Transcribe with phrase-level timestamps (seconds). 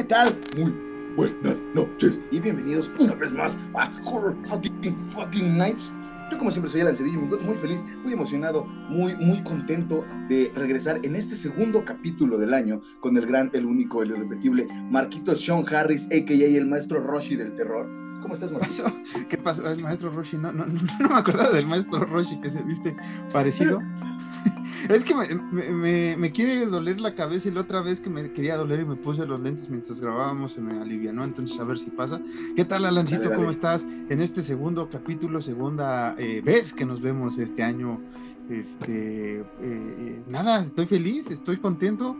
[0.00, 0.34] ¿Qué tal?
[0.56, 0.72] Muy
[1.14, 5.92] buenas noches y bienvenidos una vez más a Horror Fucking Fucking Nights.
[6.32, 9.42] Yo como siempre soy Alan Cedillo y me encuentro muy feliz, muy emocionado, muy, muy
[9.42, 14.12] contento de regresar en este segundo capítulo del año con el gran, el único, el
[14.12, 16.46] irrepetible Marquitos Sean Harris, a.k.a.
[16.46, 17.86] el maestro Roshi del terror.
[18.22, 18.90] ¿Cómo estás, Marquitos?
[19.28, 19.68] ¿Qué pasó?
[19.68, 22.96] El maestro Roshi, no, no, no, no me acordaba del maestro Roshi que se viste
[23.34, 23.82] parecido.
[24.88, 28.32] es que me, me, me, quiere doler la cabeza y la otra vez que me
[28.32, 31.78] quería doler y me puse los lentes mientras grabábamos se me alivianó, entonces a ver
[31.78, 32.20] si pasa.
[32.56, 33.20] ¿Qué tal, Alancito?
[33.20, 33.40] Dale, dale.
[33.40, 33.86] ¿Cómo estás?
[34.08, 38.00] En este segundo capítulo, segunda eh, vez que nos vemos este año.
[38.48, 42.16] Este, eh, nada, estoy feliz, estoy contento.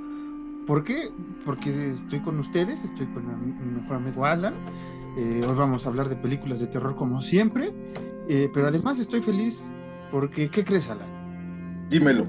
[0.66, 1.10] ¿Por qué?
[1.45, 4.54] Porque estoy con ustedes, estoy con mi mejor amigo Alan.
[5.16, 7.73] Eh, hoy vamos a hablar de películas de terror como siempre,
[8.54, 9.65] pero además estoy feliz
[10.13, 11.20] porque, ¿qué crees, Alan?
[11.91, 12.29] Dímelo.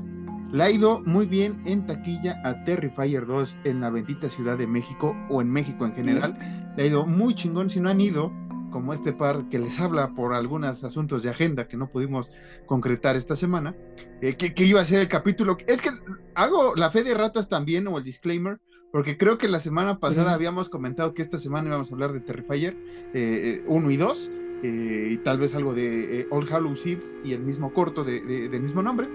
[0.51, 4.65] Le ha ido muy bien en taquilla a Terrifier 2 en la bendita Ciudad de
[4.65, 6.33] México o en México en general.
[6.33, 6.77] Mm.
[6.77, 7.69] Le ha ido muy chingón.
[7.69, 8.33] Si no han ido,
[8.71, 12.31] como este par que les habla por algunos asuntos de agenda que no pudimos
[12.65, 13.75] concretar esta semana,
[14.21, 15.57] eh, que, que, iba a ser el capítulo.
[15.67, 15.91] Es que
[16.33, 18.59] hago la fe de ratas también o el disclaimer,
[18.91, 22.19] porque creo que la semana pasada habíamos comentado que esta semana íbamos a hablar de
[22.19, 22.79] Terrifier 1
[23.13, 24.31] eh, y 2.
[24.63, 28.47] Eh, y tal vez algo de All Hallows Eve y el mismo corto de, de,
[28.47, 29.07] del mismo nombre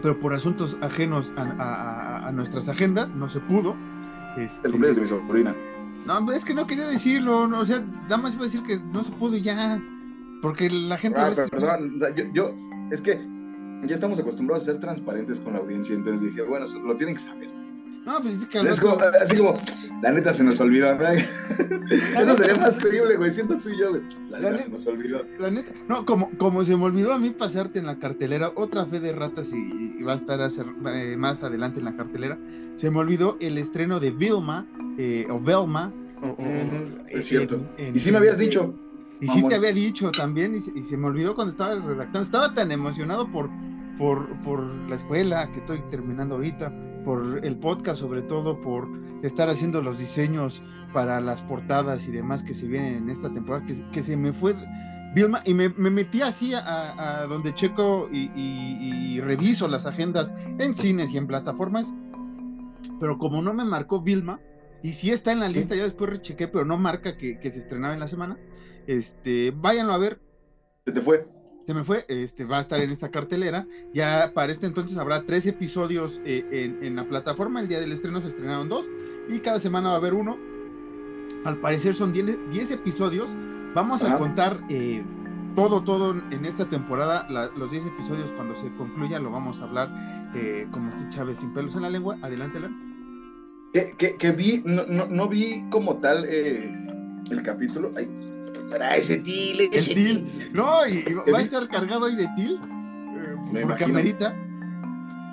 [0.00, 3.76] pero por asuntos ajenos a, a, a, nuestras agendas no se pudo.
[4.36, 4.66] Este...
[4.66, 5.54] El cumpleaños de mi sobrina.
[6.06, 8.78] No, es que no quería decirlo, no, o sea, nada más iba a decir que
[8.78, 9.80] no se pudo ya,
[10.40, 11.20] porque la gente...
[11.20, 12.50] Ah, pero, perdón, o sea, yo, yo,
[12.90, 13.20] es que
[13.84, 17.22] ya estamos acostumbrados a ser transparentes con la audiencia, entonces dije, bueno, lo tienen que
[17.22, 17.61] saber.
[18.04, 19.60] No, pues es que es como, así como,
[20.02, 21.08] la neta se nos olvidó, ¿no?
[21.10, 24.02] Eso sería más creíble, güey, siento tú y yo, güey.
[24.28, 25.24] La, la, neta se nos olvidó.
[25.38, 28.86] La neta, no, como, como se me olvidó a mí pasarte en la cartelera, otra
[28.86, 32.38] fe de ratas y, y va a estar a eh, más adelante en la cartelera,
[32.74, 34.66] se me olvidó el estreno de Vilma,
[34.98, 35.92] eh, o Velma.
[36.22, 37.60] O, o, es cierto.
[37.78, 38.74] En, y sí me habías dicho.
[39.20, 42.22] Y sí te había dicho también, y, y se me olvidó cuando estaba redactando.
[42.22, 43.48] Estaba tan emocionado por,
[43.96, 46.72] por, por la escuela que estoy terminando ahorita
[47.04, 48.88] por el podcast, sobre todo por
[49.22, 53.64] estar haciendo los diseños para las portadas y demás que se vienen en esta temporada,
[53.66, 54.54] que, que se me fue
[55.14, 59.84] Vilma, y me, me metí así a, a donde checo y, y, y, reviso las
[59.84, 61.94] agendas en cines y en plataformas,
[62.98, 64.40] pero como no me marcó Vilma,
[64.82, 67.58] y sí está en la lista, ya después rechequé, pero no marca que, que se
[67.58, 68.38] estrenaba en la semana,
[68.86, 70.20] este, váyanlo a ver.
[70.86, 71.28] Se te fue
[71.66, 73.66] se me fue, este, va a estar en esta cartelera.
[73.94, 77.60] Ya para este entonces habrá tres episodios eh, en, en, la plataforma.
[77.60, 78.86] El día del estreno se estrenaron dos
[79.28, 80.36] y cada semana va a haber uno.
[81.44, 83.30] Al parecer son diez episodios.
[83.74, 85.02] Vamos a contar eh,
[85.56, 87.26] todo, todo en esta temporada.
[87.30, 91.38] La, los diez episodios cuando se concluya lo vamos a hablar eh, como usted Chávez
[91.38, 92.18] sin pelos en la lengua.
[92.22, 92.60] Adelante,
[93.72, 96.72] Que, que, que vi, no, no, no, vi como tal eh,
[97.30, 97.92] el capítulo.
[97.96, 98.08] Ay,
[98.70, 100.50] para ese til, ese til.
[100.52, 102.58] No, y, y va a estar cargado ahí de til.
[103.54, 104.34] Eh, porque amerita.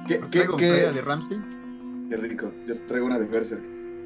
[0.08, 0.72] ¿Qué, qué, qué?
[0.92, 2.08] de Ramstein.
[2.10, 2.52] Qué rico.
[2.68, 3.62] Yo traigo una de Berserk.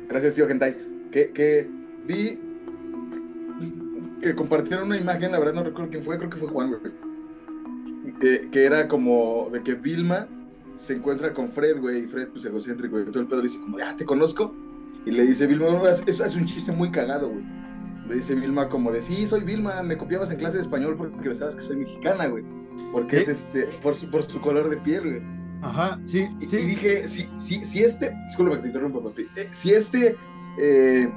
[0.09, 0.75] Gracias, tío Gentai.
[1.11, 1.69] Que, que
[2.05, 2.39] vi
[4.21, 6.81] que compartieron una imagen, la verdad no recuerdo quién fue, creo que fue Juan, güey.
[8.19, 10.27] Que, que era como de que Vilma
[10.77, 13.77] se encuentra con Fred, güey, y Fred, pues egocéntrico, y todo el pedo dice como,
[13.77, 14.55] ah, te conozco.
[15.05, 15.67] Y le dice Vilma,
[16.05, 17.43] eso es un chiste muy cagado, güey.
[18.07, 21.17] Le dice Vilma como de, sí, soy Vilma, me copiabas en clase de español porque
[21.17, 22.43] pensabas que soy mexicana, güey.
[22.91, 25.21] Porque es este, por su, por su color de piel, güey.
[25.61, 26.57] Ajá, sí, y, sí.
[26.57, 30.17] y dije, si, si, si este, disculpa que te interrumpa, papi, eh, si este,
[30.59, 31.09] eh,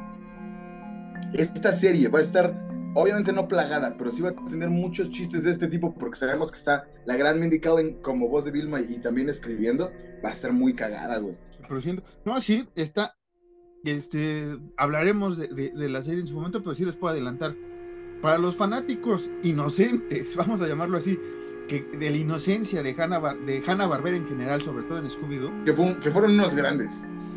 [1.33, 2.55] esta serie va a estar,
[2.95, 6.53] obviamente no plagada, pero sí va a tener muchos chistes de este tipo, porque sabemos
[6.53, 9.91] que está la gran Mindy Kaling como voz de Vilma y, y también escribiendo,
[10.25, 11.35] va a estar muy cagada, güey.
[11.67, 12.05] Produciendo.
[12.25, 13.17] No, sí, está,
[13.93, 17.55] este, hablaremos de, de, de, la serie en su momento, pero sí les puedo adelantar.
[18.21, 21.19] Para los fanáticos inocentes, vamos a llamarlo así,
[21.69, 25.65] que de la inocencia de Hanna, de Hanna Barbera en general, sobre todo en Scooby-Doo.
[25.65, 26.93] Que, fue, que, fueron unos grandes.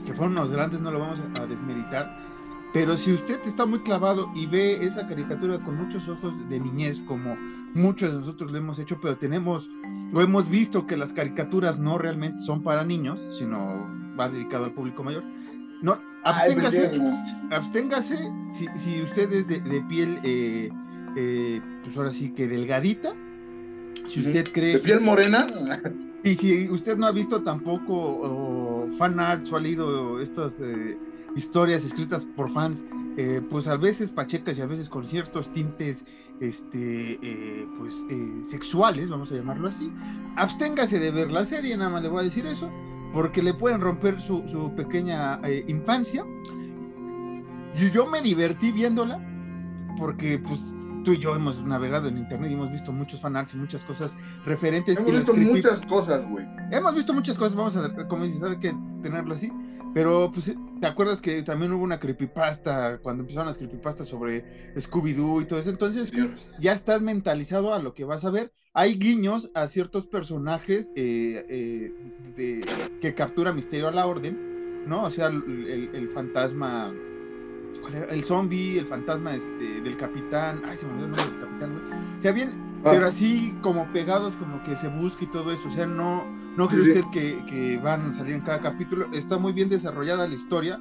[0.06, 2.30] Que fueron unos grandes, no lo vamos a, a, desmeritar.
[2.74, 7.00] Pero si usted está muy clavado y ve esa caricatura con muchos ojos de niñez,
[7.08, 7.36] como
[7.74, 9.70] muchos de nosotros lo hemos hecho, pero tenemos,
[10.14, 13.88] o hemos visto que las caricaturas no realmente son para niños, sino
[14.20, 15.24] va dedicado al público mayor.
[15.82, 17.02] No, absténgase, Ay,
[17.52, 18.18] absténgase
[18.50, 20.70] si, si, usted es de, de piel, eh,
[21.16, 23.14] eh, pues ahora sí que delgadita.
[24.08, 24.74] Si usted cree.
[24.74, 25.48] ¿De piel morena?
[26.24, 30.98] Y si usted no ha visto tampoco o fan arts o ha leído estas eh,
[31.36, 32.84] historias escritas por fans,
[33.16, 36.04] eh, pues a veces pachecas y a veces con ciertos tintes
[36.42, 38.06] este, eh, pues,
[38.44, 39.92] sexuales, vamos a llamarlo así,
[40.36, 42.70] absténgase de ver la serie, nada más le voy a decir eso
[43.14, 46.26] porque le pueden romper su, su pequeña eh, infancia.
[47.76, 49.20] yo, yo me divertí viéndola
[49.98, 53.58] porque pues tú y yo hemos navegado en internet y hemos visto muchos fanarts y
[53.58, 54.16] muchas cosas
[54.46, 55.00] referentes.
[55.00, 56.46] Hemos visto muchas cosas, güey.
[56.72, 59.52] Hemos visto muchas cosas, vamos a, como dices, ¿sabe que tenerlo así?
[59.94, 65.42] Pero, pues, ¿te acuerdas que también hubo una creepypasta cuando empezaron las creepypastas sobre Scooby-Doo
[65.42, 65.70] y todo eso?
[65.70, 66.12] Entonces,
[66.60, 68.52] ya estás mentalizado a lo que vas a ver.
[68.74, 71.92] Hay guiños a ciertos personajes eh,
[72.38, 72.62] eh,
[73.02, 75.06] que captura Misterio a la Orden, ¿no?
[75.06, 76.94] O sea, el, fantasma,
[78.10, 80.62] el zombie, el fantasma este, del capitán.
[80.66, 82.20] Ay, se me olvidó el nombre del capitán, ¿no?
[82.20, 82.52] O sea, bien,
[82.86, 82.92] ah.
[82.92, 85.68] pero así como pegados, como que se busca y todo eso.
[85.68, 89.08] O sea, no ¿No cree usted que, van a salir en cada capítulo?
[89.14, 90.78] Está muy bien desarrollada la historia,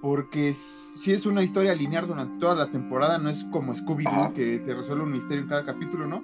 [0.00, 4.60] porque si es una historia lineal durante toda la temporada, no es como Scooby-Doo, que
[4.60, 6.22] se resuelve un misterio en cada capítulo, ¿no?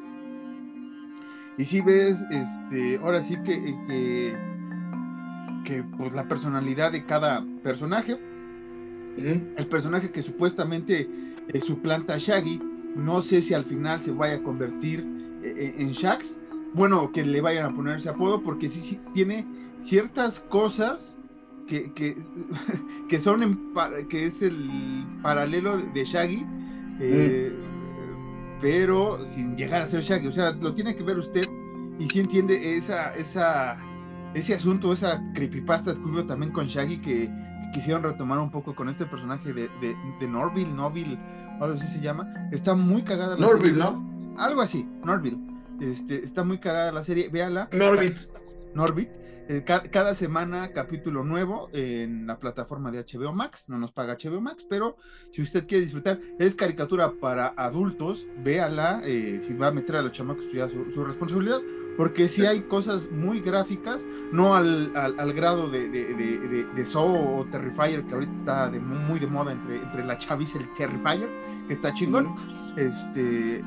[1.58, 4.36] Y si ves, este, ahora sí que, que,
[5.64, 8.16] que pues la personalidad de cada personaje,
[9.16, 11.10] el personaje que supuestamente
[11.48, 12.60] eh, suplanta a Shaggy,
[12.94, 15.00] no sé si al final se vaya a convertir
[15.42, 16.38] eh, eh, en Shax,
[16.74, 19.46] bueno, que le vayan a poner ese apodo, porque sí, sí tiene
[19.80, 21.18] ciertas cosas
[21.66, 22.16] que, que,
[23.08, 26.46] que son en, que es el paralelo de Shaggy,
[27.00, 27.52] eh,
[28.60, 30.28] pero sin llegar a ser Shaggy.
[30.28, 31.44] O sea, lo tiene que ver usted
[31.98, 33.76] y si entiende esa, esa,
[34.34, 37.30] ese asunto, esa creepypasta que hubo también con Shaggy que,
[37.72, 41.18] quisieron retomar un poco con este personaje de, de, de Norville, Norville,
[41.58, 42.30] algo así se llama.
[42.52, 44.02] Está muy cagada la Norville, ¿no?
[44.36, 45.38] Algo así, Norville.
[45.82, 47.68] Este, está muy cagada la serie, véala.
[47.72, 48.16] Norbit.
[48.74, 49.08] Norbit.
[49.48, 54.40] Eh, cada semana capítulo nuevo en la plataforma de HBO Max, no nos paga HBO
[54.40, 54.96] Max, pero
[55.30, 60.02] si usted quiere disfrutar, es caricatura para adultos, véala, eh, si va a meter a
[60.02, 61.60] los chamacos, pues ya su, su responsabilidad,
[61.96, 67.40] porque si hay cosas muy gráficas, no al, al, grado de, de, de, de, Saw
[67.40, 70.74] o Terrifier, que ahorita está de, muy de moda entre, entre la chaviza y el
[70.74, 71.28] Terrifier,
[71.66, 72.34] que está chingón,
[72.76, 73.62] este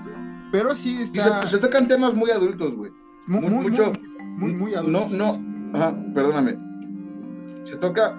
[0.51, 1.45] pero sí está.
[1.47, 2.91] se, tocan temas muy adultos, güey.
[3.27, 3.91] Muy, mucho.
[4.37, 5.11] Muy, muy, adultos.
[5.11, 5.54] No, no.
[5.75, 6.57] Ajá, perdóname.
[7.65, 8.17] Se toca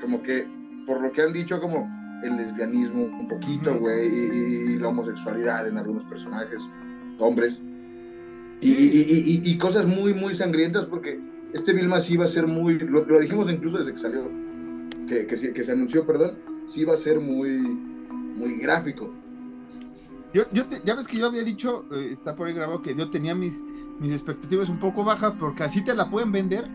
[0.00, 0.44] como que,
[0.86, 1.88] por lo que han dicho, como
[2.24, 6.68] el lesbianismo un poquito, güey, y, la homosexualidad en algunos personajes,
[7.20, 7.62] hombres.
[8.60, 11.20] Y, cosas muy, muy sangrientas, porque
[11.52, 12.78] este Vilma sí iba a ser muy.
[12.80, 14.28] Lo, dijimos incluso desde que salió,
[15.06, 19.12] que, que, que se anunció, perdón, sí iba a ser muy, muy gráfico.
[20.34, 23.10] Yo, yo ya ves que yo había dicho, eh, está por ahí grabado, que yo
[23.10, 23.60] tenía mis,
[23.98, 26.68] mis expectativas un poco bajas porque así te la pueden vender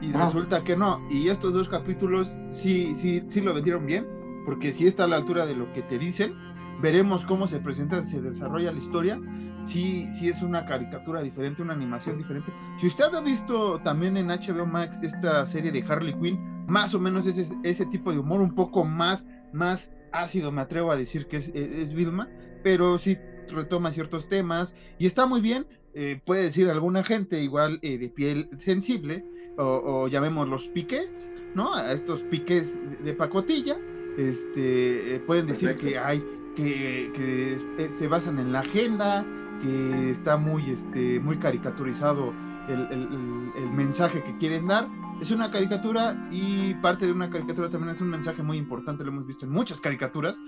[0.00, 1.00] y resulta que no.
[1.10, 4.06] Y estos dos capítulos sí, sí, sí lo vendieron bien,
[4.46, 6.34] porque sí está a la altura de lo que te dicen.
[6.80, 9.20] Veremos cómo se presenta, se desarrolla la historia.
[9.62, 12.52] Sí, sí es una caricatura diferente, una animación diferente.
[12.78, 17.00] Si usted ha visto también en HBO Max esta serie de Harley Quinn, más o
[17.00, 21.26] menos ese, ese tipo de humor un poco más, más ácido, me atrevo a decir
[21.26, 22.28] que es, es Vilma
[22.62, 23.18] pero sí
[23.48, 25.66] retoma ciertos temas y está muy bien.
[25.92, 29.24] Eh, puede decir alguna gente igual eh, de piel sensible
[29.56, 31.74] o, llamemos los piques, ¿no?
[31.74, 33.76] A estos piques de pacotilla,
[34.16, 36.24] este, eh, pueden decir que hay
[36.56, 39.26] que, que, se basan en la agenda,
[39.60, 42.32] que está muy, este, muy caricaturizado
[42.68, 44.88] el, el, el mensaje que quieren dar
[45.20, 49.10] es una caricatura y parte de una caricatura también es un mensaje muy importante, lo
[49.10, 50.40] hemos visto en muchas caricaturas.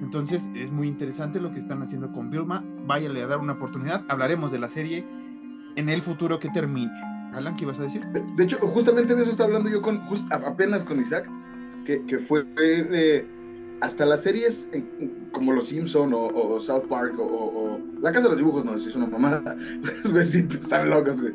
[0.00, 2.64] Entonces es muy interesante lo que están haciendo con Vilma.
[2.86, 4.04] Váyale a dar una oportunidad.
[4.08, 5.06] Hablaremos de la serie
[5.76, 6.92] en el futuro que termine.
[7.34, 8.04] Alan, ¿qué ibas a decir?
[8.06, 11.28] De, hecho, justamente de eso estaba hablando yo con, apenas con Isaac,
[11.84, 13.26] que, que fue de
[13.80, 14.68] hasta las series
[15.32, 19.06] como Los Simpson o, South Park o, La Casa de los Dibujos, no, es una
[19.06, 19.56] mamada.
[20.02, 21.34] Los güey están locos, güey.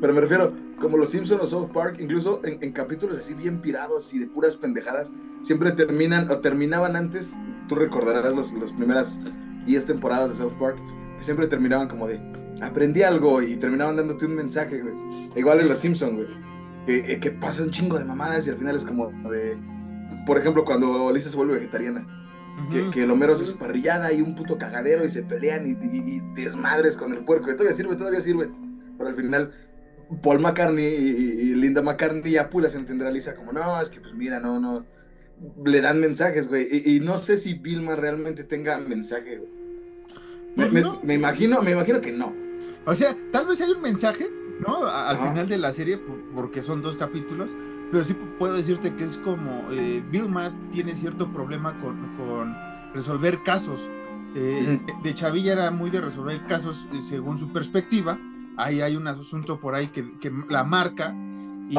[0.00, 4.12] Pero me refiero, como Los Simpson o South Park, incluso en, capítulos así bien pirados
[4.12, 5.12] y de puras pendejadas,
[5.42, 7.34] siempre terminan o terminaban antes,
[7.68, 9.18] tú recordarás las primeras
[9.64, 10.76] 10 temporadas de South Park,
[11.16, 12.20] que siempre terminaban como de,
[12.60, 14.94] aprendí algo y terminaban dándote un mensaje, güey.
[15.34, 16.28] Igual en Los Simpson, güey.
[16.86, 19.58] Que, que pasa un chingo de mamadas y al final es como de
[20.26, 22.04] por ejemplo, cuando Lisa se vuelve vegetariana.
[22.72, 25.74] Que, que, el Homero hace su parrillada y un puto cagadero y se pelean y,
[26.34, 27.50] desmadres con el puerco.
[27.50, 28.50] Y todavía sirve, todavía sirve.
[28.96, 29.52] Pero al final,
[30.22, 34.14] Paul McCartney y, Linda McCartney ya pulas entender a Lisa como, no, es que pues
[34.14, 34.84] mira, no, no.
[35.64, 36.68] Le dan mensajes, güey.
[36.70, 39.50] Y, no sé si Vilma realmente tenga mensaje, güey.
[40.56, 42.32] Me, pues me, imagino, me imagino que no.
[42.86, 44.30] O sea, tal vez hay un mensaje,
[44.66, 44.86] ¿no?
[44.86, 45.98] Al final de la serie,
[46.34, 47.52] porque son dos capítulos,
[47.90, 52.56] pero sí puedo decirte que es como eh, Vilma tiene cierto problema con,
[52.94, 53.80] resolver casos.
[54.34, 58.18] Eh, de Chavilla era muy de resolver casos eh, según su perspectiva.
[58.56, 60.04] Ahí hay un asunto por ahí que,
[60.48, 61.14] la marca
[61.68, 61.76] y,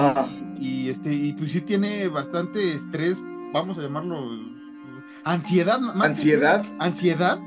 [0.60, 3.22] y, este y pues sí tiene bastante estrés,
[3.54, 4.30] vamos a llamarlo
[5.24, 5.80] ansiedad.
[5.80, 6.66] Más ansiedad.
[6.80, 7.40] ansiedad.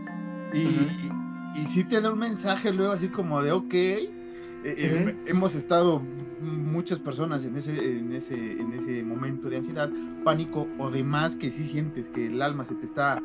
[0.53, 4.09] Y, y, sí te da un mensaje luego así como de, ok, eh,
[4.65, 6.03] eh, hemos estado
[6.41, 9.91] muchas personas en ese, en, ese, en ese momento de ansiedad,
[10.25, 13.23] pánico o demás que sí sientes que el alma se te está,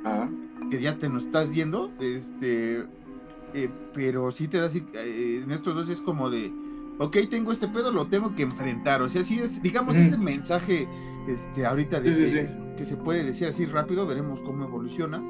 [0.70, 2.86] que ya te nos estás yendo, este,
[3.56, 6.52] eh, pero sí te da así, en estos dos es como de,
[7.00, 10.88] ok, tengo este pedo, lo tengo que enfrentar, o sea, sí es, digamos, ese mensaje,
[11.28, 15.22] este, ahorita de que se puede decir así rápido, veremos cómo evoluciona,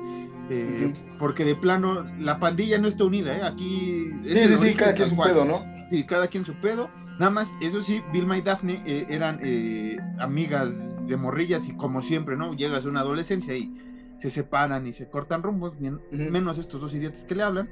[0.49, 3.41] eh, porque de plano la pandilla no está unida, ¿eh?
[3.43, 4.11] Aquí.
[4.23, 5.63] Sí, sí, sí, cada quien su pedo, ¿no?
[5.89, 6.89] Sí, cada quien su pedo.
[7.19, 12.01] Nada más, eso sí, Vilma y Daphne eh, eran eh, amigas de morrillas y como
[12.01, 12.53] siempre, ¿no?
[12.53, 13.73] Llegas a una adolescencia y
[14.17, 15.73] se separan y se cortan rumbos,
[16.11, 17.69] menos estos dos idiotas que le hablan,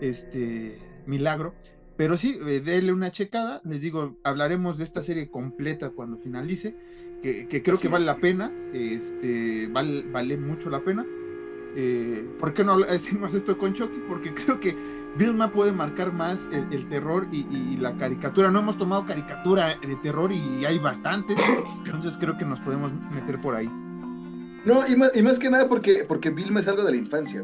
[0.00, 1.54] este, milagro.
[1.96, 6.74] Pero sí, déle una checada, les digo, hablaremos de esta serie completa cuando finalice,
[7.22, 11.06] que, creo que vale la pena, este, vale, vale mucho la pena.
[11.76, 14.02] Eh, ¿Por qué no decimos esto con Chucky?
[14.08, 14.74] Porque creo que
[15.16, 18.50] Vilma puede marcar más el, terror y, la caricatura.
[18.50, 21.38] No hemos tomado caricatura de terror y hay bastantes,
[21.84, 23.70] entonces creo que nos podemos meter por ahí.
[24.64, 27.42] No, y más, que nada porque, porque Vilma es algo de la infancia.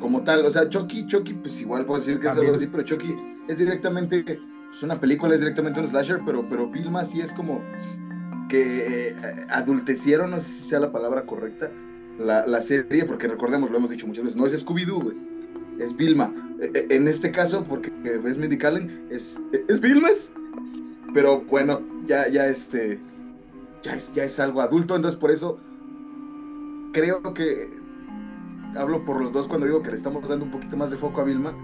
[0.00, 2.82] Como tal, o sea, Chucky, Chucky, pues igual puedo decir que es algo así, pero
[2.82, 3.14] Chucky
[3.48, 7.32] es directamente, es pues, una película, es directamente un slasher, pero, pero Vilma sí es
[7.32, 7.62] como
[8.48, 9.16] que eh,
[9.48, 11.70] adultecieron, no sé si sea la palabra correcta,
[12.18, 15.14] la, serie, porque recordemos, lo hemos dicho muchas veces, no es Scooby-Doo,
[15.78, 16.32] es Vilma.
[16.60, 19.80] E, e, en este caso, porque es Mindy Callen, es, es
[21.14, 22.98] pero bueno, ya, ya este,
[23.82, 25.58] ya es, ya es algo adulto, entonces por eso
[26.92, 27.70] creo que
[28.76, 31.20] hablo por los dos cuando digo que le estamos dando un poquito más de foco
[31.20, 31.54] a Vilma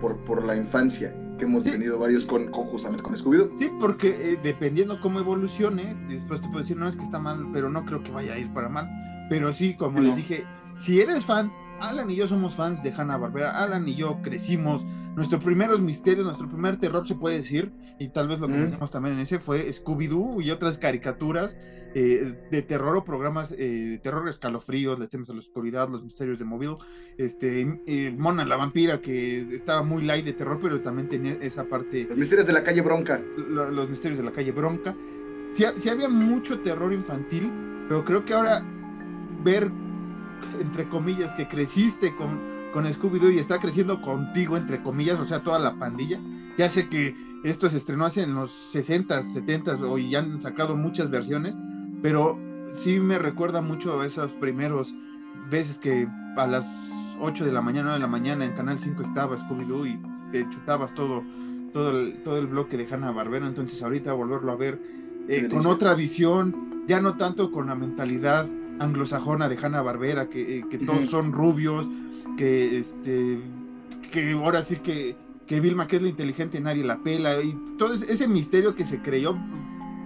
[0.00, 3.58] por, por la infancia que hemos tenido varios con, justamente con Scooby-Doo.
[3.58, 7.48] Sí, porque eh, dependiendo cómo evolucione, después te puedo decir, no es que está mal,
[7.52, 8.88] pero no creo que vaya a ir para mal.
[9.28, 10.44] Pero sí, como les dije,
[10.78, 11.50] si eres fan,
[11.80, 13.62] Alan y yo somos fans de Hanna Barbera.
[13.62, 14.84] Alan y yo crecimos.
[15.16, 18.88] Nuestro primeros misterios, nuestro primer terror se puede decir, y tal vez lo que mm.
[18.90, 21.56] también en ese fue Scooby-Doo y otras caricaturas
[21.94, 26.02] eh, de terror o programas eh, de terror escalofríos, le temas a la oscuridad, los
[26.02, 26.76] misterios de Móvil,
[27.16, 31.64] este, eh, Mona la vampira, que estaba muy light de terror, pero también tenía esa
[31.64, 32.06] parte.
[32.08, 33.20] Los misterios de la calle Bronca.
[33.36, 34.96] los misterios de la calle Bronca.
[35.54, 37.52] sí había mucho terror infantil,
[37.88, 38.64] pero creo que ahora
[39.44, 39.70] ver,
[40.60, 45.44] entre comillas, que creciste con, con Scooby-Doo y está creciendo contigo, entre comillas, o sea,
[45.44, 46.20] toda la pandilla.
[46.58, 47.14] Ya sé que
[47.44, 51.56] esto se estrenó hace en los 60, 70 y ya han sacado muchas versiones,
[52.02, 52.36] pero
[52.74, 54.92] sí me recuerda mucho a esos primeros
[55.50, 56.90] veces que a las
[57.20, 60.00] 8 de la mañana, 9 de la mañana en Canal 5 estaba Scooby-Doo y
[60.32, 61.22] te chutabas todo,
[61.72, 63.46] todo, el, todo el bloque de Hanna Barbera.
[63.46, 64.82] Entonces, ahorita volverlo a ver
[65.28, 68.48] eh, con otra visión, ya no tanto con la mentalidad
[68.80, 71.88] anglosajona de Hanna Barbera, que, eh, que todos son rubios,
[72.36, 73.40] que este
[74.10, 75.16] que ahora sí que,
[75.46, 79.00] que Vilma que es la inteligente nadie la pela, y todo ese misterio que se
[79.02, 79.36] creyó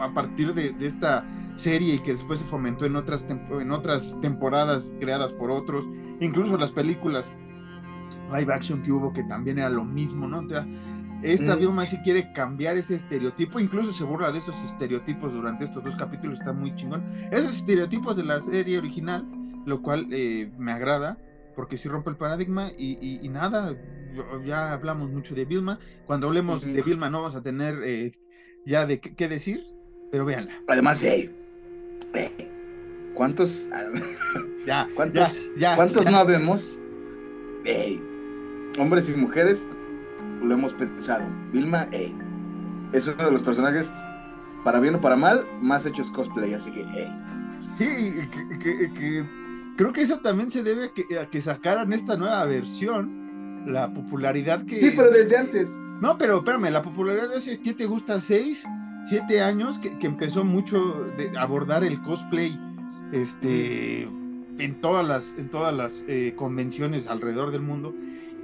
[0.01, 1.25] a partir de, esta
[1.57, 5.89] serie y que después se fomentó en otras, en otras temporadas creadas por otros,
[6.21, 7.31] incluso las películas
[8.33, 10.41] live action que hubo que también era lo mismo, ¿no?
[10.41, 10.67] O sea,
[11.23, 11.59] esta mm.
[11.59, 15.97] Vilma sí quiere cambiar ese estereotipo, incluso se burla de esos estereotipos durante estos dos
[15.97, 17.05] capítulos, está muy chingón.
[17.33, 19.27] Esos estereotipos de la serie original,
[19.67, 21.19] lo cual eh, me agrada,
[21.57, 23.77] porque sí rompe el paradigma y, nada,
[24.45, 25.79] ya hablamos mucho de Vilma.
[26.07, 28.13] Cuando hablemos de Vilma no vamos a tener eh,
[28.65, 29.67] ya de qué, decir,
[30.13, 30.53] pero véanla.
[30.69, 31.05] Además,
[33.15, 33.69] ¿cuántos?
[34.67, 36.79] ya, ¿Cuántos, ya, ¿cuántos no vemos?
[38.79, 39.67] hombres y mujeres
[40.43, 41.25] lo hemos pensado.
[41.53, 42.17] Vilma hey,
[42.93, 43.93] es uno de los personajes,
[44.65, 46.85] para bien o para mal, más hechos cosplay, así que
[47.79, 48.15] Sí,
[48.61, 49.25] que,
[49.77, 54.81] creo que eso también se debe a que, sacaran esta nueva versión, la popularidad que...
[54.81, 55.71] Sí, pero desde antes.
[56.01, 58.21] No, pero espérame, la popularidad de hace, ¿qué te gusta?
[58.21, 58.67] ¿Seis?
[59.05, 59.79] ¿Siete años?
[59.79, 62.59] Que, empezó mucho de abordar el cosplay,
[63.13, 67.95] este, en todas las, en todas las eh, convenciones alrededor del mundo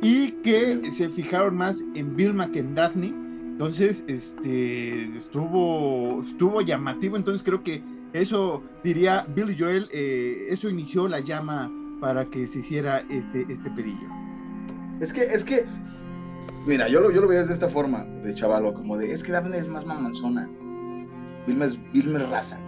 [0.04, 3.06] y que se fijaron más en Vilma que en Daphne.
[3.06, 7.16] Entonces, este, estuvo, estuvo llamativo.
[7.16, 7.82] Entonces, creo que
[8.12, 13.70] eso diría Billy Joel, eh, eso inició la llama para que se hiciera este, este
[13.70, 14.06] pedillo.
[15.00, 15.64] Es que, es que,
[16.66, 19.32] mira, yo lo, yo lo veía de esta forma, de chavalo, como de, es que
[19.32, 20.50] Daphne es más mamanzona.
[21.46, 22.58] Vilma es, Vilma es raza.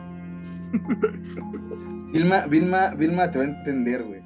[2.12, 4.25] Vilma, Vilma, Vilma te va a entender, güey.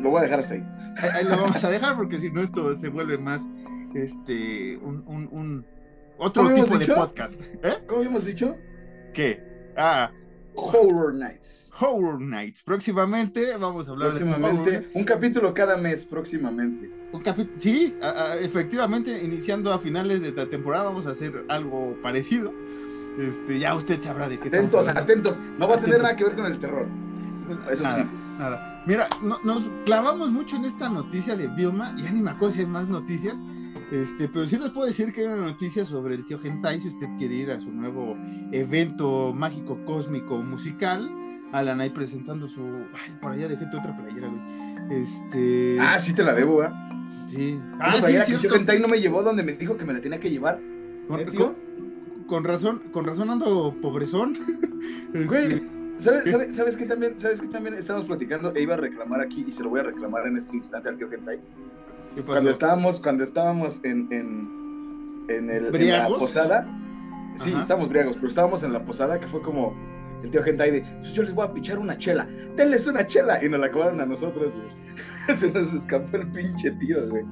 [0.00, 0.64] Lo voy a dejar hasta ahí.
[1.12, 3.46] Ahí, lo vamos a dejar porque si no esto se vuelve más
[3.94, 5.64] este un, un,
[6.18, 7.40] otro tipo de podcast.
[7.62, 7.78] ¿Eh?
[7.86, 8.56] ¿Cómo habíamos dicho?
[9.12, 9.42] ¿Qué?
[9.76, 10.10] Ah,
[10.56, 11.70] Horror Nights.
[11.78, 12.62] Horror Nights.
[12.62, 16.90] Próximamente vamos a hablar próximamente, de un capítulo cada mes, próximamente.
[17.12, 17.22] Un
[17.58, 17.94] sí,
[18.40, 22.52] efectivamente, iniciando a finales de la temporada vamos a hacer algo parecido.
[23.18, 25.38] Este, ya usted sabrá de qué Atentos, atentos.
[25.58, 26.86] No va a tener nada que ver con el terror.
[27.70, 28.08] Eso nada, sí.
[28.38, 28.75] Nada.
[28.86, 31.92] Mira, nos clavamos mucho en esta noticia de Vilma.
[31.96, 33.42] Ya ni me acuerdo si hay más noticias.
[33.90, 36.88] Este, pero sí les puedo decir que hay una noticia sobre el tío Gentai si
[36.88, 38.16] usted quiere ir a su nuevo
[38.52, 41.10] evento mágico cósmico musical.
[41.52, 42.60] Alan ahí presentando su.
[42.60, 45.02] Ay, por allá dejé tu otra playera, güey.
[45.02, 45.78] Este.
[45.80, 46.70] Ah, sí te la debo, ¿eh?
[47.30, 47.60] Sí.
[47.80, 50.00] Ah, playera que el tío Gentai no me llevó donde me dijo que me la
[50.00, 50.60] tenía que llevar.
[51.08, 51.26] Con, ¿Eh,
[52.26, 54.38] con, razón, con razón ando pobrezón.
[55.26, 58.78] Güey, este, ¿sabes, sabes, sabes que también, sabes que también estamos platicando e iba a
[58.78, 61.40] reclamar aquí y se lo voy a reclamar en este instante al tío Gentai?
[62.24, 66.66] Cuando estábamos, cuando estábamos en, en, en, el, en la posada,
[67.36, 69.74] sí, estábamos briagos, pero estábamos en la posada que fue como
[70.22, 72.26] el tío Gentai de, pues yo les voy a pichar una chela,
[72.56, 75.36] denles una chela, y nos la cobraron a nosotros, güey.
[75.38, 77.24] Se nos escapó el pinche tío, güey.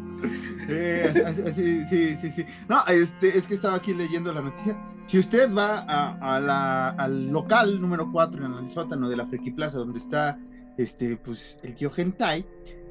[1.55, 2.45] sí, sí, sí, sí.
[2.69, 4.77] No, este, es que estaba aquí leyendo la noticia.
[5.07, 9.27] Si usted va a, a la, al local número 4 en el sótano de la
[9.27, 10.39] Friki Plaza, donde está
[10.79, 12.47] este, pues, el tío Gentai,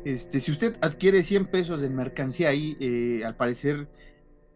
[0.05, 3.87] este, si usted adquiere 100 pesos de mercancía ahí, eh, al parecer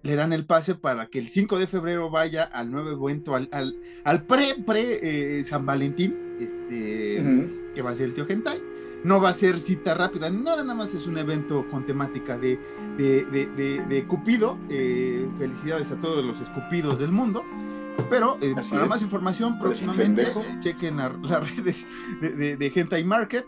[0.03, 3.49] le dan el pase para que el 5 de febrero vaya al nuevo evento, al,
[4.03, 7.23] al, pre, pre eh, San Valentín, este,
[7.73, 8.76] que va a ser el tío Gentai.
[9.03, 12.59] No va a ser cita rápida, nada, nada más es un evento con temática de,
[12.97, 14.57] de, Cupido.
[14.69, 17.43] Eh, felicidades a todos los escupidos del mundo.
[18.09, 18.37] Pero
[18.69, 20.27] para más información, próximamente
[20.60, 21.86] chequen las redes
[22.21, 23.47] de, de, Gentai Market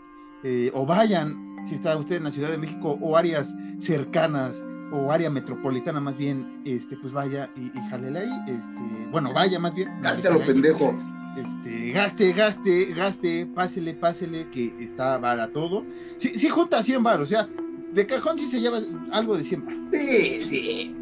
[0.72, 5.30] o vayan si está usted en la Ciudad de México o áreas cercanas o área
[5.30, 9.90] metropolitana más bien, este, pues vaya y, y ahí, este, bueno, vaya más bien.
[10.02, 10.94] Gaste lo pendejo.
[11.36, 15.84] Este, gaste, gaste, gaste, pásele, pásele, que está vara todo.
[16.18, 17.48] Sí, sí junta 100 baros, o sea,
[17.92, 18.78] de cajón sí se lleva
[19.12, 19.80] algo de 100 baros.
[19.92, 20.96] Sí, sí.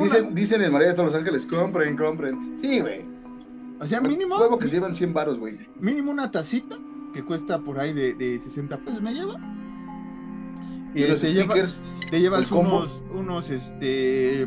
[0.00, 2.56] Dicen, dicen en María de todos los Ángeles, compren, compren.
[2.58, 3.02] Sí, güey.
[3.80, 4.38] O sea, mínimo.
[4.38, 5.58] Huevo que se llevan 100 baros, güey.
[5.80, 6.76] Mínimo una tacita
[7.12, 9.36] que cuesta por ahí de, de 60 pesos, me lleva
[10.94, 11.80] y los stickers.
[12.10, 14.46] te llevas unos, unos, este,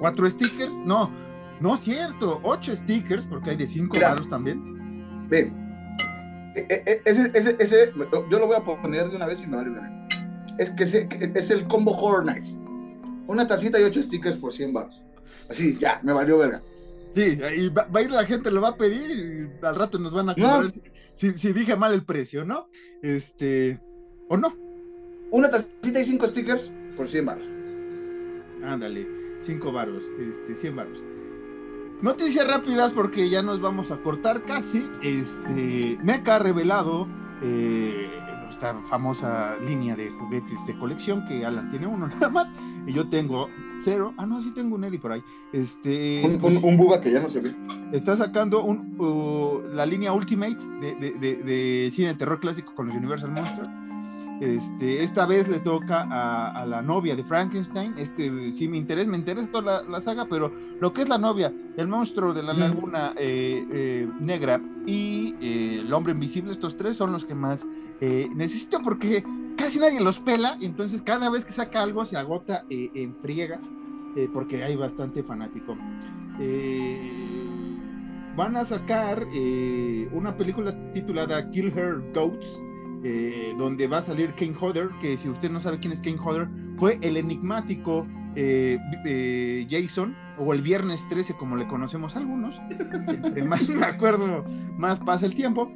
[0.00, 1.10] cuatro stickers, no,
[1.60, 5.28] no es cierto, ocho stickers, porque hay de cinco lados también.
[5.28, 5.52] Ve,
[6.54, 7.92] e, e, e, ese, ese, ese,
[8.30, 10.06] yo lo voy a poner de una vez y me vale una
[10.58, 12.58] Es que es el combo Horror Nights.
[13.26, 15.02] Una tacita y ocho stickers por 100 baros.
[15.48, 16.60] Así, ya, me valió verga.
[17.14, 20.12] Sí, y va, a ir la gente, lo va a pedir y al rato nos
[20.12, 20.68] van a cobrar
[21.14, 22.68] si, si, dije mal el precio, ¿no?
[23.02, 23.80] Este,
[24.28, 24.63] o no.
[25.34, 27.46] Una tacita y cinco stickers por 100 baros.
[28.64, 29.04] Ándale,
[29.42, 31.02] 5 baros, este, 100 baros.
[32.02, 34.88] Noticias rápidas porque ya nos vamos a cortar casi.
[35.02, 37.08] Este, NECA ha revelado
[37.42, 38.08] eh,
[38.48, 42.46] esta famosa línea de juguetes de colección que Alan tiene uno nada más
[42.86, 43.48] y yo tengo
[43.82, 44.14] cero.
[44.16, 45.22] Ah, no, sí tengo un Eddie por ahí.
[45.52, 47.52] Este, un, un, Buga que ya no se ve.
[47.90, 52.72] Está sacando un, uh, la línea Ultimate de, de, de, de, cine de terror clásico
[52.76, 53.68] con los Universal Monsters
[54.44, 57.94] este, esta vez le toca a, la novia de Frankenstein.
[57.96, 61.52] Este, sí me interesa, me interesa toda la, saga, pero lo que es la novia,
[61.76, 66.96] el monstruo de la laguna eh, eh, negra y eh, el hombre invisible, estos tres
[66.96, 67.64] son los que más
[68.34, 69.24] necesito porque
[69.56, 70.58] casi nadie los pela.
[70.60, 73.58] Entonces, cada vez que saca algo se agota en friega
[74.34, 75.74] porque hay bastante fanático.
[78.36, 79.24] van a sacar
[80.12, 82.60] una película titulada Kill Her Goats
[83.06, 86.16] eh, donde va a salir Kane Hodder, que si usted no sabe quién es Kane
[86.16, 92.58] Hodder, fue el enigmático eh, eh, Jason, o el viernes 13, como le conocemos algunos,
[92.70, 94.42] entre más me acuerdo,
[94.78, 95.70] más pasa el tiempo,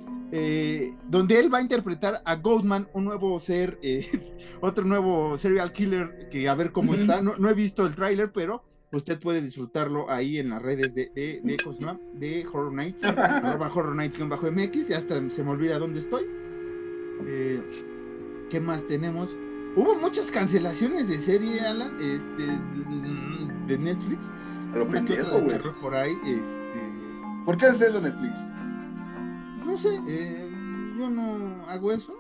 [1.07, 3.79] donde él va a interpretar a Goldman, un nuevo ser,
[4.63, 8.63] otro nuevo serial killer, que a ver cómo está, no, he visto el tráiler, pero
[8.91, 13.03] usted puede disfrutarlo ahí en las redes de, de, de, Horror Nights,
[13.75, 16.48] Horror Nights-MX, ya hasta se me olvida dónde estoy.
[17.27, 17.63] Eh,
[18.51, 19.35] ¿Qué más tenemos?
[19.77, 22.47] Hubo muchas cancelaciones de serie, Alan, este,
[23.67, 24.31] de Netflix.
[24.75, 25.59] A lo pendejo, güey.
[25.81, 26.89] Por ahí, este...
[27.45, 28.35] ¿Por qué haces eso, Netflix?
[29.65, 30.51] No sé, eh,
[30.99, 32.15] yo no hago eso.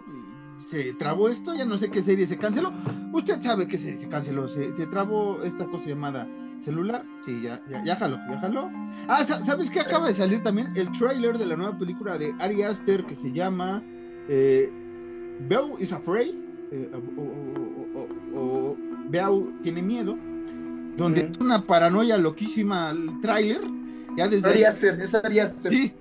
[0.61, 2.73] Se trabó esto, ya no sé qué serie se canceló.
[3.13, 4.49] Usted sabe qué serie se canceló.
[4.49, 6.29] Se, se trabó esta cosa llamada
[6.61, 7.05] celular.
[7.25, 8.71] Sí, ya, ya, ya jaló, ya jaló.
[9.09, 9.81] Ah, ¿sabes qué?
[9.81, 13.33] Acaba de salir también el trailer de la nueva película de Ari Aster que se
[13.33, 13.83] llama
[14.29, 14.71] eh,
[15.41, 16.35] Beau is afraid,
[16.73, 16.91] eh,
[18.35, 18.77] o,
[19.09, 20.17] Beau tiene miedo,
[20.97, 23.61] donde es una paranoia loquísima el tráiler.
[24.17, 25.73] Ya desde Ari Aster, es Ari Aster.
[25.73, 25.93] Sí,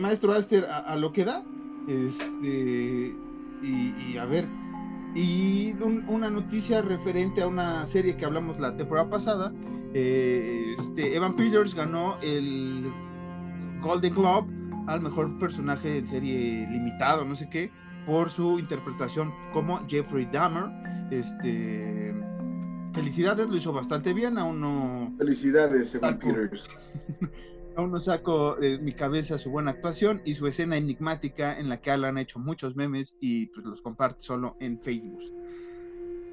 [0.00, 1.42] maestro Aster a, lo que da.
[1.86, 3.14] Este,
[3.62, 4.46] y, a ver,
[5.14, 5.74] y
[6.08, 9.52] una noticia referente a una serie que hablamos la temporada pasada.
[9.94, 12.90] Eh, este, Evan Peters ganó el
[13.80, 14.52] Golden Globe
[14.86, 17.70] al mejor personaje de serie limitado, no sé qué,
[18.08, 20.64] por su interpretación como Jeffrey Dahmer.
[21.10, 22.14] Este,
[22.94, 25.14] felicidades, lo hizo bastante bien, aún no.
[25.18, 26.68] Felicidades, Evan Peters.
[27.76, 31.82] aún no saco de mi cabeza su buena actuación y su escena enigmática en la
[31.82, 35.22] que Alan ha hecho muchos memes y pues, los comparte solo en Facebook.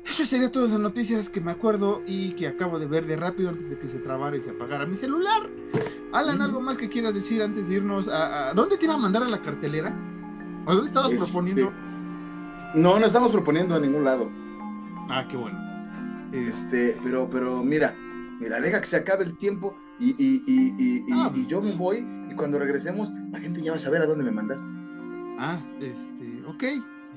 [0.09, 3.49] Eso sería todas las noticias que me acuerdo y que acabo de ver de rápido
[3.49, 5.49] antes de que se trabara y se apagara mi celular.
[6.13, 9.23] Alan, ¿algo más que quieras decir antes de irnos a, dónde te iba a mandar
[9.23, 10.14] a la cartelera?
[10.67, 11.71] ¿A dónde estabas este, proponiendo?
[12.73, 14.29] No, no estamos proponiendo a ningún lado.
[15.09, 15.59] Ah, qué bueno.
[16.31, 17.95] Este, pero, pero mira,
[18.39, 22.05] mira, deja que se acabe el tiempo y, y, y, y, ah, yo me voy
[22.29, 24.71] y cuando regresemos la gente ya va a saber a dónde me mandaste.
[25.39, 26.63] Ah, este, ok.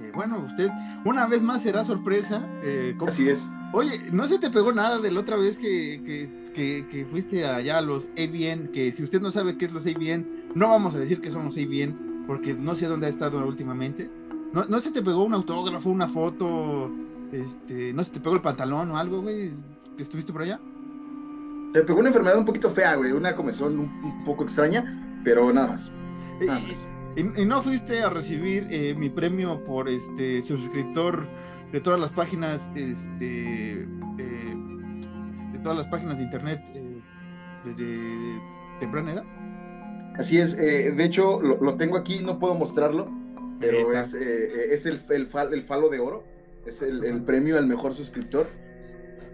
[0.01, 0.71] Eh, bueno, usted
[1.05, 2.47] una vez más será sorpresa.
[2.63, 3.51] Eh, Así es.
[3.73, 7.79] Oye, ¿no se te pegó nada de la otra vez que, que, que, fuiste allá
[7.79, 8.69] a los ABN?
[8.69, 11.47] Que si usted no sabe qué es los ABN, no vamos a decir que son
[11.47, 14.09] los ABN, porque no sé dónde ha estado últimamente.
[14.53, 16.93] ¿No, ¿No se te pegó un autógrafo, una foto?
[17.33, 19.51] Este, ¿No se te pegó el pantalón o algo, güey?
[19.97, 20.61] ¿Que estuviste por allá?
[21.73, 25.69] Se pegó una enfermedad un poquito fea, güey, una comezón un, poco extraña, pero nada
[25.69, 25.91] más.
[26.41, 26.87] Nada más.
[27.17, 31.27] Y, no fuiste a recibir eh, mi premio por este suscriptor
[31.73, 34.57] de todas las páginas, este, eh,
[35.53, 37.01] de todas las páginas de internet eh,
[37.65, 38.41] desde
[38.81, 39.38] temprana edad.
[40.19, 43.09] Así es, de hecho lo, tengo aquí, no puedo mostrarlo,
[43.61, 46.25] pero es, es el, el, falo de oro,
[46.67, 48.49] es el, premio al mejor suscriptor.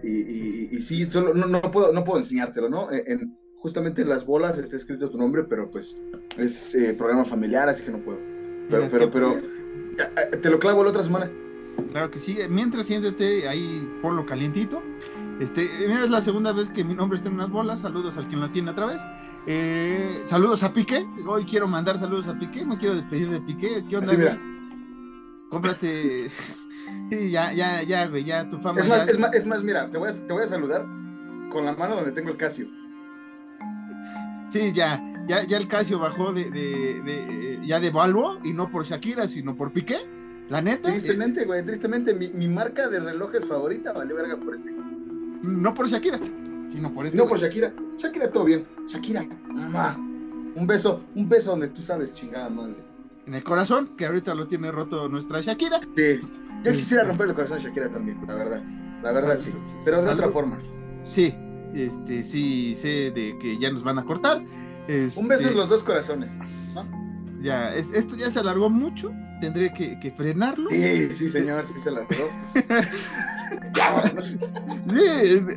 [0.03, 2.91] Y, y, sí, solo, no, no, puedo, no puedo enseñártelo, ¿no?
[2.91, 5.97] En, justamente en las bolas está escrito tu nombre, pero pues
[6.37, 8.19] es eh, programa familiar, así que no puedo.
[8.69, 9.41] Pero, pero, pero,
[10.39, 11.31] te lo clavo la otra semana.
[11.91, 12.37] Claro que sí.
[12.47, 14.83] Mientras siéntete ahí, ponlo calientito.
[15.39, 17.81] Este, mira, es la segunda vez que mi nombre está en unas bolas.
[17.81, 19.01] Saludos al quien lo tiene otra vez.
[19.47, 21.05] Eh, saludos a Piqué.
[21.27, 22.65] Hoy quiero mandar saludos a Piqué.
[22.65, 23.85] Me quiero despedir de Piqué.
[23.89, 24.09] ¿Qué onda?
[24.09, 24.39] Sí, mira.
[25.49, 26.31] Cómprate.
[27.09, 28.79] sí, ya, ya, ya, güey, ya tu fama.
[28.79, 30.85] Es más, Es, más, es más, mira, te voy, a, te voy a saludar
[31.51, 32.67] con la mano donde tengo el Casio.
[34.49, 38.69] Sí, ya, ya, ya el Casio bajó de, de, de, ya de Valvo y no
[38.69, 39.97] por Shakira, sino por Piqué.
[40.49, 40.89] La neta.
[40.89, 42.13] Tristemente, güey, tristemente.
[42.13, 44.71] Mi, mi, marca de relojes favorita vale verga por este.
[45.41, 46.19] No por Shakira,
[46.69, 47.17] sino por este.
[47.17, 47.73] No por Shakira.
[47.97, 48.65] Shakira, todo bien.
[48.87, 49.97] Shakira, mamá.
[50.55, 52.77] Un beso, un beso donde tú sabes, chingada madre.
[53.27, 55.79] En el corazón, que ahorita lo tiene roto nuestra Shakira.
[55.95, 56.19] Sí.
[56.63, 58.63] Yo quisiera romper el corazón de Shakira también, la verdad.
[59.03, 59.51] La verdad, sí.
[59.83, 60.57] Pero de otra forma.
[61.05, 61.33] Sí,
[61.73, 64.39] este, sí sé de que ya nos van a cortar.
[64.39, 64.47] Un
[64.87, 66.31] beso en este, los dos corazones,
[67.45, 70.67] Ya, esto ya se alargó mucho, tendré que, frenarlo.
[70.71, 72.27] Sí, sí, señor, sí se alargó.
[74.91, 75.03] sí,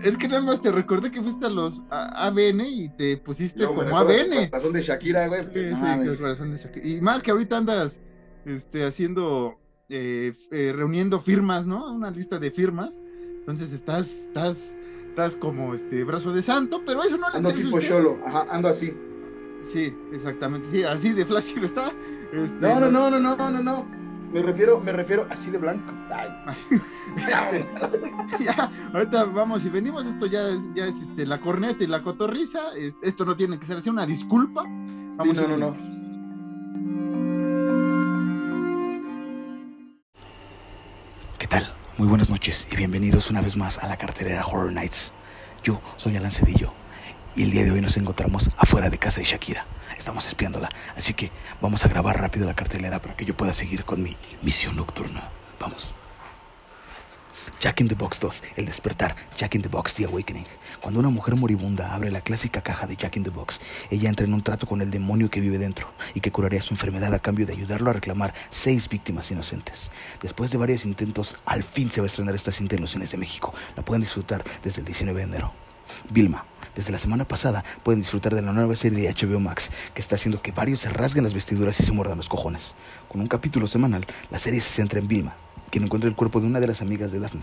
[0.04, 3.96] es que nada más te recordé que fuiste a los ABN y te pusiste como
[3.96, 4.50] ABN.
[4.50, 5.46] Corazón de Shakira, güey.
[5.46, 6.86] Sí, de Shakira.
[6.86, 8.02] Y más que ahorita andas
[8.44, 11.90] este, haciendo, eh, eh, reuniendo firmas, ¿no?
[11.90, 13.00] Una lista de firmas.
[13.38, 14.76] Entonces estás, estás
[15.08, 18.68] estás como este brazo de santo, pero eso no le Ando tipo cholo, ajá, ando
[18.68, 18.92] así.
[19.62, 21.92] Sí, exactamente, sí, así de flácido está.
[22.32, 23.86] Este, no, no, no, no, no, no, no,
[24.32, 25.92] Me refiero, me refiero así de blanco.
[26.10, 26.28] Ay.
[28.44, 32.02] ya, ahorita vamos y venimos, esto ya es, ya es este, la corneta y la
[32.02, 32.60] cotorriza,
[33.02, 34.64] esto no tiene que ser así, una disculpa.
[35.16, 35.76] Vamos no, no, no.
[41.38, 41.72] ¿Qué tal?
[41.96, 45.12] Muy buenas noches y bienvenidos una vez más a la cartelera Horror Nights.
[45.64, 46.72] Yo soy Alan Cedillo
[47.36, 49.64] y el día de hoy nos encontramos afuera de casa de Shakira.
[49.96, 53.84] Estamos espiándola, así que vamos a grabar rápido la cartelera para que yo pueda seguir
[53.84, 55.22] con mi misión nocturna.
[55.58, 55.94] Vamos.
[57.60, 60.46] Jack in the Box 2, El despertar, Jack in the Box, The Awakening.
[60.80, 63.60] Cuando una mujer moribunda abre la clásica caja de Jack in the Box,
[63.90, 66.72] ella entra en un trato con el demonio que vive dentro y que curaría su
[66.72, 69.90] enfermedad a cambio de ayudarlo a reclamar seis víctimas inocentes.
[70.22, 73.10] Después de varios intentos, al fin se va a estrenar esta cinta en los cines
[73.10, 73.52] de México.
[73.76, 75.52] La pueden disfrutar desde el 19 de enero.
[76.10, 76.44] Vilma,
[76.78, 80.14] desde la semana pasada pueden disfrutar de la nueva serie de HBO Max que está
[80.14, 82.74] haciendo que varios se rasguen las vestiduras y se muerdan los cojones.
[83.08, 85.34] Con un capítulo semanal, la serie se centra en Vilma,
[85.70, 87.42] quien encuentra el cuerpo de una de las amigas de Daphne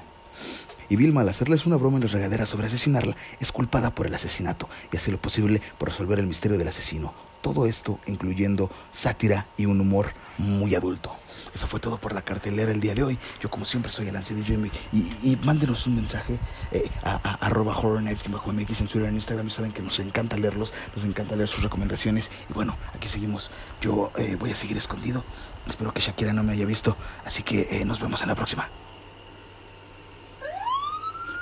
[0.87, 4.13] y Vilma al hacerles una broma en la regadera sobre asesinarla es culpada por el
[4.13, 7.13] asesinato y hace lo posible por resolver el misterio del asesino.
[7.41, 11.13] Todo esto incluyendo sátira y un humor muy adulto.
[11.55, 13.17] Eso fue todo por la cartelera el día de hoy.
[13.39, 14.55] Yo como siempre soy el Cedillo
[14.91, 16.37] y, y, mándenos un mensaje
[16.71, 19.97] eh, a, a, arroba nights bajo MX en Twitter en Instagram y saben que nos
[19.99, 23.51] encanta leerlos, nos encanta leer sus recomendaciones y bueno, aquí seguimos.
[23.81, 25.23] Yo eh, voy a seguir escondido.
[25.65, 28.67] Espero que Shakira no me haya visto, así que eh, nos vemos en la próxima.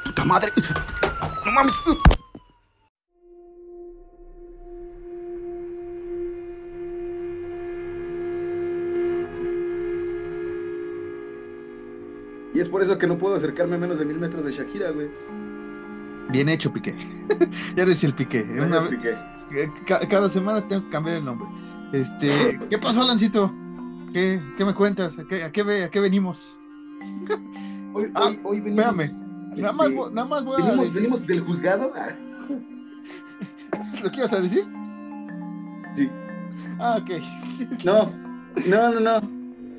[0.06, 0.52] ¡Puta madre!
[1.44, 1.76] ¡No mames!
[12.54, 14.92] Y es por eso que no puedo acercarme a menos de mil metros de Shakira,
[14.92, 15.10] güey.
[16.30, 16.96] Bien hecho, Piqué.
[17.76, 18.44] ya eres el Piqué.
[18.90, 19.18] Piqué.
[19.86, 21.48] Cada semana tengo que cambiar el nombre.
[21.92, 23.52] Este, ¿qué pasó, Alancito?
[24.14, 25.18] ¿Qué, qué me cuentas?
[25.18, 26.60] ¿A qué, a qué, a qué venimos?
[27.94, 29.00] hoy, ah, hoy, hoy, venimos.
[29.00, 29.62] Espérame.
[29.62, 30.66] nada, más, este, nada más voy a.
[30.66, 31.94] ¿Venimos, ¿Venimos del juzgado?
[34.04, 34.66] ¿Lo que ibas a decir?
[35.96, 36.10] Sí.
[36.80, 37.84] Ah, ok.
[37.84, 38.12] no,
[38.68, 39.22] no, no, no.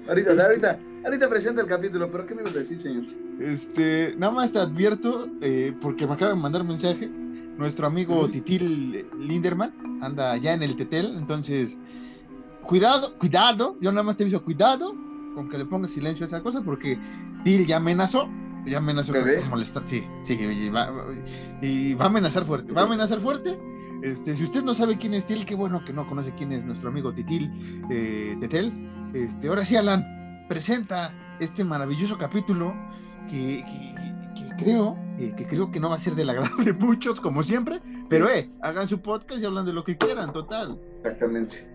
[0.08, 0.78] Ahorita, o sea, ahorita.
[1.04, 3.04] Ahorita presenta el capítulo, pero ¿qué me ibas a decir, señor?
[3.38, 7.10] Este, nada más te advierto, eh, porque me acaba de mandar un mensaje,
[7.58, 11.76] nuestro amigo Titil Linderman anda allá en el Tetel, entonces,
[12.62, 14.94] cuidado, cuidado, yo nada más te aviso, cuidado
[15.34, 16.98] con que le pongas silencio a esa cosa, porque
[17.44, 18.30] Til ya amenazó,
[18.64, 20.90] ya amenazó con molestar, sí, sí, y va,
[21.60, 23.58] y va a amenazar fuerte, va a amenazar fuerte.
[24.02, 26.64] Este, si usted no sabe quién es Til, qué bueno que no conoce quién es
[26.64, 27.50] nuestro amigo Titil
[27.90, 28.72] eh, Tetel.
[29.14, 32.74] Este, ahora sí, Alan, presenta este maravilloso capítulo
[33.28, 33.64] que,
[34.58, 37.80] creo eh, que creo que no va a ser del agrado de muchos como siempre,
[38.08, 40.80] pero eh, hagan su podcast y hablan de lo que quieran, total.
[40.98, 41.68] Exactamente.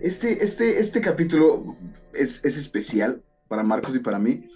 [0.00, 1.76] Este, este, este capítulo
[2.12, 4.48] es, es especial para Marcos y para mí,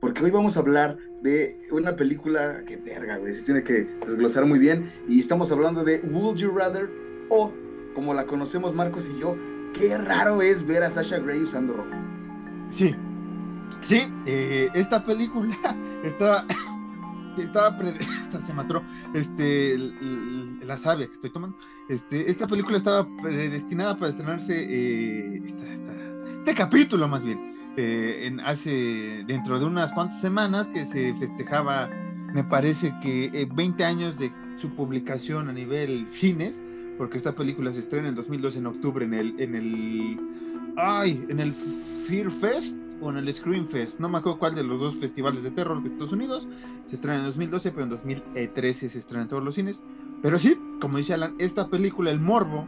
[0.00, 4.46] porque hoy vamos a hablar de una película que verga, güey, se tiene que desglosar
[4.46, 6.88] muy bien, y estamos hablando de Would You Rather,
[7.28, 7.52] o
[7.94, 9.36] como la conocemos Marcos y yo,
[9.72, 12.15] qué raro es ver a Sasha Grey usando ropa.
[12.70, 12.94] Sí,
[13.80, 15.56] sí, eh, esta película
[16.04, 16.44] estaba,
[17.38, 17.76] estaba
[18.44, 18.82] se mató,
[19.14, 21.56] este, la sabia que estoy tomando,
[21.88, 25.42] este, esta película estaba predestinada para estrenarse, eh,
[26.38, 31.88] este capítulo más bien, eh, en hace, dentro de unas cuantas semanas que se festejaba,
[32.32, 36.60] me parece que 20 años de su publicación a nivel cines,
[36.98, 40.18] porque esta película se estrena en 2012 en octubre en el, en el
[40.76, 44.62] ay, en el Fear Fest o en el Scream Fest, no me acuerdo cuál de
[44.62, 46.48] los dos festivales de terror de Estados Unidos,
[46.86, 49.82] se estrena en 2012, pero en 2013 se estrena en todos los cines.
[50.22, 52.66] Pero sí, como dice Alan, esta película, el morbo,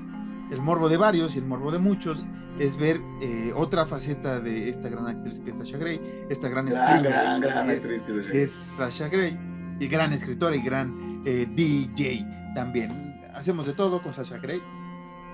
[0.51, 2.27] el morbo de varios y el morbo de muchos,
[2.59, 6.67] es ver eh, otra faceta de esta gran actriz que es Sasha Grey, esta gran,
[6.67, 9.39] gran, gran, actriz que es, Sasha Grey,
[9.79, 13.19] y gran escritora y gran eh, DJ también.
[13.35, 14.61] Hacemos de todo con Sasha Grey.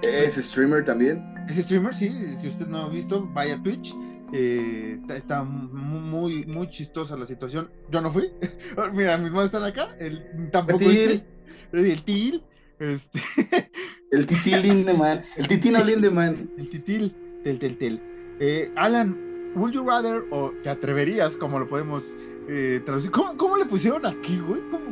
[0.06, 1.22] ¿Es streamer también?
[1.48, 2.10] Es streamer, sí.
[2.40, 3.94] Si usted no ha visto, vaya a Twitch.
[4.32, 7.70] Eh, está, muy, muy chistosa la situación.
[7.90, 8.30] Yo no fui.
[8.92, 9.94] Mira, mis manos están acá.
[9.98, 10.84] El, tampoco.
[10.84, 11.24] El,
[11.72, 12.42] el til.
[12.78, 13.20] Este.
[14.10, 15.22] El titil Lindemann.
[15.36, 16.50] El titino Lindemann.
[16.56, 18.00] El titil del tel tel.
[18.38, 22.14] Eh, Alan, ¿would you rather o te atreverías, como lo podemos
[22.48, 23.10] eh, traducir?
[23.10, 24.60] ¿Cómo, ¿Cómo, le pusieron aquí, güey?
[24.70, 24.86] ¿Cómo,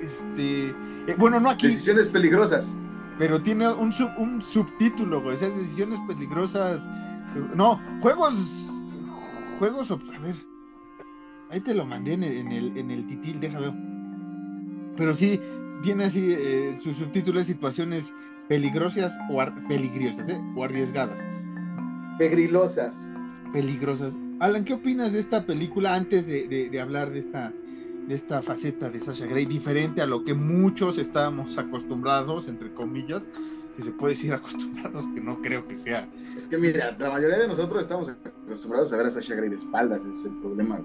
[0.00, 0.74] este.
[1.18, 1.66] bueno, no aquí.
[1.66, 2.66] Decisiones peligrosas
[3.18, 5.36] pero tiene un, un subtítulo, güey.
[5.36, 6.86] Esas decisiones peligrosas.
[7.54, 8.72] No, juegos.
[9.58, 9.90] Juegos.
[9.90, 10.34] A ver.
[11.50, 13.72] Ahí te lo mandé en el, en el, titil, deja ver.
[14.96, 15.40] Pero sí,
[15.82, 18.12] tiene así eh, su subtítulo de situaciones
[18.48, 20.40] peligrosas o peligrosas, ¿eh?
[20.56, 21.20] O arriesgadas.
[22.18, 23.08] Pegrilosas.
[23.52, 24.18] Peligrosas.
[24.40, 27.52] Alan, ¿qué opinas de esta película antes de, de hablar de esta,
[28.06, 33.22] de esta faceta de Sasha Grey, diferente a lo que muchos estábamos acostumbrados, entre comillas,
[33.76, 36.08] si se puede decir acostumbrados, que no creo que sea.
[36.36, 39.56] Es que mira, la mayoría de nosotros estamos acostumbrados a ver a Sasha Grey de
[39.56, 40.80] espaldas, ese es el problema.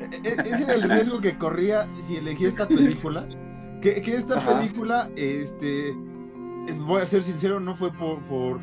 [0.00, 3.28] E, e, ese era el riesgo que corría si elegí esta película.
[3.82, 5.94] Que, que esta película, este,
[6.86, 8.60] voy a ser sincero, no fue por, por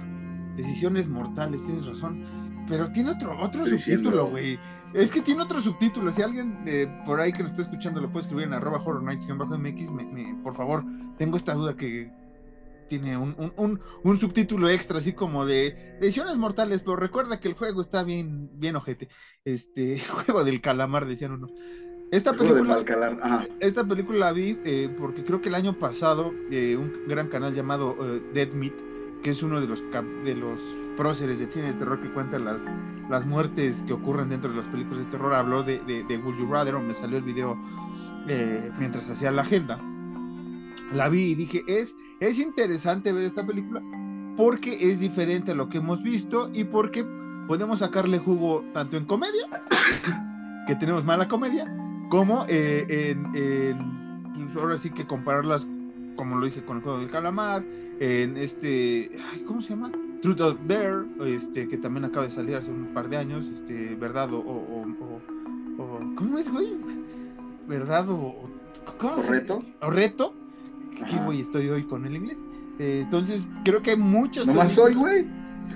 [0.56, 2.24] decisiones mortales, tienes razón,
[2.72, 4.58] pero tiene otro, otro subtítulo, güey.
[4.94, 6.10] Es que tiene otro subtítulo.
[6.14, 9.04] Si alguien eh, por ahí que nos está escuchando lo puede escribir en arroba horror
[9.04, 10.86] nights mx, me, por favor,
[11.18, 12.10] tengo esta duda que
[12.88, 17.56] tiene un, un, un, subtítulo extra, así como de decisiones mortales, pero recuerda que el
[17.56, 19.10] juego está bien, bien ojete.
[19.44, 21.50] Este juego del calamar, decían uno.
[22.10, 22.86] Esta película,
[23.60, 27.54] esta película la vi eh, porque creo que el año pasado eh, un gran canal
[27.54, 27.98] llamado
[28.34, 28.91] Dead Meat,
[29.22, 29.84] que es uno de los,
[30.24, 30.60] de los
[30.98, 32.62] próceres de cine de terror que cuentan las,
[33.10, 36.48] las muertes que ocurren dentro de las películas de terror, habló de, de, Would You
[36.52, 37.58] Rather, o me salió el video
[38.28, 39.80] eh, mientras hacía la agenda.
[40.94, 43.82] La vi y dije, es, es interesante ver esta película
[44.38, 47.06] porque es diferente a lo que hemos visto y porque
[47.48, 49.44] podemos sacarle jugo tanto en comedia,
[50.68, 51.66] que tenemos mala comedia,
[52.10, 55.68] como eh, en, en, pues ahora sí que compararlas,
[56.22, 57.64] como lo dije con el juego del calamar,
[58.00, 59.92] en este, ay, ¿cómo se llama?
[60.22, 63.96] Truth or Dare, este, que también acaba de salir hace un par de años, este,
[63.96, 64.32] ¿verdad?
[64.32, 66.78] O, o, o- o- ¿cómo es, güey?
[67.68, 68.08] ¿Verdad?
[68.08, 68.36] O,
[69.00, 69.64] ¿cómo ¿O se- reto?
[69.82, 70.36] ¿O reto?
[71.10, 72.38] ¿Qué güey estoy hoy con el inglés?
[72.78, 75.26] Eh, entonces, creo que hay muchas Nomás soy, güey.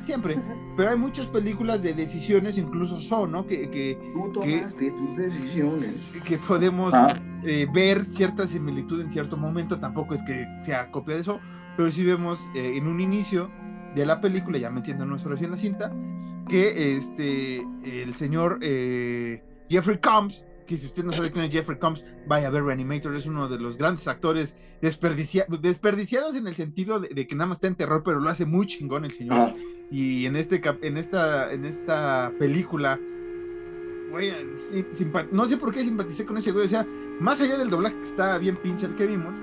[0.05, 0.37] Siempre,
[0.77, 3.47] pero hay muchas películas de decisiones, incluso son, ¿no?
[3.47, 6.11] Que, que, Tú tomaste tus decisiones.
[6.23, 7.19] que podemos Ah.
[7.45, 11.39] Eh, ver cierta similitud en cierto momento, tampoco es que sea copia de eso,
[11.77, 13.49] pero sí vemos eh, en un inicio
[13.95, 15.93] de la película, ya metiéndonos ahora sí en la cinta,
[16.49, 21.79] que este el señor eh, Jeffrey Combs, que si usted no sabe quién es Jeffrey
[21.79, 26.55] Combs, vaya a ver Reanimator, es uno de los grandes actores desperdicia- desperdiciados en el
[26.55, 29.11] sentido de, de que nada más está en terror, pero lo hace muy chingón el
[29.11, 29.37] señor.
[29.37, 29.55] Ajá.
[29.91, 32.99] Y en este en esta en esta película
[35.31, 36.85] no sé por qué simpaticé con ese güey, o sea,
[37.19, 39.35] más allá del doblaje que está bien pinche el que vimos,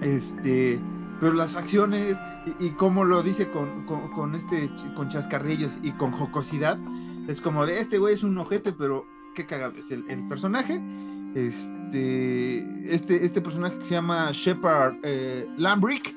[0.00, 0.80] este,
[1.20, 2.18] pero las facciones
[2.58, 6.78] y, y lo dice con, con, este con chascarrillos y con jocosidad,
[7.28, 10.82] es como de este güey es un ojete, pero qué cagado es el, el personaje.
[11.34, 16.14] Este, este, este personaje que se llama Shepard eh, Lambrick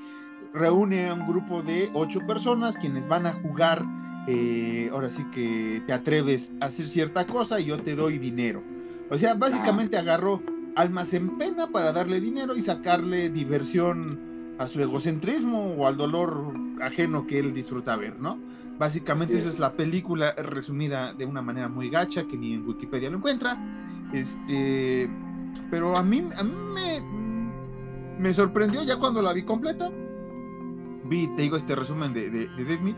[0.53, 3.85] reúne a un grupo de ocho personas quienes van a jugar.
[4.27, 8.63] Eh, ahora sí que te atreves a hacer cierta cosa y yo te doy dinero.
[9.09, 10.41] O sea, básicamente agarró
[10.75, 14.19] almas en pena para darle dinero y sacarle diversión
[14.57, 18.39] a su egocentrismo o al dolor ajeno que él disfruta ver, ¿no?
[18.77, 19.53] Básicamente esa es.
[19.55, 23.57] es la película resumida de una manera muy gacha que ni en Wikipedia lo encuentra.
[24.11, 25.09] Este,
[25.69, 27.01] pero a mí, a mí me,
[28.19, 29.89] me sorprendió ya cuando la vi completa.
[31.05, 32.97] Vi, te digo, este resumen de, de, de Dead Meat,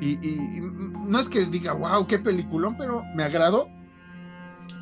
[0.00, 3.68] Y, y- y no es que diga, wow, qué peliculón, pero me agradó.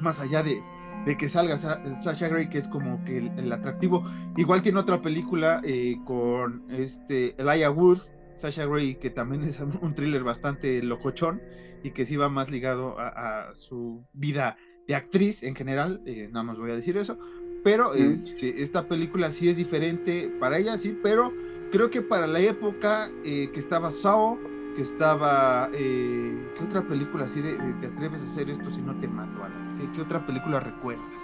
[0.00, 0.61] Más allá de,
[1.07, 4.05] de que salga Sa- Sasha Grey, que es como que el, el atractivo.
[4.37, 7.98] Igual tiene otra película eh, con este Elijah Wood,
[8.37, 11.40] Sasha Grey, que también es un thriller bastante locochón
[11.83, 13.09] y que sí va más ligado a,
[13.50, 14.57] a su vida
[14.88, 17.18] de actriz en general, eh, nada más voy a decir eso.
[17.62, 21.33] Pero este, esta película sí es diferente para ella, sí, pero
[21.72, 24.38] creo que para la época eh, que estaba Saw,
[24.74, 25.68] que estaba.
[25.72, 29.08] Eh, ¿Qué otra película así de, de te atreves a hacer esto si no te
[29.08, 29.78] mato, Alan?
[29.78, 31.22] ¿Qué, qué otra película recuerdas?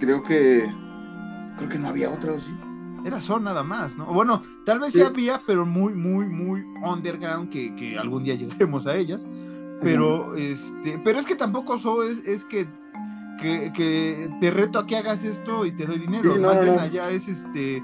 [0.00, 0.72] Creo que.
[1.56, 2.52] Creo que no había otra, ¿o sí?
[3.04, 4.06] Era Saw nada más, ¿no?
[4.06, 5.04] Bueno, tal vez sí, Sí.
[5.04, 9.26] había, pero muy, muy, muy underground que, que algún día llegaremos a ellas.
[9.82, 12.66] Pero, este, pero es que tampoco Saw es, es que,
[13.38, 16.34] que, que te reto a que hagas esto y te doy dinero.
[16.34, 16.80] Sí, no, no, bien no.
[16.80, 17.82] allá es este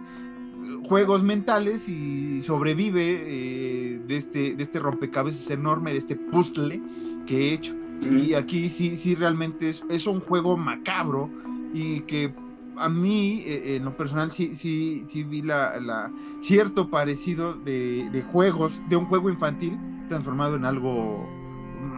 [0.88, 6.80] juegos mentales y sobrevive eh, de este de este rompecabezas enorme, de este puzzle
[7.26, 7.74] que he hecho.
[8.02, 11.30] Y aquí sí, sí realmente es, es un juego macabro
[11.74, 12.34] y que
[12.78, 18.08] a mí, eh, en lo personal, sí, sí, sí vi la, la cierto parecido de,
[18.10, 19.78] de juegos, de un juego infantil
[20.08, 21.28] transformado en algo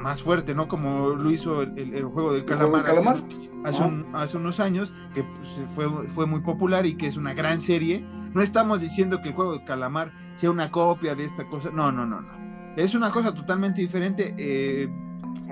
[0.02, 0.66] más fuerte, ¿no?
[0.66, 3.22] Como lo hizo el, el- el juego del ¿El juego del calamar,
[3.64, 3.86] hace- Ah.
[3.86, 7.60] un- hace unos años, que pues, fue, fue muy popular y que es una gran
[7.60, 8.04] serie.
[8.34, 11.92] No estamos diciendo que el juego del calamar sea una copia de esta cosa, no,
[11.92, 12.74] no, no, no.
[12.76, 14.34] Es una cosa totalmente diferente.
[14.38, 14.88] eh,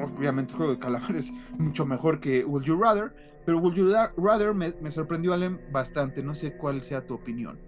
[0.03, 3.13] obviamente el juego de calamar es mucho mejor que Would You Rather,
[3.45, 6.23] pero Would You Ra- Rather me, me sorprendió, Alem, bastante.
[6.23, 7.59] No sé cuál sea tu opinión.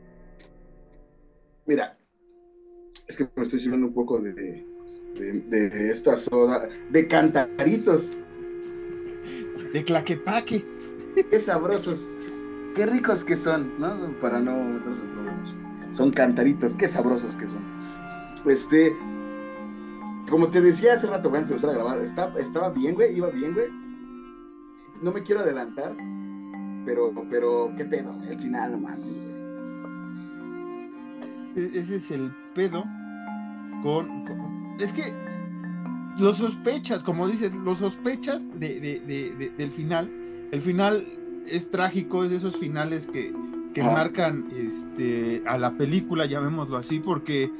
[1.66, 1.96] Mira,
[3.06, 8.16] es que me estoy sirviendo un poco de, de, de esta soda, de cantaritos.
[9.72, 10.64] De claquepaque.
[11.30, 12.10] Qué sabrosos,
[12.74, 13.96] qué ricos que son, ¿no?
[14.20, 15.56] Para no en problemas.
[15.90, 17.60] Son cantaritos, qué sabrosos que son.
[18.46, 18.96] Este,
[20.30, 23.28] como te decía hace rato, bueno, se empezar a grabar, está- estaba bien, güey, iba
[23.30, 23.66] bien, güey.
[25.02, 25.94] No me quiero adelantar,
[26.86, 29.32] pero, pero, qué pedo, el final, no mames, güey.
[31.56, 32.84] E- Ese es el pedo
[33.82, 34.24] con,
[34.80, 35.02] Es que
[36.18, 40.10] lo sospechas, como dices, lo sospechas de, de- de- de- del final.
[40.50, 41.06] El final
[41.46, 43.32] es trágico, es de esos finales que,
[43.74, 43.90] que Ah.
[43.90, 47.50] marcan este, a la película, llamémoslo así, porque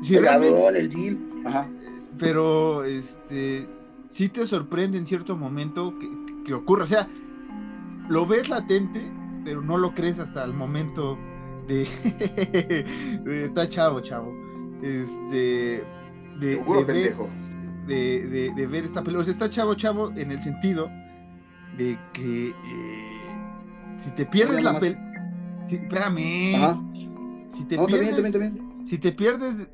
[0.00, 1.18] si Pegadón, el deal.
[1.44, 1.68] Ajá.
[2.18, 3.66] pero este
[4.08, 6.08] sí te sorprende en cierto momento que,
[6.44, 6.84] que- ocurra.
[6.84, 7.06] O sea,
[8.08, 9.00] lo ves latente,
[9.44, 11.16] pero no lo crees hasta el momento
[11.68, 11.86] de,
[13.44, 14.32] está chavo, chavo.
[14.82, 15.84] Este
[16.40, 17.14] de, de ver,
[18.54, 19.20] de ver esta película.
[19.22, 20.88] O sea, está chavo, chavo, en el sentido
[21.76, 23.30] de que eh,
[23.98, 24.80] si te pierdes la más.
[24.80, 25.10] película.
[25.70, 26.54] espérame.
[26.56, 26.82] Ajá.
[27.56, 28.32] Si te No, pierdes
[28.88, 29.70] si te pierdes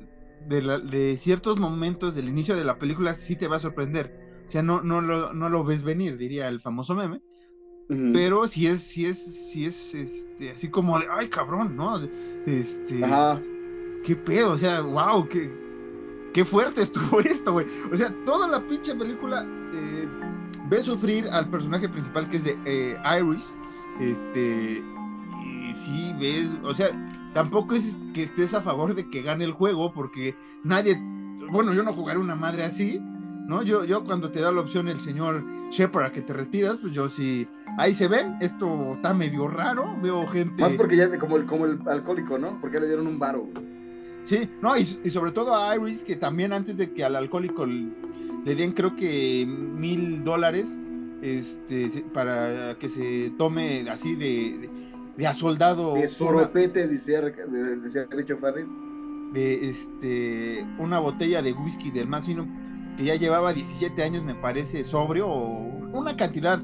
[0.47, 4.43] de, la- de ciertos momentos del inicio de la película sí te va a sorprender.
[4.45, 7.21] O sea, no, no, lo, no lo ves venir, diría el famoso meme.
[7.89, 9.17] Pero si es, si es,
[9.49, 11.97] si es, este, así como de, ay, cabrón, ¿no?
[12.45, 13.41] Este, Ajá.
[14.03, 15.49] qué pedo, o sea, wow, qué,
[16.33, 17.65] qué fuerte estuvo esto, güey.
[17.89, 19.96] O sea, toda la pinche película eh,
[20.69, 23.55] ve sufrir al personaje principal que es de eh, Iris,
[23.99, 24.83] este,
[25.43, 26.89] y sí ves, o sea,
[27.33, 30.99] tampoco es que estés a favor de que gane el juego, porque nadie,
[31.51, 32.99] bueno, yo no jugaré una madre así,
[33.47, 33.63] ¿no?
[33.63, 36.93] Yo, yo cuando te da la opción el señor Shepard a que te retiras, pues
[36.93, 37.47] yo sí,
[37.77, 40.61] ahí se ven, esto está medio raro, veo gente...
[40.61, 42.59] Más porque ya como el, como el alcohólico, ¿no?
[42.59, 43.47] Porque le dieron un varo.
[44.23, 47.63] Sí, no, y, y sobre todo a Iris, que también antes de que al alcohólico
[47.63, 47.89] l-
[48.47, 50.77] le den creo que mil dólares
[51.21, 54.69] este, para que se tome así de, de,
[55.17, 58.67] de a soldado De soropete, decía, de- decía Richard Farrell.
[59.33, 62.47] de, este, una botella de whisky del más fino
[62.97, 66.63] que ya llevaba 17 años, me parece, sobrio, o una cantidad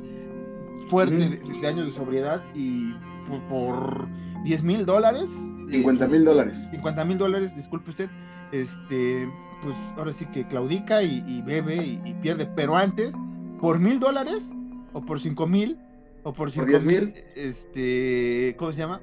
[0.90, 2.94] fuerte de, de años de sobriedad y
[3.28, 4.08] por, por
[4.44, 5.28] 10 mil dólares.
[5.70, 6.68] 50 mil dólares.
[6.72, 8.10] 50 mil dólares, disculpe usted,
[8.52, 9.30] este,
[9.64, 13.14] pues ahora sí que claudica y, y bebe y, y pierde, pero antes,
[13.60, 14.52] por mil dólares,
[14.94, 15.80] o por cinco mil,
[16.24, 17.02] o por cinco 10,000.
[17.02, 19.02] mil, este, ¿cómo se llama?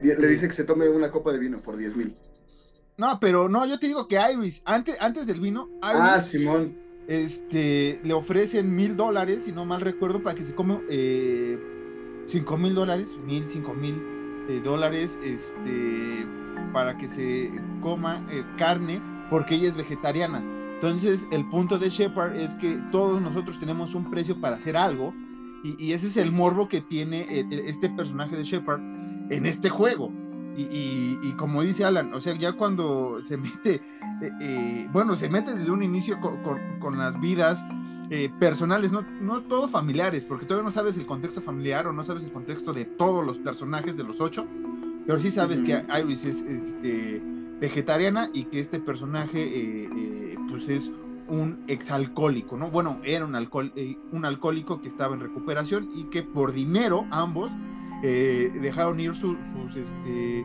[0.00, 2.16] Le dice que se tome una copa de vino por 10 mil.
[2.96, 6.76] No, pero no, yo te digo que Iris, antes, antes del vino, Iris, Ah, Simón.
[7.06, 11.58] este, le ofrecen mil dólares, si no mal recuerdo, para que se come eh,
[12.26, 14.02] cinco mil dólares, mil, cinco mil
[14.48, 16.26] eh, dólares, este,
[16.72, 19.00] para que se coma eh, carne,
[19.32, 20.44] porque ella es vegetariana.
[20.74, 25.14] Entonces, el punto de Shepard es que todos nosotros tenemos un precio para hacer algo,
[25.64, 28.80] y, y ese es el morbo que tiene eh, eh, este personaje de Shepard
[29.30, 30.12] en este juego.
[30.54, 33.76] Y, y- y como dice Alan, o sea, ya cuando se mete,
[34.20, 37.64] eh, eh, bueno, se mete desde un inicio co- con, con las vidas
[38.10, 42.04] eh, personales, no, no todos familiares, porque todavía no sabes el contexto familiar o no
[42.04, 44.46] sabes el contexto de todos los personajes de los ocho,
[45.06, 45.68] pero sí sabes Ujú.
[45.68, 47.22] que Iris es este,
[47.62, 50.90] vegetariana y que este personaje eh, eh, pues es
[51.28, 52.70] un exalcohólico, ¿no?
[52.72, 57.06] Bueno, era un, alcohol, eh, un alcohólico que estaba en recuperación y que por dinero
[57.12, 57.52] ambos
[58.02, 60.44] eh, dejaron ir su- sus, este,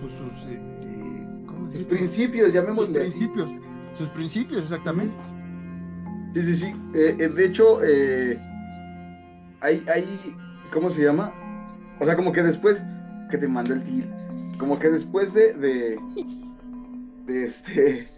[0.00, 3.12] pues sus, este, ¿cómo Sus principios, Sus llamémosle así.
[3.28, 3.50] principios,
[3.96, 5.14] sus principios, exactamente.
[6.32, 6.72] Sí, sí, sí.
[6.92, 7.78] De hecho,
[9.60, 10.04] hay, hay,
[10.72, 11.32] ¿cómo se llama?
[12.00, 12.84] O sea, como que después
[13.30, 14.04] que te manda el til,
[14.64, 15.98] como que después de, de,
[17.26, 18.08] de este,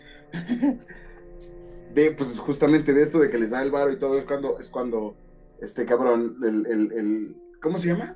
[1.93, 4.57] de, pues justamente de esto de que les da el varo y todo, es cuando,
[4.61, 5.17] es cuando,
[5.61, 8.15] este cabrón, el, el, el- ¿cómo se llama?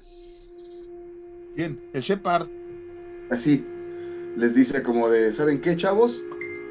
[1.57, 2.47] Bien, el Shepard,
[3.31, 3.65] Así,
[4.37, 6.25] les dice como de, ¿saben qué, chavos?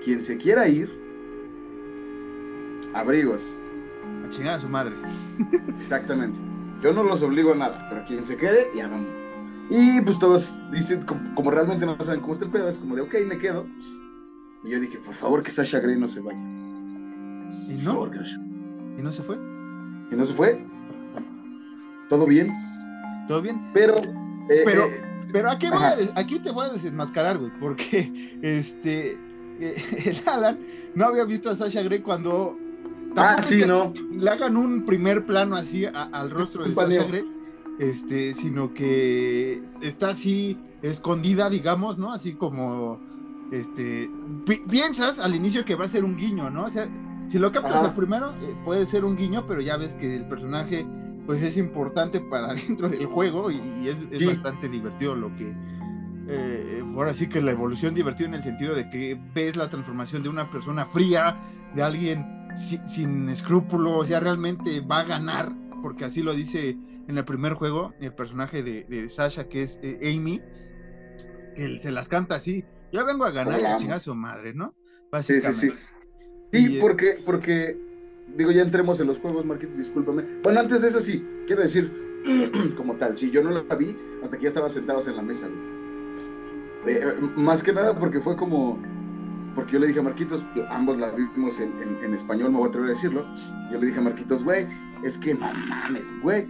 [0.04, 0.90] Quien se quiera ir,
[2.94, 3.46] abrigos.
[4.26, 4.96] a chingar a su madre.
[5.80, 6.40] Exactamente.
[6.82, 9.08] Yo no los obligo a nada, pero quien se quede, ya vamos.
[9.70, 12.96] Y pues todos dicen, como, como realmente no saben cómo está el pedo, es como
[12.96, 13.66] de, ok, me quedo.
[14.64, 16.40] Y yo dije, por favor, que Sasha Grey no se vaya.
[16.40, 18.12] Y no, favor,
[18.98, 19.36] y no se fue.
[20.12, 20.66] Y no se fue.
[22.10, 22.52] Todo bien,
[23.28, 23.70] ¿Todo bien?
[23.74, 23.98] pero...
[23.98, 29.12] eh, Pero- eh, Pero aquí, voy a aquí te voy a desenmascarar, güey, porque este
[29.60, 30.58] eh, el Alan
[30.96, 32.58] no había visto a Sasha Grey cuando
[33.16, 33.94] ah, sí, no.
[34.12, 36.74] le hagan un primer plano así a- al rostro de.
[36.74, 37.24] Sasha Grey,
[37.80, 42.12] este, sino que está así escondida, digamos, ¿no?
[42.14, 43.00] Así como
[43.52, 44.12] este
[44.46, 46.66] pi- piensas al inicio que va a ser un guiño, ¿no?
[46.66, 46.88] O sea,
[47.28, 47.86] si lo captas Ajá.
[47.88, 50.86] al primero, eh, puede ser un guiño, pero ya ves que el personaje
[51.26, 54.26] pues es importante para dentro del juego y, y es, es Sí.
[54.26, 55.54] bastante divertido lo que
[56.28, 60.22] eh, ahora sí que la evolución divertida en el sentido de que ves la transformación
[60.22, 61.38] de una persona fría,
[61.76, 62.26] de alguien
[62.56, 66.78] si- sin escrúpulos, o sea, realmente va a ganar, porque así lo dice
[67.10, 70.42] en el primer juego el personaje de, de Sasha, que es eh, Amy,
[71.56, 73.76] que él se las canta así, yo vengo a ganar y Hola.
[73.78, 74.76] chingar a su madre, ¿no?
[75.24, 75.70] Sí, sí, sí.
[76.52, 77.76] Sí, Y, eh, porque, porque,
[78.38, 80.24] digo, ya entremos en los juegos, Marquitos, discúlpame.
[80.44, 81.92] Bueno, antes de eso sí, quiero decir,
[82.78, 85.48] como tal, si yo no la vi hasta que ya estaban sentados en la mesa,
[85.48, 85.80] güey.
[86.96, 88.80] Eh, eh, más que nada porque fue como,
[89.56, 92.68] porque yo le dije a Marquitos, ambos la vimos en, en- en español, me voy
[92.68, 93.26] a atrever a decirlo.
[93.72, 94.68] Yo le dije a Marquitos, güey,
[95.04, 96.48] es que no mames, güey.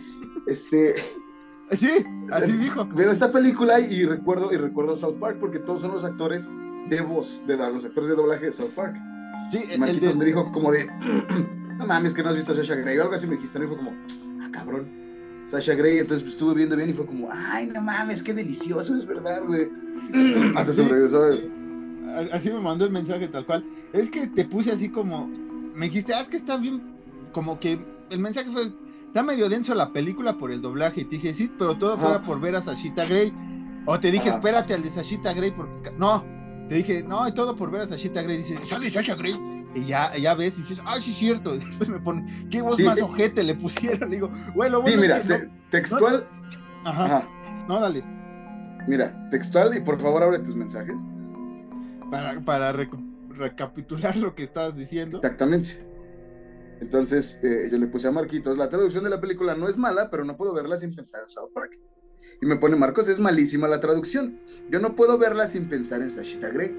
[0.48, 0.96] Este,
[1.72, 1.88] Sí,
[2.32, 2.88] así dijo.
[2.96, 6.50] veo esta película y recuerdo, y recuerdo South Park porque todos son los actores
[6.90, 8.96] de voz, de los actores de doblaje de South Park.
[9.52, 10.88] Sí, el de- me dijo como de,
[11.78, 13.66] no mames, que no has visto a Sasha Grey o algo así me dijiste, ¿no?
[13.66, 13.92] Y fue como,
[14.42, 14.88] ah, cabrón,
[15.46, 18.96] Sasha Grey, entonces pues, estuve viendo bien y fue como, ay, no mames, qué delicioso,
[18.96, 19.70] es verdad, güey.
[20.56, 20.82] Hasta Sí.
[20.84, 21.48] sobrevivió, ¿sabes?
[22.34, 23.64] así me mandó el mensaje tal cual.
[23.94, 25.28] Es que te puse así como,
[25.76, 26.82] me dijiste, ah, es que está bien,
[27.32, 27.80] como que
[28.10, 28.72] el mensaje fue,
[29.10, 31.02] está medio denso la película por el doblaje.
[31.02, 33.34] Y te dije, sí, pero todo fuera por ver a Sashita Grey.
[33.86, 36.24] O te dije, espérate al de Sashita Grey, porque no,
[36.70, 38.38] te dije, no, y todo por ver a Sashita Grey.
[38.38, 39.40] Dice, ¿sale Sasha Grey?
[39.74, 41.56] Y ya, ya ves y dices, ah, sí es cierto.
[41.60, 44.10] Y después me pone, ¿qué voz más ojete le pusieron?
[44.10, 44.88] Le digo, bueno, bueno.
[44.88, 45.24] Sí, mira,
[45.70, 46.28] textual.
[46.86, 47.28] Ajá.
[47.68, 48.04] No, dale.
[48.88, 51.04] Mira, textual y por favor abre tus mensajes.
[52.10, 52.72] Para, para
[53.30, 55.18] recapitular lo que estabas diciendo.
[55.18, 55.89] Exactamente.
[56.82, 60.10] Entonces eh, yo le puse a Marquitos, la traducción de la película no es mala,
[60.10, 61.78] pero no puedo verla sin pensar en South Park.
[62.42, 64.40] Y me pone Marcos, es malísima la traducción.
[64.70, 66.76] Yo no puedo verla sin pensar en Sashita Grey.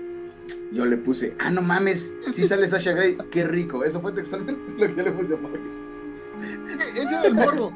[0.72, 3.84] Yo le puse, ah, no mames, si sale Sasha Grey, qué rico.
[3.84, 5.60] Eso fue textualmente lo que yo le puse a Marcos.
[6.94, 7.72] Ese era el morbo.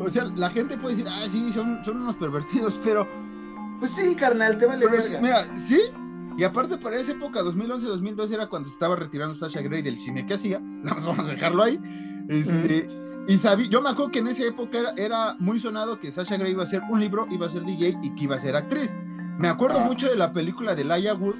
[0.00, 3.06] O sea, la gente puede decir, ah, sí, son, son unos pervertidos, pero.
[3.80, 5.20] Pues sí, carnal, te vale verga.
[5.20, 5.80] Mira, sí,
[6.38, 10.34] y aparte para esa época, 2011-2012 era cuando estaba retirando Sasha Grey del cine que
[10.34, 11.80] hacía, nada más vamos a dejarlo ahí.
[12.28, 12.86] Este,
[13.26, 16.36] Y sabí, yo me acuerdo que en esa época era, era, muy sonado que Sasha
[16.36, 18.54] Grey iba a ser un libro, iba a ser DJ y que iba a ser
[18.54, 18.96] actriz.
[19.36, 19.84] Me acuerdo ah.
[19.84, 21.34] mucho de la película de Laia Wood,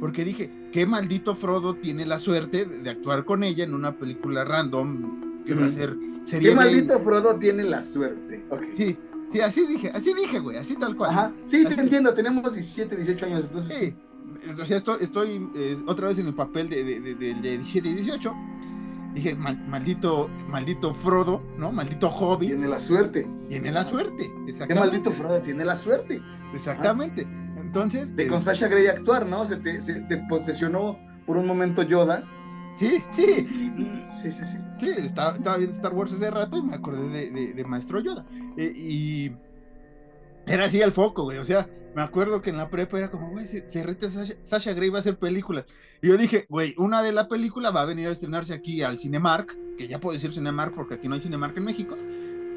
[0.00, 4.44] porque dije, qué maldito Frodo tiene la suerte de, actuar con ella en una película
[4.44, 5.96] random que va a ser...
[6.28, 8.44] Qué maldito Frodo tiene la suerte.
[8.76, 8.98] Sí,
[9.32, 11.10] sí, así dije, así dije, güey, así tal cual.
[11.10, 11.32] Ajá.
[11.46, 13.74] Sí, te entiendo, tenemos 17, 18 años, entonces...
[13.74, 13.96] Sí
[14.60, 17.94] o sea, estoy, estoy eh, otra vez en el papel de, de, de, 17 y
[17.94, 18.34] 18.
[19.14, 21.70] Dije, maldito, maldito Frodo, ¿no?
[21.70, 22.46] Maldito Hobby.
[22.46, 23.28] Tiene la suerte.
[23.48, 24.66] Tiene la suerte, exactamente.
[24.68, 26.22] ¿Qué maldito Frodo tiene la suerte?
[26.54, 27.26] Exactamente.
[27.56, 28.16] Entonces.
[28.16, 29.46] De con Sasha Grey actuar, ¿no?
[29.46, 32.24] Se te, se te posesionó por un momento Yoda.
[32.76, 33.46] Sí, sí.
[34.08, 34.56] Sí, sí, sí.
[34.80, 38.24] Sí, estaba, estaba viendo Star Wars hace rato y me acordé de, de Maestro Yoda.
[38.56, 39.32] Eh, y
[40.46, 41.38] era así el foco, güey.
[41.38, 44.88] O sea, me acuerdo que en la prepa era como, güey, se, reta Sasha, Grey
[44.88, 45.66] va a hacer películas.
[46.00, 48.98] Y yo dije, güey, una de la película va a venir a estrenarse aquí al
[48.98, 51.96] Cinemark, que ya puedo decir Cinemark porque aquí no hay Cinemark en México.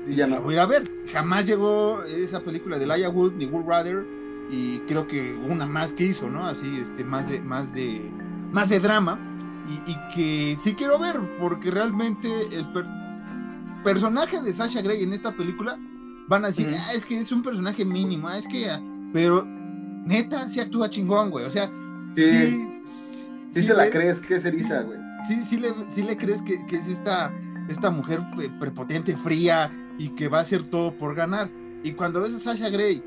[0.07, 0.41] Y ya no.
[0.41, 0.83] voy a ir a ver.
[1.11, 4.05] Jamás llegó esa película de Laia Wood ni Wood Rather
[4.51, 6.45] y creo que una más que hizo, ¿no?
[6.47, 8.11] Así, este, más de, más de,
[8.51, 9.19] más de drama
[9.67, 12.67] y, que sí quiero ver porque realmente el
[13.83, 15.79] personaje de Sasha Grey en esta película
[16.27, 18.81] van a decir, ah, es que es un personaje mínimo, ah, es que, ah",
[19.13, 19.45] pero
[20.05, 21.69] neta, sí actúa chingón, güey, o sea,
[22.13, 22.67] sí,
[23.51, 24.99] sí, se la crees que es Erisa, güey.
[25.27, 27.33] Sí, sí le, sí le crees que, es esta,
[27.67, 28.21] esta mujer
[28.59, 31.49] prepotente, fría y que va a hacer todo por ganar.
[31.83, 33.03] Y cuando ves a Sasha Grey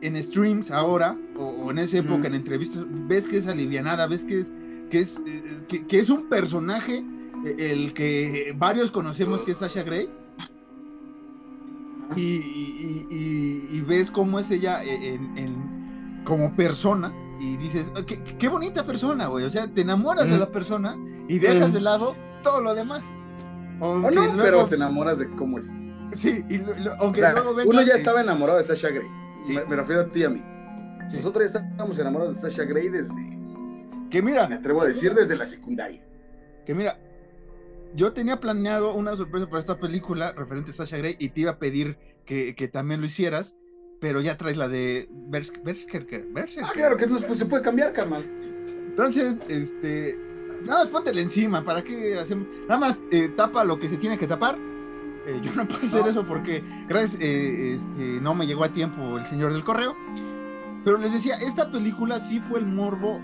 [0.00, 4.40] en streams ahora, o, en esa época, en entrevistas, ves que es alivianada, ves que
[4.40, 4.52] es,
[4.90, 7.04] que es, eh, que, es un personaje
[7.44, 10.08] eh, el que varios conocemos que es Sasha Grey,
[12.16, 19.44] y, ves cómo es ella en, como persona y dices, ah, qué, bonita persona, güey.
[19.44, 20.96] O sea, te enamoras de la persona
[21.28, 23.02] y dejas de lado todo lo demás.
[23.80, 25.72] no, pero te enamoras de cómo es.
[26.12, 26.60] Sí, y
[26.98, 29.08] aunque luego Uno ya estaba enamorado de Sasha Grey.
[29.48, 30.42] Me, refiero a ti y a mí.
[31.12, 33.38] Nosotros ya estábamos enamorados de Sasha Grey desde.
[34.10, 34.48] Que mira.
[34.48, 36.02] Me atrevo a decir desde la secundaria.
[36.66, 36.98] Que mira,
[37.94, 41.52] yo tenía planeado una sorpresa para esta película referente a Sasha Grey y te iba
[41.52, 43.56] a pedir que, también lo hicieras,
[44.00, 46.24] pero ya traes la de Berserker.
[46.62, 48.22] Ah, claro, que pues, se puede cambiar, carnal.
[48.88, 50.16] Entonces, este,
[50.62, 52.46] nada más póntele encima, ¿para qué hacemos?
[52.68, 54.56] Nada más eh, tapa lo que se tiene que tapar.
[55.26, 59.18] Eh, yo no puedo hacer eso porque, gracias, eh, este, no me llegó a tiempo
[59.18, 59.96] el señor del correo.
[60.84, 63.20] Pero les decía, esta película sí fue el morbo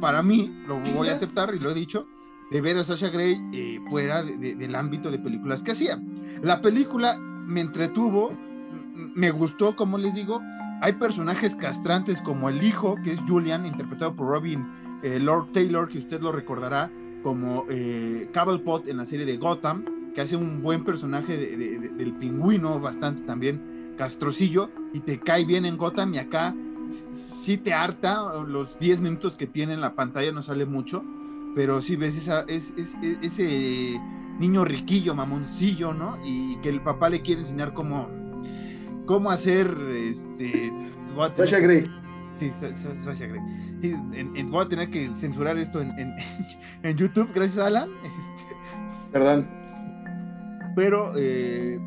[0.00, 2.06] para mí, lo voy a aceptar y lo he dicho,
[2.50, 6.00] de ver a Sasha Grey eh, fuera del ámbito de películas que hacía.
[6.42, 8.32] La película me entretuvo,
[9.14, 10.40] me gustó, como les digo.
[10.82, 14.66] Hay personajes castrantes como el hijo, que es Julian, interpretado por Robin
[15.02, 16.90] eh, Lord Taylor, que usted lo recordará
[17.22, 18.30] como eh,
[18.86, 19.84] en la serie de Gotham,
[20.14, 25.76] que hace un buen personaje del pingüino, bastante también castrocillo, y te cae bien en
[25.76, 26.54] Gotham y acá
[27.10, 31.04] sí te harta, los 10 minutos que tiene en la pantalla no sale mucho,
[31.56, 32.74] pero sí ves esa, es,
[33.22, 33.98] ese
[34.38, 36.14] niño riquillo, mamoncillo, ¿no?
[36.22, 38.10] Y que el papá le quiere enseñar cómo,
[39.06, 40.70] cómo hacer, este...
[41.34, 41.90] Sasha Grey.
[42.38, 43.40] Sí, Sasha Grey.
[43.80, 43.94] Sí,
[44.44, 46.14] voy a tener que censurar esto en,
[46.82, 47.88] en, YouTube, gracias Alan.
[48.02, 49.48] Este, Perdón.
[50.76, 51.80] Pero eh,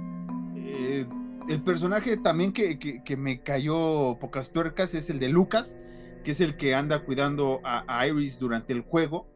[0.56, 1.06] eh,
[1.48, 5.78] el personaje también que, que, me cayó pocas tuercas es el de Lucas,
[6.24, 9.28] que es el que anda cuidando a Iris durante el juego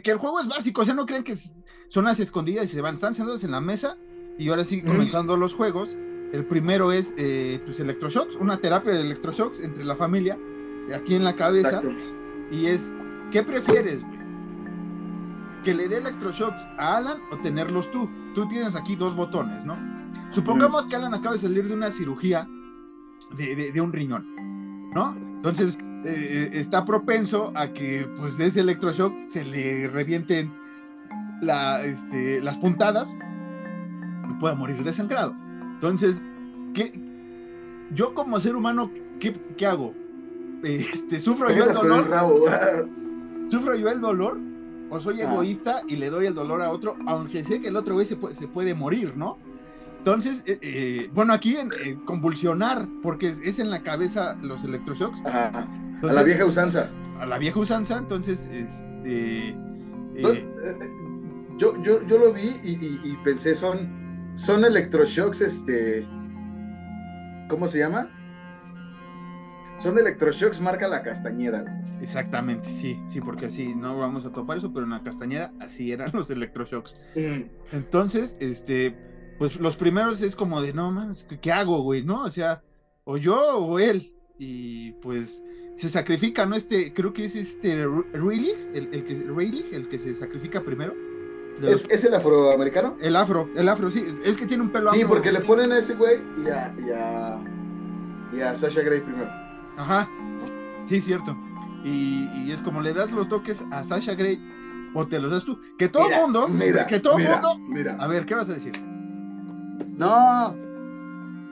[0.00, 1.34] que, el juego es básico, o sea, no creen que
[1.88, 3.96] son las escondidas y se van, están sentados en la mesa
[4.38, 5.96] y ahora sí comenzando los juegos.
[6.32, 10.38] El primero es eh, pues electroshocks, una terapia de electroshocks entre la familia,
[10.94, 11.80] aquí en la cabeza.
[12.50, 12.92] Y es
[13.30, 14.18] ¿qué prefieres, güey?
[15.64, 18.08] ¿Que le dé electroshocks a Alan o tenerlos tú?
[18.34, 19.76] Tú tienes aquí dos botones, ¿no?
[20.30, 22.48] Supongamos que Alan acaba de salir de una cirugía
[23.36, 24.26] de, de- de un riñón,
[24.94, 25.14] ¿no?
[25.36, 30.52] Entonces, eh, está propenso a que, pues, de ese electroshock se le revienten
[31.40, 33.08] la, este, las puntadas
[34.30, 35.34] y pueda morir desangrado.
[35.74, 36.26] Entonces,
[36.74, 36.92] ¿qué,
[37.94, 38.90] yo como ser humano,
[39.20, 39.94] ¿qué, qué hago?
[40.62, 42.08] Este, ¿Sufro yo el el dolor?
[42.08, 42.44] rabo.
[43.48, 44.38] ¿Sufro yo el dolor?
[44.90, 45.24] ¿O soy Ah.
[45.24, 46.96] egoísta y le doy el dolor a otro?
[47.06, 49.38] Aunque sé que el otro güey se puede, se puede morir, ¿no?
[49.98, 54.62] Entonces, eh, eh, bueno, aquí en eh, convulsionar, porque es, es en la cabeza los
[54.64, 55.20] electroshocks.
[55.24, 55.66] Ajá.
[56.02, 56.92] A la vieja usanza.
[57.20, 59.50] a la vieja usanza, entonces, este...
[59.50, 59.56] eh,
[60.16, 60.90] eh, eh,
[61.58, 66.06] Yo, yo, yo lo vi y, y- y pensé, son, son electroshocks, este.
[67.48, 68.08] ¿Cómo se llama?
[69.78, 71.62] Son electroshocks marca la castañeda.
[71.62, 71.74] güey.
[72.02, 75.92] exactamente, sí, sí, porque así no vamos a topar eso, pero en la Castañeda así
[75.92, 76.96] eran los electroshocks.
[77.72, 78.96] Entonces, este,
[79.38, 82.04] pues los primeros es como de, no mames, ¿qué, qué hago, güey?
[82.04, 82.22] ¿No?
[82.24, 82.62] O sea,
[83.04, 84.11] o yo o él.
[84.38, 85.42] Y pues
[85.76, 86.56] se sacrifica, ¿no?
[86.56, 90.94] Este, creo que es este Rayleigh, el, el que Rayleigh, el que se sacrifica primero.
[91.58, 92.96] ¿Es, los- es el afroamericano?
[93.00, 95.08] el afro, el afro, sí, es que tiene un pelo Sí, afro.
[95.10, 97.38] porque le ponen a ese güey y a, y a,
[98.36, 99.30] y a Sasha Grey primero.
[99.76, 100.08] Ajá,
[100.88, 101.36] sí, cierto.
[101.84, 104.40] Y, y es como le das los toques a Sasha Grey
[104.94, 105.58] o te los das tú.
[105.78, 107.58] Que todo el Mira, mundo, mira, que todo mira, mundo.
[107.68, 107.96] Mira.
[108.00, 108.72] A ver, ¿qué vas a decir?
[109.96, 110.54] No,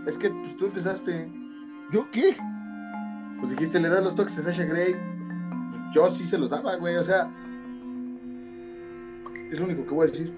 [0.06, 1.30] es que pues, tú empezaste.
[1.92, 2.36] ¿Yo qué?
[3.40, 4.94] Pues dijiste, le das los toques a Sasha Grey.
[5.70, 6.96] Pues yo sí se los daba, güey.
[6.96, 7.30] O sea,
[9.50, 10.32] es lo único que voy a decir.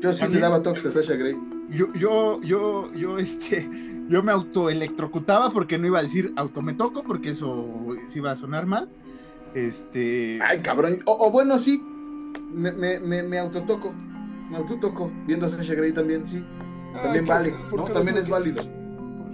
[0.00, 1.36] Yo sí le daba toques a Sasha Grey.
[1.70, 3.68] Yo, yo, yo, yo, este,
[4.08, 8.32] yo me autoelectrocutaba porque no iba a decir auto me toco porque eso sí iba
[8.32, 8.88] a sonar mal.
[9.54, 11.00] Este, Ay, cabrón.
[11.06, 11.82] O, o bueno, sí.
[12.52, 13.92] Me, me, me, me autotoco.
[14.50, 15.10] Me autotoco.
[15.26, 16.44] Viendo a Sasha Grey también, sí.
[16.94, 17.86] También ay, vale, ¿por ¿no?
[17.86, 18.81] También es válido.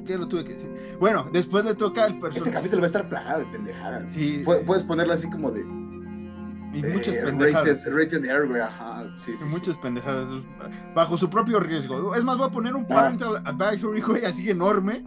[0.08, 0.96] Qué lo tuve que decir?
[0.98, 2.52] Bueno, después le toca al Este personaje.
[2.52, 4.12] capítulo va a estar plagado de pendejadas.
[4.12, 5.60] Sí, Pu- Puedes ponerlo así como de.
[5.60, 7.84] y muchas eh, pendejadas.
[7.84, 8.60] Rated, rated R, güey.
[8.60, 9.32] Ajá, sí, sí.
[9.34, 9.44] y sí.
[9.44, 10.28] muchas pendejadas
[10.94, 12.14] bajo su propio riesgo.
[12.14, 12.88] Es más, voy a poner un Ah.
[12.88, 15.04] parental advisory, güey, así enorme,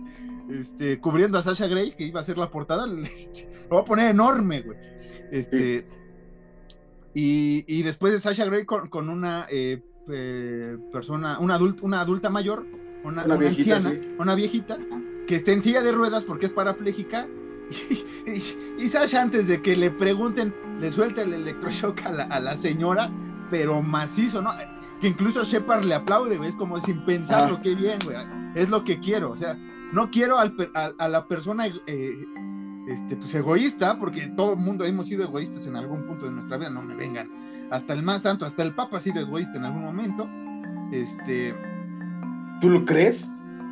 [0.50, 2.86] este, cubriendo a Sasha Grey, que iba a ser la portada.
[3.04, 4.78] este, lo voy a poner enorme, güey.
[5.32, 5.86] Este,
[7.14, 12.02] y, y después de Sasha Grey con, con una eh, eh, persona, una adulta, una
[12.02, 12.66] adulta mayor,
[13.04, 14.10] una, Una una viejita, anciana, sí.
[14.20, 14.78] una viejita,
[15.28, 17.28] que está en silla de ruedas porque es parapléjica.
[17.70, 22.24] Y, y- y Sasha, antes de que le pregunten, le suelta el electroshock a la,
[22.26, 23.10] a la señora,
[23.50, 24.52] pero macizo, ¿no?
[25.00, 27.62] Que incluso Shepard le aplaude, güey, es como sin pensarlo, Ah.
[27.64, 28.18] qué bien, güey,
[28.56, 29.58] es lo que quiero, o sea,
[29.94, 32.26] no quiero al per- a, a la persona eh,
[32.88, 36.58] este, pues, egoísta, porque todo el mundo hemos sido egoístas en algún punto de nuestra
[36.58, 37.30] vida, no me vengan,
[37.72, 40.30] hasta el más santo, hasta el Papa ha sido egoísta en algún momento,
[40.92, 41.56] este...
[42.62, 43.30] ¿Tú lo crees?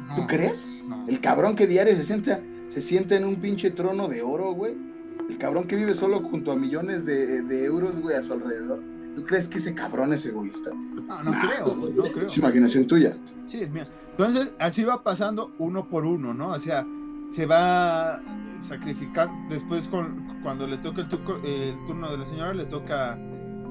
[0.07, 0.71] no, ¿Tú crees?
[0.87, 1.07] no.
[1.07, 4.75] El cabrón que diario se sienta, se sienta en un pinche trono de oro, güey.
[5.29, 8.79] El cabrón que vive solo junto a millones de, de euros, güey, a su alrededor.
[9.15, 10.71] ¿Tú crees que ese cabrón es egoísta?
[10.71, 12.25] No, no Nah, creo, güey, no creo.
[12.25, 13.13] Es imaginación tuya.
[13.45, 13.83] Sí, es mío.
[14.11, 16.49] Entonces, así va pasando uno por uno, ¿no?
[16.49, 16.85] O sea,
[17.29, 18.19] se va
[18.63, 19.33] sacrificando.
[19.53, 23.17] Después, con, cuando le toca el, tuco- el turno de la señora, le toca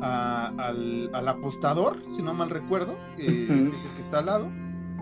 [0.01, 4.27] a- al, al apostador, si no mal recuerdo, eh, que es el que está al
[4.27, 4.49] lado.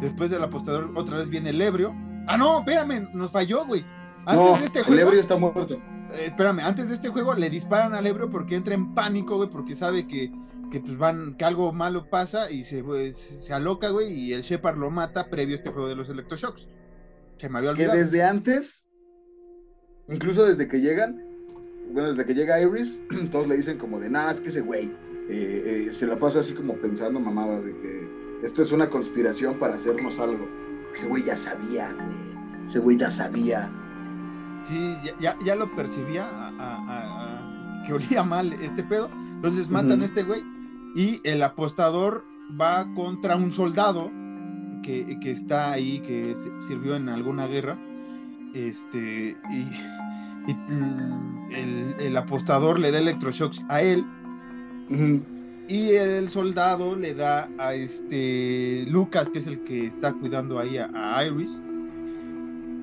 [0.00, 1.94] Después del apostador, otra vez viene el ebrio.
[2.26, 3.84] Ah, no, espérame, nos falló, güey.
[4.26, 5.74] Antes no, de este el juego, ebrio está muerto.
[6.12, 9.48] eh, espérame, antes de este juego le disparan al ebrio porque entra en pánico, güey,
[9.48, 10.32] porque sabe que,
[10.70, 14.42] que, pues van, que algo malo pasa y se, pues, se aloca, güey, y el
[14.42, 16.68] Shepard lo mata previo a este juego de los electroshocks.
[17.38, 17.98] Se me había Que olvidado.
[17.98, 18.84] desde antes,
[20.08, 21.22] incluso desde que llegan,
[21.92, 24.86] bueno, desde que llega Iris, todos le dicen como de, nada, es que ese güey
[25.28, 29.54] eh, eh, se la pasa así como pensando mamadas de que esto es una conspiración
[29.58, 30.48] para hacernos algo.
[30.94, 32.66] Ese güey ya sabía, güey.
[32.66, 33.70] Ese güey ya sabía.
[34.64, 39.10] Sí, ya, ya, ya lo percibía a- a- a- a- que olía mal este pedo.
[39.34, 40.42] Entonces matan a este güey
[40.94, 42.24] y el apostador
[42.60, 44.10] va contra un soldado
[44.82, 46.34] que, que está ahí, que
[46.66, 47.78] sirvió en alguna guerra.
[48.54, 50.56] Este, y, y,
[51.50, 54.04] el, el apostador le da electroshocks a él
[55.68, 60.76] y el soldado le da a este Lucas, que es el que está cuidando ahí
[60.78, 61.62] a, a Iris.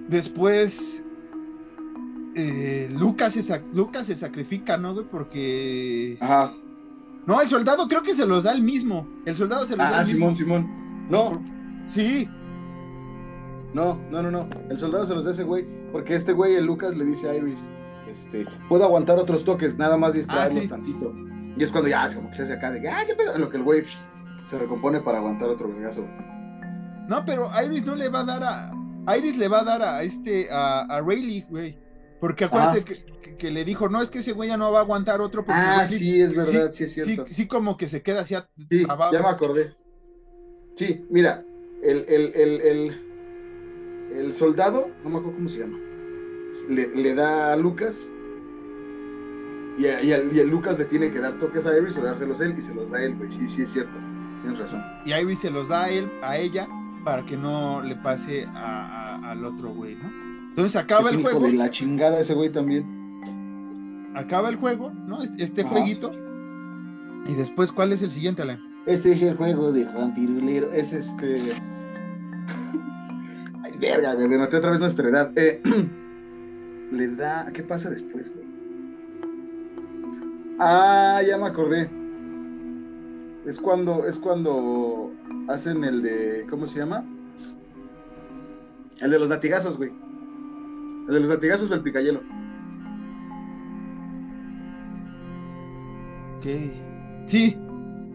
[0.09, 1.03] Después,
[2.35, 5.05] eh, Lucas, se Lucas se sacrifica, ¿no, güey?
[5.09, 6.17] Porque...
[6.19, 6.53] Ajá.
[7.25, 9.07] No, el soldado creo que se los da el mismo.
[9.25, 10.45] El soldado se los da Ah, Simón, mismo.
[10.57, 11.07] Simón.
[11.09, 11.41] No,
[11.89, 12.27] Sí,
[13.73, 14.47] no, no, no, no.
[14.69, 15.65] El soldado se los da ese güey.
[15.91, 17.67] Porque este güey, el Lucas, le dice a Iris,
[18.09, 20.67] este, puedo aguantar otros toques, nada más distraernos Ah, sí.
[20.67, 21.13] tantito.
[21.57, 23.35] Y es cuando ya, es como que se hace acá de que, ah, qué pedo,
[23.35, 23.83] en lo que el güey
[24.45, 26.05] se recompone para aguantar otro vergazo.
[27.07, 29.15] No, pero Iris no le va a dar a.
[29.17, 30.47] Iris le va a dar a este.
[30.51, 31.77] a, a Rayleigh, güey.
[32.19, 34.79] Porque acuérdate que, que- que le dijo, no, es que ese güey ya no va
[34.79, 35.43] a aguantar otro.
[35.43, 37.25] Porque Ah, sí, es verdad, sí, es cierto.
[37.27, 38.35] sí, como que se queda así
[38.69, 39.73] Sí, ya me acordé.
[40.75, 41.43] Sí, mira,
[41.83, 45.77] el, el, el, el, el soldado, no me acuerdo cómo se llama,
[46.69, 48.07] le, le da a Lucas
[49.77, 52.01] y a, y a- y a Lucas le tiene que dar toques a Iris o
[52.01, 53.31] dárselos él y se los da él, güey.
[53.31, 53.93] Sí, sí, es cierto.
[54.41, 54.81] Tienes razón.
[55.05, 56.67] Y Iris se los da a él, a ella,
[57.03, 60.09] para que no le pase a- al otro güey, ¿no?
[60.49, 62.85] Entonces acaba es el hijo juego, de la chingada ese güey también.
[64.15, 65.23] acaba el juego, ¿no?
[65.23, 65.71] Este, este Ajá.
[65.71, 66.11] jueguito.
[67.27, 68.59] Y después, ¿cuál es el siguiente, Alan?
[68.85, 70.71] Ese es el juego de Juan Pirulero.
[70.71, 71.53] Es este.
[73.63, 74.27] Ay, verga, güey.
[74.27, 75.31] Denoté otra vez nuestra edad.
[75.37, 75.61] Eh,
[76.91, 77.49] le da.
[77.53, 78.42] ¿Qué pasa después, güey?
[80.65, 81.89] Ah, ya me acordé.
[83.45, 84.05] Es cuando.
[84.05, 85.11] Es cuando
[85.49, 86.45] hacen el de.
[86.49, 87.03] ¿Cómo se llama?
[89.01, 89.91] El de los latigazos, güey.
[91.09, 92.21] El de los latigazos o el picayelo.
[96.37, 96.45] Ok.
[97.27, 97.57] Sí,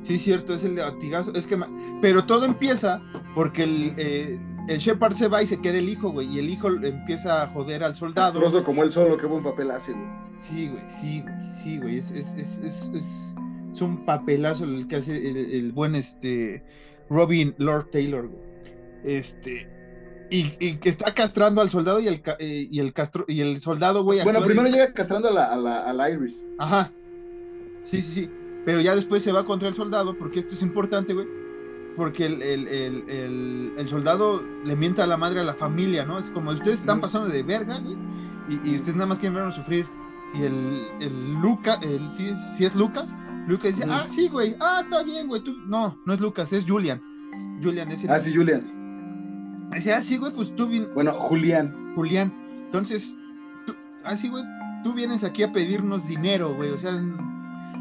[0.05, 1.35] sí, cierto, es el de latigazo.
[1.35, 1.69] Es que, ma-
[2.01, 3.03] pero todo empieza
[3.35, 4.39] porque el, eh,
[4.69, 6.29] el Shepard se va y se queda el hijo, güey.
[6.29, 8.33] Y el hijo empieza a joder al soldado.
[8.33, 10.07] Castroso como él solo, qué buen papel hace, güey.
[10.41, 11.99] Sí, güey, sí, güey, sí, güey.
[11.99, 13.35] Es, es, es, es, es-
[13.73, 16.65] es un papelazo el que hace el, el buen este
[17.11, 18.43] Robin Lord Taylor, güey.
[19.05, 19.69] Este.
[20.31, 23.61] Y, y que está castrando al soldado y el, eh, y el castro y el
[23.61, 24.23] soldado, güey.
[24.25, 26.47] Bueno, primero llega castrando a la, a la, a la Iris.
[26.59, 26.93] Ajá.
[27.85, 28.31] Sí, sí, sí.
[28.65, 31.27] Pero ya después se va contra el soldado, porque esto es importante, güey.
[31.99, 36.17] Porque el, el, el, el, soldado le mienta a la madre a la familia, ¿no?
[36.19, 37.97] Es como ustedes están pasando de verga, güey.
[38.49, 39.85] Y, y ustedes nada más quieren vernos sufrir.
[40.35, 43.15] Y el, el Lucas, el, ¿sí, es- sí es Lucas?
[43.49, 44.55] Lucas dice, ah, sí, güey.
[44.61, 45.43] Ah, está bien, güey.
[45.43, 45.55] Tú...
[45.67, 47.03] No, no es Lucas, es Julian.
[47.63, 48.11] Julian es el.
[48.11, 48.63] Ah, sí, Julian.
[49.75, 50.89] Dice, ah, sí, güey, pues tú bien.
[50.95, 51.93] Bueno, Julián.
[51.97, 52.33] Julián.
[52.67, 53.13] Entonces,
[53.67, 53.75] tú,
[54.05, 54.45] así, güey,
[54.85, 56.71] tú vienes aquí a pedirnos dinero, güey.
[56.71, 56.93] O sea,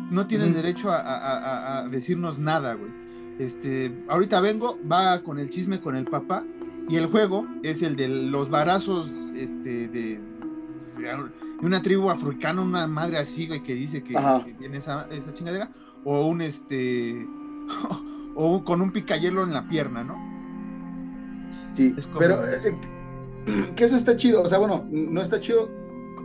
[0.09, 2.91] no tienes derecho a, a- a- a decirnos nada, güey.
[3.39, 6.43] Este, ahorita vengo, va con el chisme con el papá.
[6.89, 10.19] Y el juego es el de los varazos, este, de,
[10.97, 11.17] de
[11.61, 14.15] una tribu africana, una madre así, güey, que dice que,
[14.57, 15.69] viene esa, esa chingadera.
[16.05, 17.27] O un, este,
[18.35, 20.15] o con un picayelo en la pierna, ¿no?
[21.73, 22.75] Sí, Es como- pero eh,
[23.47, 24.41] eh, que eso está chido.
[24.41, 25.69] O sea, bueno, no está chido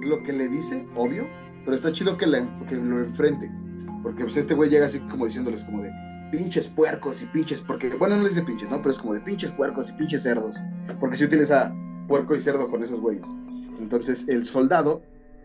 [0.03, 1.27] lo que le dice, obvio,
[1.65, 3.51] pero está chido que, la- que lo enfrente.
[4.03, 5.91] Porque pues este güey llega así como diciéndoles como de
[6.33, 8.79] pinches puercos y pinches, porque, bueno, no le dice pinches, ¿no?
[8.79, 10.57] Pero es como de pinches puercos y pinches cerdos.
[10.99, 11.73] Porque se utiliza
[12.09, 13.27] puerco y cerdo con esos güeyes.
[13.79, 15.03] Entonces el soldado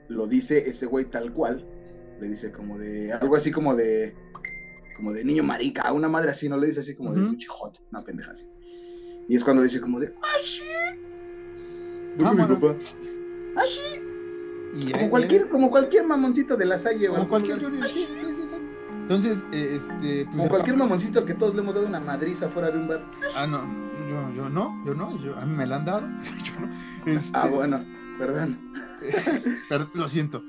[0.08, 1.68] lo dice ese güey tal cual.
[2.22, 4.16] Le dice como de, algo así como de,
[4.96, 7.82] como de niño marica, una madre así, no le dice así como de pinche joto,
[7.92, 8.48] una pendeja así.
[9.28, 10.64] Y es cuando dice como de, ah, sí.
[12.24, 12.76] Ah, mi papá.
[13.56, 14.92] Ah, sí.
[14.94, 17.30] Como cualquier, como cualquier mamoncito de la salle, Como güey.
[17.30, 17.60] cualquier
[19.10, 20.26] Entonces, eh, este.
[20.26, 22.88] pues, Como cualquier mamoncito al que todos le hemos dado una madriza fuera de un
[22.90, 23.04] bar.
[23.38, 23.62] Ah, no,
[24.10, 26.02] yo, yo no, yo no, yo, a mí me la han dado,
[26.44, 27.12] yo no.
[27.12, 27.80] Este, Ah, bueno,
[28.18, 28.60] perdón,
[29.94, 30.44] lo siento.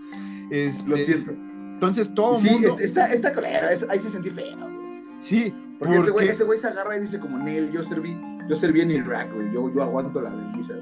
[0.50, 1.32] Este, lo siento.
[1.32, 2.68] Entonces todo Sí, mundo.
[2.68, 4.56] es- está, está colero, es- ahí se sentí feo.
[4.58, 5.04] güey.
[5.20, 8.16] Sí, Porque ese güey, ese güey se agarra y dice como, Nel, yo serví,
[8.48, 10.74] yo serví en Irak, güey, yo, yo aguanto la belleza.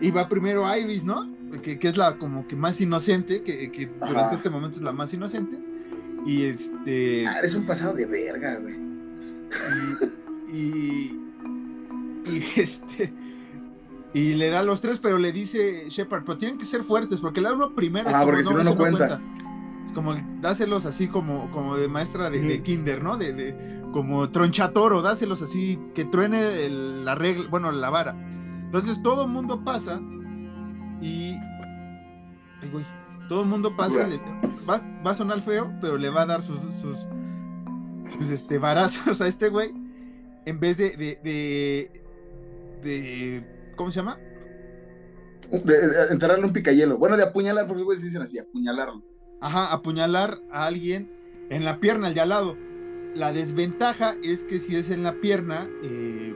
[0.00, 1.28] Y va primero Iris, ¿no?
[1.62, 4.92] Que, que es la como que más inocente, que, que durante este momento es la
[4.92, 5.58] más inocente.
[6.26, 7.26] Y este.
[7.26, 8.76] Ah, eres un pasado de verga, güey.
[10.52, 11.12] y, y,
[12.26, 13.12] y, este
[14.14, 17.40] y le da los tres pero le dice Shepard pero tienen que ser fuertes porque
[17.42, 19.20] la uno primero Ah, como, porque si no, no cuenta".
[19.86, 25.00] Es como dáselos así como como de maestra de, kinder no de, de- como tronchatoro
[25.02, 28.14] dáselos así que truene el- la regla bueno la vara
[28.64, 30.00] entonces todo el mundo pasa
[31.00, 31.32] y
[32.62, 32.84] ay, güey,
[33.28, 34.20] todo el mundo pasa le-
[34.68, 36.98] va, va a sonar feo pero le va a dar sus sus,
[38.12, 39.70] sus este varazos a este güey
[40.46, 41.90] en vez de, de, de,
[42.82, 43.44] de-
[43.76, 44.18] ¿cómo se llama?
[45.50, 46.98] De, de enterrarle un picayelo.
[46.98, 49.02] Bueno, de apuñalar, porque esos güeyes dicen así, apuñalarlo.
[49.40, 51.10] Ajá, apuñalar a alguien
[51.50, 52.56] en la pierna, el de al lado.
[53.14, 56.34] La desventaja es que si es en la pierna, eh,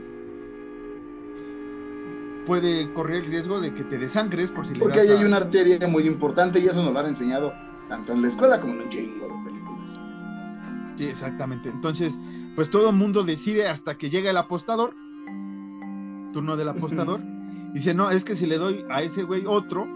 [2.45, 5.23] puede correr el riesgo de que te desangres por si le Porque das ahí hay
[5.23, 7.53] una arteria muy importante y eso nos lo han enseñado
[7.89, 9.89] tanto en la escuela como en un chingo de películas.
[10.97, 11.69] Sí, exactamente.
[11.69, 12.19] Entonces,
[12.55, 14.95] pues todo el mundo decide hasta que llega el apostador,
[16.33, 17.21] turno del apostador,
[17.73, 19.87] dice, no, es que si le doy a ese güey otro,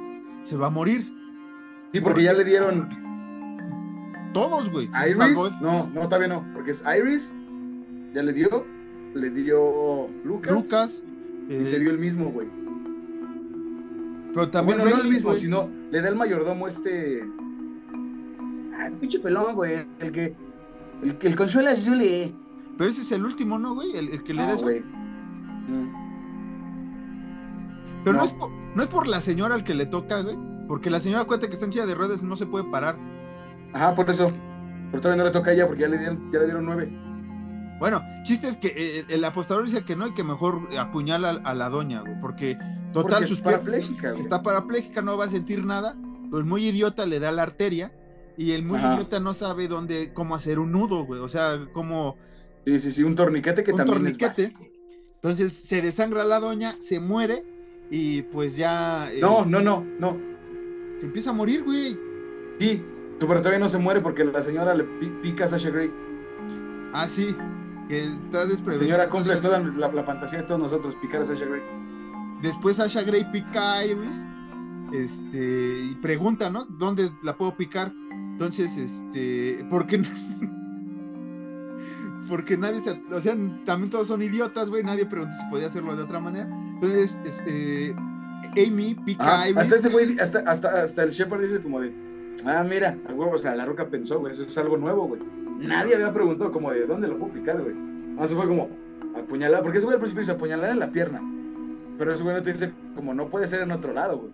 [0.43, 1.11] se va a morir.
[1.93, 2.87] Sí, porque ya le dieron
[4.33, 4.89] Todos, güey.
[5.09, 5.37] Iris.
[5.61, 6.45] No, no, todavía no.
[6.53, 7.33] Porque es Iris.
[8.13, 8.65] Ya le dio.
[9.13, 10.51] Le dio Lucas.
[10.51, 11.03] Lucas.
[11.49, 12.47] Y eh, se dio el mismo, güey.
[14.33, 15.41] pero también bueno, no el mismo, güey.
[15.41, 17.23] sino le da el mayordomo este.
[18.77, 19.87] Ah, pinche pelón, güey.
[19.99, 20.35] El que.
[21.03, 22.33] El que el consuela es Julie.
[22.77, 23.95] Pero ese es el último, ¿no, güey?
[23.95, 24.81] El, el que le da güey.
[24.81, 25.89] Mm.
[28.03, 28.19] Pero no.
[28.19, 28.25] No.
[28.25, 30.37] es por, no es por la señora al que le toca, güey.
[30.67, 32.97] Porque la señora cuenta que está en silla de ruedas y no se puede parar.
[33.73, 34.27] Ajá, por eso.
[34.91, 37.06] Pero todavía no le toca a ella porque ya le dieron, ya le dieron nueve.
[37.79, 41.49] Bueno, chiste es que eh, el apostador dice que no y que mejor apuñala a,
[41.51, 42.19] a la doña, güey.
[42.21, 42.55] Porque
[42.93, 44.23] total Porque sus parapléjica, güey.
[44.23, 45.95] está parapléjica, no va a sentir nada.
[46.33, 47.91] El muy idiota le da la arteria.
[48.39, 48.93] Y el muy Ajá.
[48.95, 51.19] idiota no sabe dónde, cómo hacer un nudo, güey.
[51.21, 52.17] O sea, cómo.
[52.65, 54.43] Sí, sí, sí, un torniquete que Un también torniquete.
[54.43, 54.65] es básico.
[55.15, 57.43] Entonces se desangra la doña, se muere.
[57.89, 59.11] Y pues ya.
[59.11, 60.17] eh, No, no, no, no.
[60.99, 61.97] Se empieza a morir, güey.
[62.59, 62.83] Sí,
[63.19, 65.89] pero todavía no se muere porque la señora le pi- pica a Sasha Grey.
[66.93, 67.35] Ah, sí.
[67.87, 68.85] Que está La desprevenida.
[68.85, 71.61] señora cumple Sasha- toda la, la fantasía de todos nosotros, picar a Sasha Grey.
[72.41, 74.25] Después Sasha Grey pica a Iris.
[74.93, 75.79] Este.
[75.91, 76.65] Y pregunta, ¿no?
[76.65, 77.93] ¿Dónde la puedo picar?
[78.11, 79.65] Entonces, este.
[79.69, 80.01] ¿Por qué?
[82.29, 83.01] Porque nadie se.
[83.11, 83.35] O sea,
[83.65, 84.83] también todos son idiotas, güey.
[84.83, 86.47] Nadie preguntó si podía hacerlo de otra manera.
[86.73, 87.95] Entonces, este.
[88.57, 89.61] Amy pica Ah, a Iris.
[89.61, 91.93] hasta ese güey, hasta, hasta, hasta el Shepard dice como de,
[92.45, 95.21] ah, mira, o sea, la roca pensó, güey, eso es algo nuevo, güey.
[95.57, 97.75] Nadie había preguntado como de, ¿dónde lo puedo picar, güey?
[98.27, 98.69] Fue como,
[99.17, 101.21] apuñalar, porque ese güey al principio dice apuñalar en la pierna.
[101.97, 104.31] Pero ese güey no te dice como, no puede ser en otro lado, güey.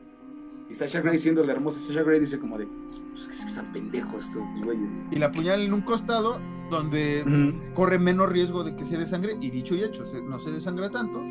[0.69, 2.67] Y Sasha Grey siendo la hermosa Sasha Grey dice como de,
[3.11, 4.89] pues que es que están pendejos estos güeyes.
[5.11, 9.37] Y la apuñala en un costado donde corre menos riesgo de que se desangre.
[9.39, 11.21] Y dicho y hecho, no se desangra tanto.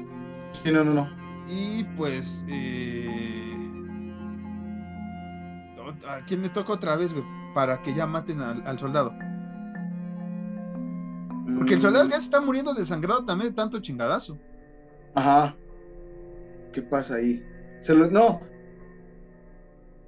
[0.52, 1.08] Sí, no, no, no.
[1.48, 2.44] Y pues.
[2.48, 3.56] eh,
[6.08, 7.24] ¿A quién le toca otra vez, güey?
[7.54, 9.12] Para que ya maten al, al soldado.
[11.56, 14.38] Porque el Mm, soldado ya se está muriendo desangrado también de tanto chingadazo.
[15.14, 15.56] Ajá.
[16.72, 17.42] ¿Qué pasa ahí?
[17.80, 18.40] Se lo, no.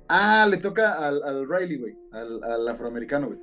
[0.08, 1.98] Ah, le toca al, al Riley, güey.
[2.12, 3.38] Al, al afroamericano, güey.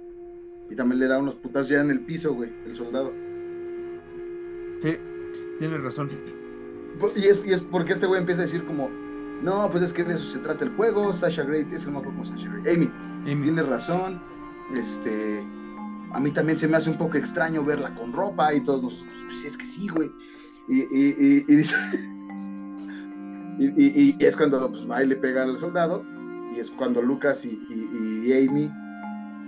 [0.70, 3.12] Y también le da unos putas ya en el piso, güey, el soldado.
[4.82, 4.98] Sí,
[5.60, 6.10] tienes razón.
[7.16, 10.04] Y es, y es porque este güey empieza a decir como, no, pues es que
[10.04, 12.76] de eso se trata el juego, Sasha Grey, es que no cómo Sasha Grey.
[12.76, 12.92] Amy,
[13.30, 13.44] Amy.
[13.44, 14.22] tienes razón,
[14.76, 15.44] este,
[16.14, 19.08] a mí también se me hace un poco extraño verla con ropa y todos nosotros,
[19.28, 20.12] pues es que sí, güey.
[20.68, 21.76] Y, dice,
[23.60, 24.86] y, es cuando pues,
[25.18, 26.06] pega al soldado,
[26.56, 27.58] y es cuando Lucas y,
[28.32, 28.72] Amy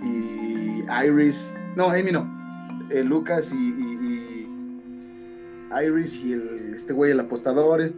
[0.02, 2.28] y Iris, no, Amy no,
[2.90, 4.48] eh, Lucas y,
[5.82, 7.92] Iris y el, este güey, el apostador,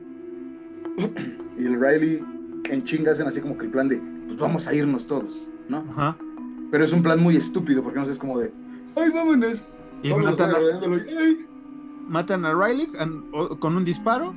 [1.59, 2.25] y el Riley
[2.71, 5.85] en chinga hacen así como que el plan de, pues vamos a irnos todos, ¿no?
[5.91, 6.17] Ajá.
[6.77, 8.53] Pero es un plan muy estúpido porque no sé, es como de,
[8.97, 9.65] ay, vámonos.
[10.03, 11.47] Y matan a, rodeándolo y, "Ay".
[12.07, 12.91] matan a Riley
[13.59, 14.35] con un disparo.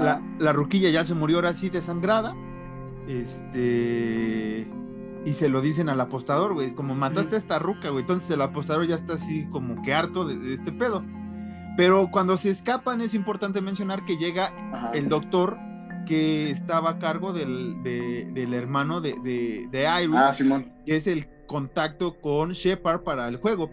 [0.00, 2.34] La, la ruquilla ya se murió ahora sí desangrada.
[3.06, 4.66] Este.
[5.24, 6.74] Y se lo dicen al apostador, güey.
[6.74, 8.00] Como mataste a esta ruca, güey.
[8.02, 11.04] Entonces el apostador ya está así como que harto de, de este pedo.
[11.76, 14.90] Pero cuando se escapan es importante mencionar que llega Ajá.
[14.94, 15.56] el doctor
[16.06, 20.66] que estaba a cargo del, de- del hermano de, de, de Iris, Ah, Simón.
[20.84, 23.70] que es el contacto con Shepard para el juego.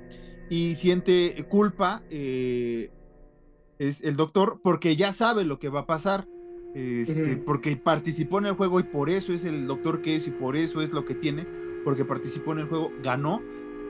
[0.49, 2.89] Y siente culpa eh,
[3.77, 6.27] es el doctor porque ya sabe lo que va a pasar.
[6.73, 7.37] este.
[7.37, 10.55] Porque participó en el juego y por eso es el doctor que es y por
[10.55, 11.45] eso es lo que tiene.
[11.85, 13.41] Porque participó en el juego, ganó,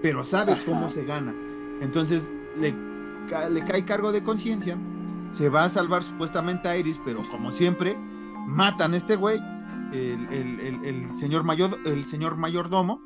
[0.02, 0.62] pero sabe Ajá.
[0.66, 1.34] cómo se gana.
[1.82, 2.74] Entonces le,
[3.52, 4.78] le cae cargo de conciencia.
[5.32, 7.96] Se va a salvar supuestamente a Iris, pero como siempre,
[8.48, 9.40] matan a este güey,
[9.94, 13.02] el, el- el- el señor mayor, el señor mayordomo.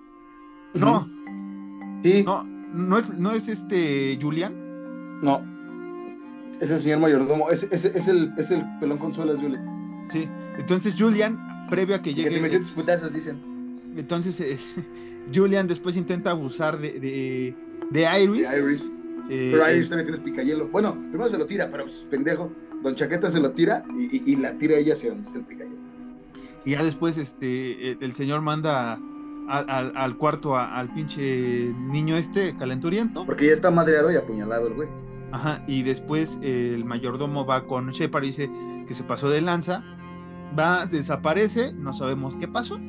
[0.74, 1.10] No,
[2.04, 2.44] Sí, no,
[2.74, 4.54] no es, no es este Julian.
[5.22, 5.42] no.
[6.62, 7.50] Es el señor mayordomo.
[7.50, 9.60] Es, es, es, el, es el pelón con suelas, Julie.
[10.12, 10.30] Sí.
[10.58, 12.36] Entonces Julian, previo a que Que llegue.
[12.36, 13.38] te metió tus putazos, dicen.
[13.98, 14.58] Entonces eh,
[15.34, 17.56] Julian después intenta abusar de, de,
[17.90, 18.50] de Iris.
[18.50, 18.92] De Iris.
[19.30, 20.68] eh, Pero Iris todavía tiene el picayelo.
[20.70, 22.50] Bueno, primero se lo tira, pero pues, pendejo.
[22.82, 25.46] Don Chaqueta se lo tira y, y- y la tira ella hacia donde está el
[25.46, 25.76] picayelo.
[26.66, 29.00] y ya después este el señor manda
[29.50, 33.26] al- al cuarto a- al pinche niño este calenturiento.
[33.26, 34.90] Porque ya está madreado y apuñalado el güey.
[35.32, 38.50] Ajá, y después eh, el mayordomo va con Shepard y dice
[38.88, 39.84] que se pasó de lanza.
[40.58, 42.80] Va, desaparece, no sabemos qué pasó.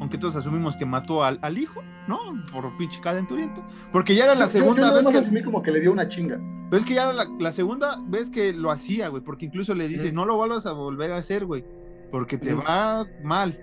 [0.00, 2.18] Aunque todos asumimos que mató al, al hijo, ¿no?
[2.52, 3.62] Por pinche calenturiento.
[3.92, 5.18] Porque ya era la Yo- yo- segunda yo nada vez que.
[5.18, 6.40] asumí como que le dio una chinga.
[6.70, 9.22] Pero es que ya era la, la segunda vez que lo hacía, güey.
[9.22, 10.16] Porque incluso le dice, Ujú.
[10.16, 11.64] no lo vuelvas a volver a hacer, güey.
[12.10, 13.56] Porque te va mal.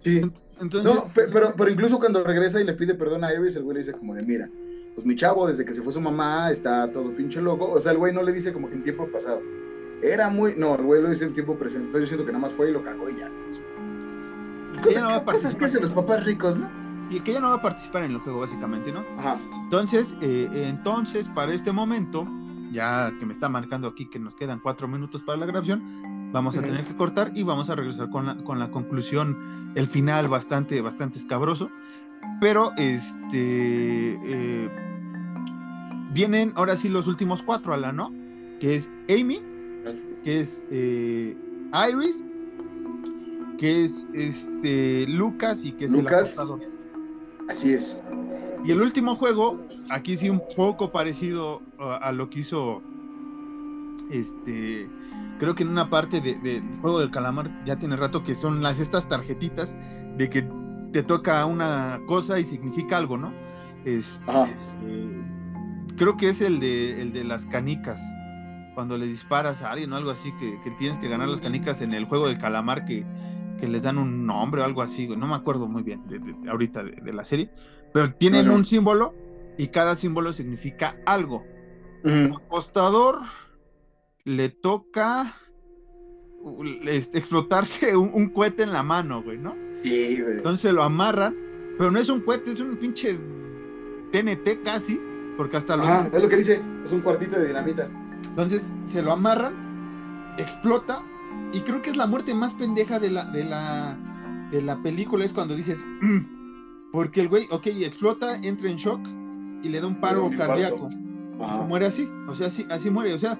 [0.00, 0.20] Sí.
[0.60, 3.62] Entonces, No, pe- pero, pero incluso cuando regresa y le pide perdón a Iris, el
[3.62, 4.48] güey le dice como de, mira,
[4.94, 7.70] pues mi chavo, desde que se fue su mamá, está todo pinche loco.
[7.72, 9.42] O sea, el güey no le dice como que en tiempo pasado.
[10.02, 10.54] Era muy...
[10.56, 11.86] No, el güey lo dice en tiempo presente.
[11.86, 13.28] Entonces yo siento que nada más fue y lo cagó y ya.
[14.88, 16.68] Ella no va a Cosas, que hacen los papás ricos, ¿no?
[17.08, 19.04] y que ella no va a participar en el juego, básicamente, ¿no?
[19.16, 19.38] Ajá.
[19.64, 22.26] Entonces, eh, entonces, para este momento,
[22.72, 25.82] ya que me está marcando aquí que nos quedan cuatro minutos para la grabación,
[26.36, 29.88] vamos a tener que cortar y vamos a regresar con la, con la conclusión, el
[29.88, 31.70] final bastante, bastante escabroso.
[32.42, 34.70] Pero, este, eh,
[36.12, 38.12] vienen ahora sí los últimos cuatro, Ala, ¿no?
[38.60, 39.40] Que es Amy,
[40.24, 41.34] que es eh,
[41.90, 42.22] Iris,
[43.56, 46.12] que es este Lucas y que es Lucas.
[46.12, 46.60] el apostador.
[47.48, 47.98] Así es.
[48.62, 49.58] Y el último juego,
[49.88, 52.82] aquí sí un poco parecido a, a lo que hizo
[54.10, 54.86] este
[55.38, 58.62] creo que en una parte de- del juego del calamar ya tiene rato que son
[58.62, 59.76] las estas tarjetitas
[60.16, 60.48] de que
[60.92, 63.32] te toca una cosa y significa algo, ¿no?
[63.84, 64.24] Este,
[64.84, 65.22] eh,
[65.96, 68.00] creo que es el de el de las canicas.
[68.74, 71.80] Cuando le disparas a alguien o algo así, que, que tienes que ganar las canicas
[71.80, 73.06] en el juego del calamar, que,
[73.58, 75.08] que les dan un nombre o algo así.
[75.08, 77.48] No me acuerdo muy bien de, de- de ahorita de, de la serie.
[77.94, 79.14] Pero tienen un símbolo
[79.56, 81.42] y cada símbolo significa algo.
[82.04, 82.36] Ujú.
[82.36, 83.20] Apostador
[84.26, 85.36] le toca
[87.14, 89.54] explotarse un, un cohete en la mano, güey, ¿no?
[89.82, 90.36] Sí, güey.
[90.36, 91.34] Entonces lo amarran,
[91.78, 93.18] pero no es un cohete, es un pinche
[94.12, 95.00] TNT casi,
[95.36, 96.16] porque hasta lo dice.
[96.16, 96.60] es lo que dice.
[96.84, 97.88] Es un cuartito de dinamita.
[98.24, 101.02] Entonces se lo amarran, explota,
[101.52, 103.96] y creo que es la muerte más pendeja de la, de la,
[104.50, 105.84] de la película, es cuando dices,
[106.92, 109.00] porque el güey, ok, explota, entra en shock
[109.62, 110.90] y le da un paro cardíaco.
[110.90, 113.38] Y se muere así, o sea, así, así muere, o sea,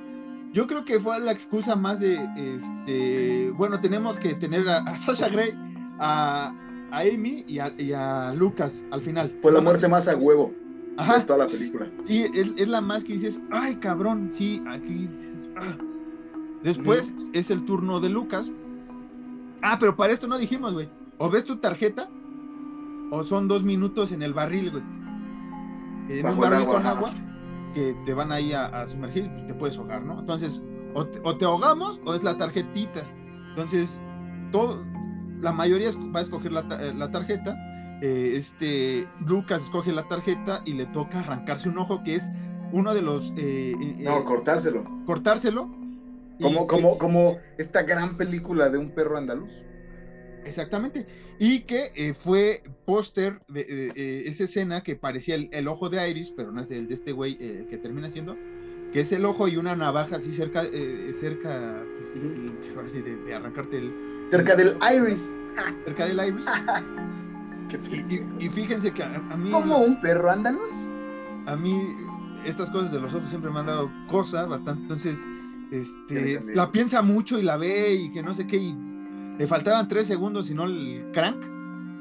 [0.53, 4.97] yo creo que fue la excusa más de, este, bueno, tenemos que tener a, a
[4.97, 5.53] Sasha Grey,
[5.99, 6.55] a,
[6.91, 9.39] a Amy y a, y a Lucas al final.
[9.43, 10.53] Fue la muerte más a huevo
[10.97, 11.89] de toda la película.
[12.07, 15.77] y es, es la más que dices, ay cabrón, sí, aquí dices, ah.
[16.63, 18.51] Después es el turno de Lucas.
[19.63, 20.89] Ah, pero para esto no dijimos, güey.
[21.19, 22.09] O ves tu tarjeta,
[23.11, 24.83] o son dos minutos en el barril, güey.
[26.09, 27.15] En Bajo un barril agua, con agua,
[27.77, 30.19] que te van ahí a, a sumergir y pues te puedes ahogar, ¿no?
[30.19, 30.63] Entonces,
[30.95, 33.03] o te, o te ahogamos o es la tarjetita.
[33.51, 34.01] Entonces,
[34.51, 34.83] todo,
[35.43, 37.55] la mayoría va a escoger la, eh, la tarjeta.
[38.01, 42.27] Eh, este Lucas escoge la tarjeta y le toca arrancarse un ojo, que es
[42.73, 44.85] uno de los eh, No, cortárselo.
[45.05, 45.69] cortárselo.
[46.39, 49.51] y Como, como, como esta gran película de un perro andaluz.
[50.47, 51.07] Exactamente.
[51.39, 53.61] Y que eh, fue póster de
[53.97, 56.95] eh, esa escena que parecía el, el ojo de Iris, pero no es el de
[56.95, 58.37] este güey eh, que termina siendo,
[58.93, 61.83] que es el ojo y una navaja así cerca, eh, cerca
[62.75, 63.93] pues, sí, de, de arrancarte el,
[64.31, 65.33] Cerca del Iris.
[65.85, 66.45] cerca del Iris.
[67.91, 70.73] Y, y- y fíjense que a, a mí, ¿Como un perro andaluz?
[71.47, 71.77] a mí
[72.45, 75.19] estas cosas de los ojos siempre me han dado cosa bastante, entonces
[75.73, 78.75] este, la piensa mucho y la ve y que no sé qué, y
[79.39, 81.43] le faltaban tres segundos y no el crank,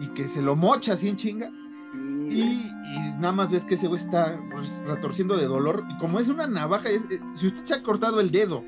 [0.02, 1.52] y que se lo mocha así en chinga.
[1.94, 4.38] Y, y nada más ves que ese güey está
[4.86, 5.86] retorciendo de dolor.
[5.90, 8.64] Y como es una navaja, es- es- si usted se ha cortado el dedo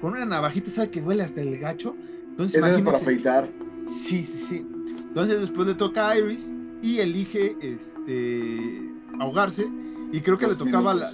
[0.00, 1.96] con una navajita, sabe que duele hasta el gacho.
[2.30, 3.48] Entonces, es para afeitar.
[3.86, 4.66] Sí, sí, sí.
[5.08, 6.52] Entonces después le toca a Iris
[6.82, 9.68] y elige este ahogarse.
[10.12, 11.10] Y creo que le tocaba la,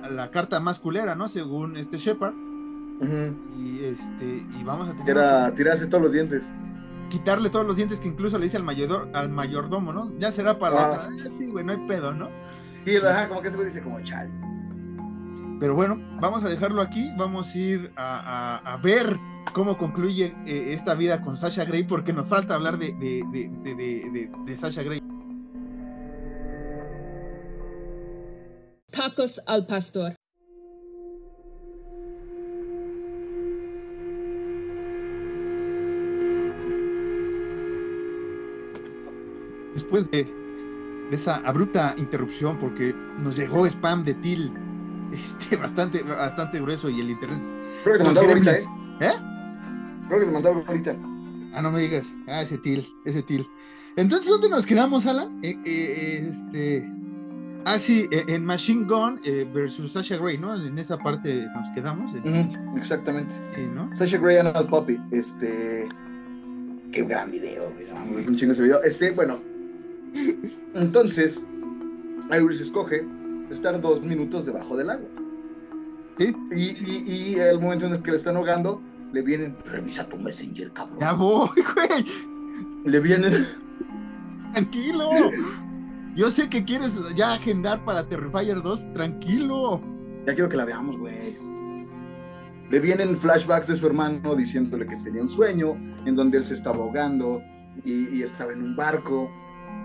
[0.00, 1.28] la- la carta más culera, ¿no?
[1.28, 2.34] Según este Shepard.
[3.00, 6.50] Y este, y vamos a tener Era que tirarse todos los dientes.
[7.10, 10.12] quitarle todos los dientes que incluso le dice al mayor, al mayordomo, ¿no?
[10.18, 10.90] Ya será para la Ah.
[10.92, 11.08] otra.
[11.26, 12.28] Ah, sí, güey, no hay pedo, ¿no?
[12.84, 14.30] Sí, ajá, como que ese güey dice como chale.
[15.60, 17.10] Pero bueno, vamos a dejarlo aquí.
[17.16, 19.16] Vamos a ir a, a- a ver
[19.52, 23.48] cómo concluye eh, esta vida con Sasha Grey, porque nos falta hablar de, de, de,
[23.62, 25.00] de, de- de- de Sasha Grey.
[28.90, 30.14] Tacos al pastor.
[39.74, 44.52] Después de, de esa abrupta interrupción, porque nos llegó spam de Til
[45.12, 47.42] este, bastante, bastante grueso y el internet.
[47.84, 48.64] Creo que te mandaba ahorita, ¿eh?
[49.00, 49.12] ¿Eh?
[50.08, 50.96] Creo que te mandaba ahorita.
[51.54, 52.12] Ah, no me digas.
[52.26, 53.46] Ah, ese Til, ese Til.
[53.96, 55.38] Entonces, ¿dónde nos quedamos, Alan?
[55.42, 56.90] Eh, eh, este.
[57.64, 59.20] Ah, sí, eh, en Machine Gun
[59.54, 60.54] versus Sasha Grey, ¿no?
[60.54, 62.12] En esa parte nos quedamos.
[62.76, 63.34] Exactamente.
[63.54, 63.94] sí, ¿no?
[63.94, 65.00] Sasha Grey and Al Puppy.
[65.12, 65.88] Este.
[66.92, 68.20] Qué gran video, güey.
[68.20, 68.82] Es un chingo ese video.
[68.82, 69.40] Este, bueno.
[70.74, 71.44] Entonces,
[72.30, 73.06] Iris escoge
[73.50, 75.08] estar dos minutos debajo del agua.
[76.18, 76.34] Sí.
[76.52, 78.80] Y, y, y el momento en el que le están ahogando,
[79.12, 80.98] le vienen, revisa tu messenger, cabrón.
[81.00, 82.04] Ya voy, güey.
[82.84, 83.46] le vienen.
[84.52, 85.10] Tranquilo.
[86.14, 88.92] Yo sé que quieres ya agendar para Terrifier 2.
[88.94, 89.80] Tranquilo.
[90.26, 91.36] Ya quiero que la veamos, güey.
[92.70, 96.54] Le vienen flashbacks de su hermano diciéndole que tenía un sueño en donde él se
[96.54, 97.42] estaba ahogando
[97.84, 99.30] y, y estaba en un barco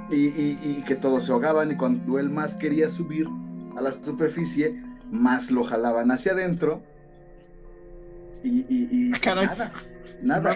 [0.10, 3.28] y, y- y que todos se ahogaban y cuando él más quería subir
[3.78, 4.82] a la superficie,
[5.12, 6.82] más lo jalaban hacia adentro.
[8.44, 9.72] Y, y, y pues nada,
[10.22, 10.52] nada.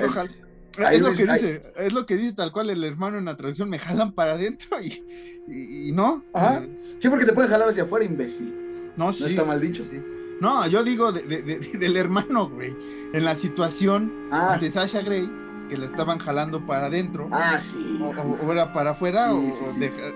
[0.90, 3.70] Es lo que dice, es lo que dice tal cual el hermano en la traducción,
[3.70, 6.24] me jalan para adentro y, no.
[6.34, 6.62] Ajá.
[6.64, 8.54] Eh, Sí, porque te pueden jalar hacia afuera, imbécil.
[8.96, 9.84] no, No sí, está mal dicho.
[9.90, 10.02] sí.
[10.40, 12.74] No, yo digo de- de- de- del hermano, güey.
[13.14, 15.30] En la situación Ah, de Sasha Grey,
[15.70, 18.00] que le estaban jalando para adentro, ah sí.
[18.02, 19.80] o, o- o era para afuera, Sí, o, sí, sí.
[19.80, 20.14] deja-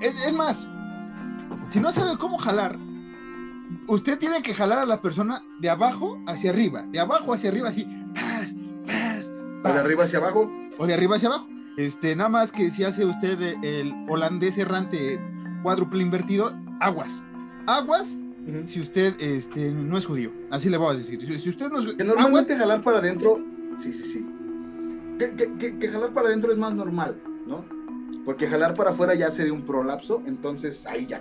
[0.00, 0.68] Es, es más,
[1.70, 2.76] si no sabe cómo jalar,
[3.86, 7.68] usted tiene que jalar a la persona de abajo hacia arriba, de abajo hacia arriba,
[7.70, 8.54] así, paz,
[8.86, 9.32] paz,
[9.64, 10.50] O de arriba hacia abajo.
[10.78, 11.48] o de arriba hacia abajo.
[11.76, 15.20] Este, nada más que si hace usted el holandés errante
[15.62, 17.24] cuádruple invertido, aguas.
[17.66, 18.10] Aguas
[18.64, 20.32] si usted este, no es judío.
[20.50, 21.20] Así le voy a decir.
[21.38, 23.38] Si, usted no es Que aguas, normalmente jalar para adentro,
[23.78, 24.26] sí, sí, sí.
[25.18, 27.64] Que, jalar para adentro es más normal, ¿no?
[28.24, 31.20] Porque jalar para afuera ya sería un prolapso, entonces ahí ya.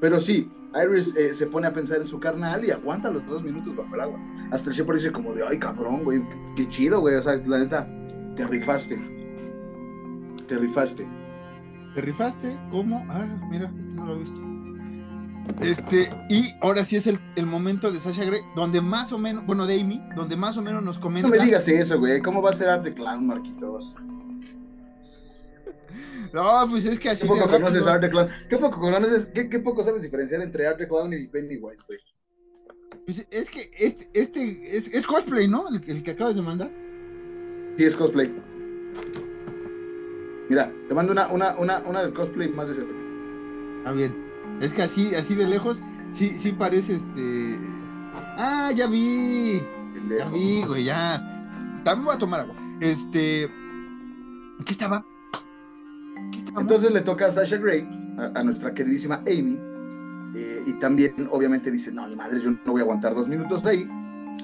[0.00, 3.42] Pero sí, Iris eh, se pone a pensar en su carnal y aguanta los dos
[3.42, 4.18] minutos bajo el agua.
[4.50, 7.14] Hasta el siempre dice como de, ay cabrón, güey, qué, qué chido, güey.
[7.14, 7.88] O sea, la neta,
[8.34, 8.98] te rifaste.
[10.48, 11.06] Te rifaste.
[11.94, 12.58] ¿Te rifaste?
[12.70, 13.06] ¿Cómo?
[13.08, 14.53] Ah, mira, este no lo he visto.
[15.60, 19.44] Este, y ahora sí es el, el momento de Sasha Grey, donde más o menos,
[19.46, 21.28] bueno, de Amy, donde más o menos nos comenta.
[21.28, 22.20] No me digas eso, güey.
[22.20, 23.94] ¿Cómo va a ser Art the Clown, Marquitos?
[26.32, 28.28] No, pues es que así ¿Qué poco de conoces Art the Clown?
[28.48, 29.26] ¿Qué poco conoces?
[29.26, 31.98] ¿Qué, qué poco sabes diferenciar entre Art the Clown y Pennywise, güey?
[33.06, 35.68] Pues es que este, este es, es cosplay, ¿no?
[35.68, 36.72] El, el que acabas de mandar.
[37.76, 38.34] Sí, es cosplay.
[40.48, 42.92] Mira, te mando una, una, una, una del cosplay más de cerca.
[43.84, 44.33] Ah, bien.
[44.60, 45.82] Es que así, así de lejos,
[46.12, 47.58] sí, sí parece este.
[48.36, 49.62] Ah, ya vi.
[50.08, 51.18] Ya vi, güey, ya.
[51.84, 52.54] También voy a tomar agua.
[52.80, 53.50] Este.
[54.64, 55.04] ¿Qué estaba?
[56.32, 56.60] ¿Qué estaba?
[56.60, 57.86] Entonces le toca a Sasha Grey,
[58.18, 59.58] a, a nuestra queridísima Amy,
[60.36, 63.64] eh, y también obviamente dice, no, ni madre, yo no voy a aguantar dos minutos
[63.66, 63.88] ahí.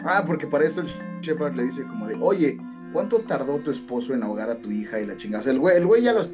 [0.05, 0.89] Ah, porque para esto el
[1.21, 2.59] Shepard le dice como de, oye,
[2.93, 5.41] ¿cuánto tardó tu esposo en ahogar a tu hija y la chingada?
[5.41, 6.31] O sea, el güey, el güey ya los...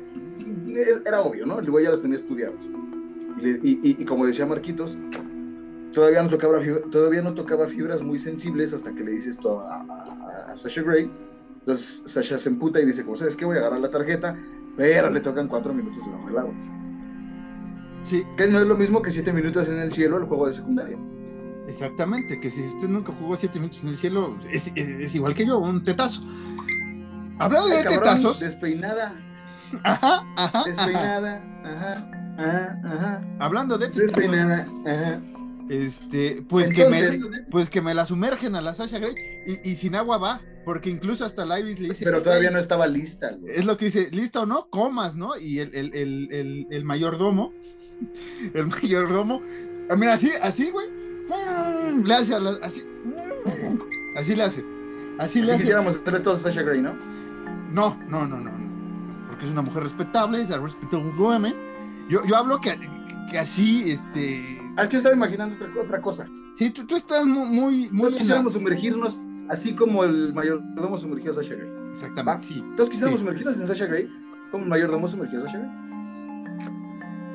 [1.06, 1.58] Era obvio, ¿no?
[1.58, 2.60] El güey ya los tenía estudiados.
[3.38, 4.96] Y, como decía Marquitos,
[5.92, 6.58] todavía no, tocaba,
[6.90, 10.82] todavía no tocaba fibras muy sensibles hasta que le dice esto a, a- a Sasha
[10.82, 11.10] Grey.
[11.60, 14.36] Entonces Sasha se emputa y dice, como sabes qué, voy a agarrar la tarjeta,
[14.76, 16.54] pero le tocan cuatro minutos debajo del agua.
[18.04, 20.52] Sí, Que no es lo mismo que siete minutos en el cielo el juego de
[20.54, 20.96] secundaria.
[21.66, 22.40] exactamente.
[22.40, 25.44] Que si usted nunca jugó siete minutos en el cielo, es, es- es igual que
[25.46, 26.22] yo, un tetazo.
[27.38, 28.40] Hablando de cabrón, tetazos.
[28.40, 29.12] Despeinada,
[29.82, 30.64] Ajá, ajá, ajá.
[30.64, 35.20] despeinada, ajá, ajá, ajá, Hablando de ajá.
[35.68, 39.14] Este, pues Entonces- que me, pues que me la sumergen a la Sasha Grey
[39.46, 42.04] y, y sin agua va, porque incluso hasta la Iris le dice.
[42.04, 43.52] Pero todavía "Güey, no estaba lista, güey.
[43.56, 45.36] Es lo que dice, listo o no, comas, ¿no?
[45.36, 47.52] Y el, el, el, el, el mayordomo,
[48.54, 49.42] el mayordomo,
[49.90, 50.86] ah, mira, así, así, güey,
[51.26, 52.04] ¡pum!
[52.04, 52.84] le hace a la- así,
[54.16, 54.64] así le hace,
[55.18, 55.58] así le Si hace.
[55.58, 56.94] quisiéramos hacer todo a Sasha Grey, ¿no?
[57.72, 61.54] No, no, no, no, no, porque es una mujer respetable, es respetable woman.
[62.08, 62.78] Yo, yo hablo que,
[63.30, 66.26] que así, este, Ah, que estaba imaginando otra, otra cosa.
[66.56, 69.18] sí, tú, tú estás mu- muy, muy, la- quisiéramos sumergirnos
[69.48, 71.68] así como el mayordomo sumergió a Sasha Grey.
[71.90, 73.24] exactamente, sí, Todos quisiéramos Sí.
[73.26, 74.08] sumergirnos en Sasha Grey
[74.50, 75.70] como el mayordomo sumergió a Sasha Grey.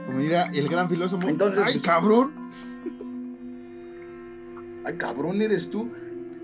[0.07, 2.31] como dirá el gran filósofo, Entonces, ay, pues, cabrón,
[4.83, 5.89] Ay, cabrón, eres tú.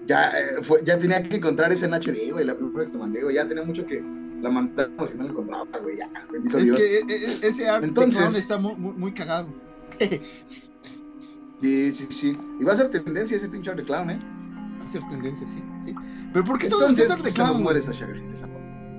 [0.06, 2.98] Ya, eh, fue, ya tenía que encontrar ese en HD, güey, la primera que te
[2.98, 3.36] mandé, güey.
[3.36, 4.00] Ya tenía mucho que
[4.42, 5.98] la mandamos y no la encontraba, güey.
[5.98, 6.78] Ya, bendito es Dios.
[6.78, 9.48] que e- e- ese arte Entonces- clown está muy, muy, cagado.
[11.62, 12.38] Sí, sí, sí.
[12.60, 14.20] Y va a ser tendencia ese pinche Art the Clown, ¿eh?
[14.80, 15.96] Va a ser tendencia, sí, sí.
[16.32, 17.64] Pero ¿por qué estamos Entonces, haciendo pues, de se clown?
[17.64, 17.94] muere esa.
[17.94, 18.06] Sí,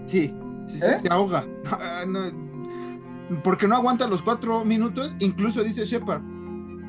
[0.06, 0.34] sí,
[0.68, 0.98] sí, ¿Eh?
[1.00, 1.46] se ahoga.
[1.70, 6.22] Ah, no, porque no aguanta los cuatro minutos, incluso dice Shepard.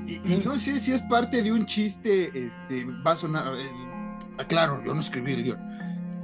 [0.07, 3.69] Y, y no sé si es parte de un chiste, este, va a sonar, eh,
[4.47, 5.59] claro, yo no escribí el guion.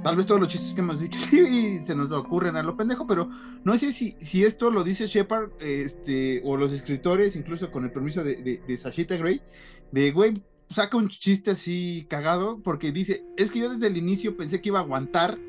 [0.06, 3.08] Tal vez todos los chistes que hemos dicho sí se nos ocurren a lo pendejo,
[3.08, 3.28] pero
[3.64, 7.90] no sé si, si esto lo dice Shepard, este, o los escritores, incluso con el
[7.90, 9.42] permiso de, de, de Sashita Gray,
[9.90, 14.36] de güey, saca un chiste así cagado, porque dice, es que yo desde el inicio
[14.36, 15.40] pensé que iba a aguantar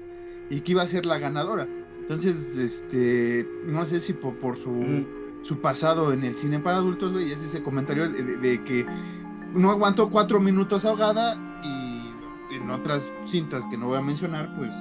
[0.49, 1.67] y que iba a ser la ganadora.
[2.01, 5.05] Entonces, este, no sé si por, por su,
[5.43, 8.87] su pasado en el cine para adultos, güey, es ese comentario de, de- de que
[9.53, 11.46] no aguantó cuatro minutos ahogada
[12.57, 14.73] en otras cintas que no voy a mencionar, pues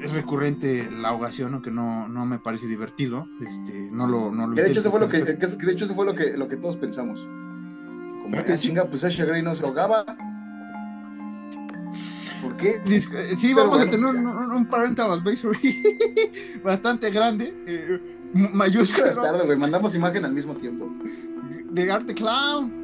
[0.00, 3.26] es recurrente la ahogación, aunque no, no me parece divertido.
[3.40, 6.04] Este, no lo, no lo de hecho, eso fue lo que, de hecho, eso fue
[6.04, 7.20] lo que, lo que todos pensamos.
[8.22, 8.68] Como, que ah, sí.
[8.68, 10.04] chinga, pues Sasha Grey no se ahogaba.
[12.42, 12.80] ¿Por qué?
[12.84, 13.00] Eh,
[13.36, 15.82] Sí, vamos a tener un, un- un parental advisory
[16.64, 18.00] bastante grande, eh,
[18.34, 19.58] m- Es mayúsculo, tarde, güey.
[19.58, 20.90] Mandamos imagen al mismo tiempo.
[21.70, 22.82] de arte clown.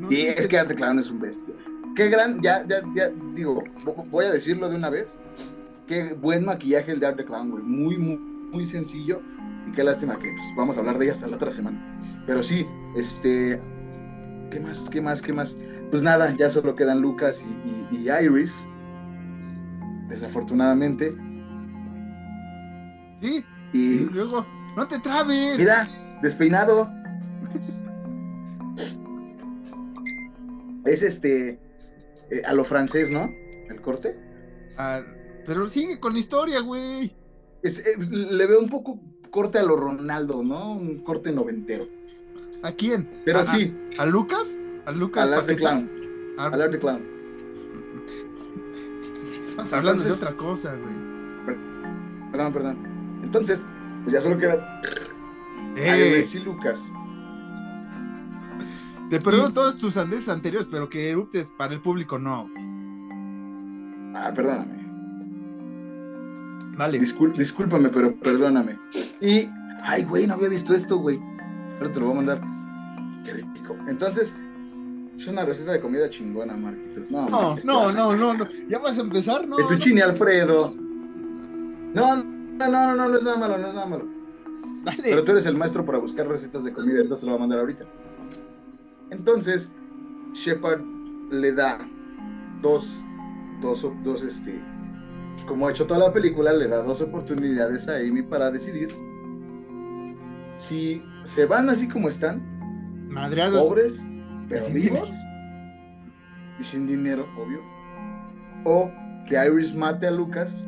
[0.00, 1.54] No Y sé es que Arte Clown es un bestia.
[1.94, 5.20] Qué gran, ya, ya, ya, digo, vo- voy a decirlo de una vez.
[5.86, 7.62] Qué buen maquillaje el de Arte Clown, güey.
[7.62, 9.20] Muy, muy, muy sencillo.
[9.68, 11.80] Y qué lástima que pues, vamos a hablar de ella hasta la otra semana.
[12.26, 12.66] Pero sí,
[12.96, 13.60] este.
[14.50, 14.88] ¿Qué más?
[14.90, 15.22] ¿Qué más?
[15.22, 15.56] ¿Qué más?
[15.90, 18.56] Pues nada, ya solo quedan Lucas y, y- y Iris.
[20.08, 21.12] Desafortunadamente.
[23.20, 24.44] Sí, y Y luego,
[24.76, 25.58] no te trabes.
[25.58, 25.86] mira,
[26.22, 26.90] despeinado.
[30.84, 31.58] Es este.
[32.30, 33.30] Eh, a lo francés, ¿no?
[33.68, 34.16] El corte.
[34.76, 35.02] Ah,
[35.46, 37.14] pero sigue con la historia, güey.
[37.62, 40.72] Es, eh, le veo un poco corte a lo Ronaldo, ¿no?
[40.72, 41.86] Un corte noventero.
[42.62, 43.08] ¿A quién?
[43.24, 44.54] Pero ¿A- sí, ¿A, a Lucas?
[44.86, 45.24] ¿A Lucas?
[45.24, 45.70] al Art de Paquetá?
[45.70, 45.90] Clown.
[46.38, 47.02] Ah, Al Art de Clown.
[49.50, 50.94] Estás hablando Entonces- de otra cosa, güey.
[52.32, 52.78] Perdón, perdón.
[53.22, 53.64] Entonces,
[54.02, 54.80] pues ya solo queda
[55.76, 56.82] Eh, Iris y Lucas.
[59.18, 62.48] Te perdono y- todos tus andeses anteriores, pero que eruptes para el público no.
[64.16, 64.84] Ah, perdóname.
[66.76, 66.98] Dale.
[66.98, 68.78] Discúlpame, pero perdóname.
[69.20, 69.48] Y,
[69.82, 71.20] ay, güey, no había visto esto, güey.
[71.78, 72.40] Ahora te lo voy a mandar.
[73.24, 73.76] Qué rico.
[73.88, 74.36] Entonces,
[75.16, 77.10] es una receta de comida chingona, Marquitos.
[77.10, 78.46] No, No, no, no, no, no.
[78.68, 79.56] Ya vas a empezar, no.
[79.56, 80.74] Fettuccine Alfredo.
[81.94, 82.24] No, no,
[82.58, 84.04] no, no, no, no es nada malo, no es nada malo.
[84.04, 84.14] no.
[84.84, 85.02] Dale.
[85.02, 87.60] Pero tú eres el maestro para buscar recetas de comida, entonces lo voy a mandar
[87.60, 87.84] ahorita.
[89.10, 89.70] Entonces,
[90.32, 90.80] Shepard
[91.30, 91.78] le da
[92.60, 93.00] dos,
[93.60, 94.54] dos, dos, este,
[95.32, 98.88] pues, como ha hecho toda la película, le da dos oportunidades a Amy para decidir
[100.56, 102.42] si se van así como están,
[103.08, 103.68] Madreados.
[103.68, 104.06] pobres,
[104.48, 105.12] pero vivos,
[106.60, 107.60] y sin dinero, obvio,
[108.64, 108.90] o
[109.28, 110.64] que Iris mate a Lucas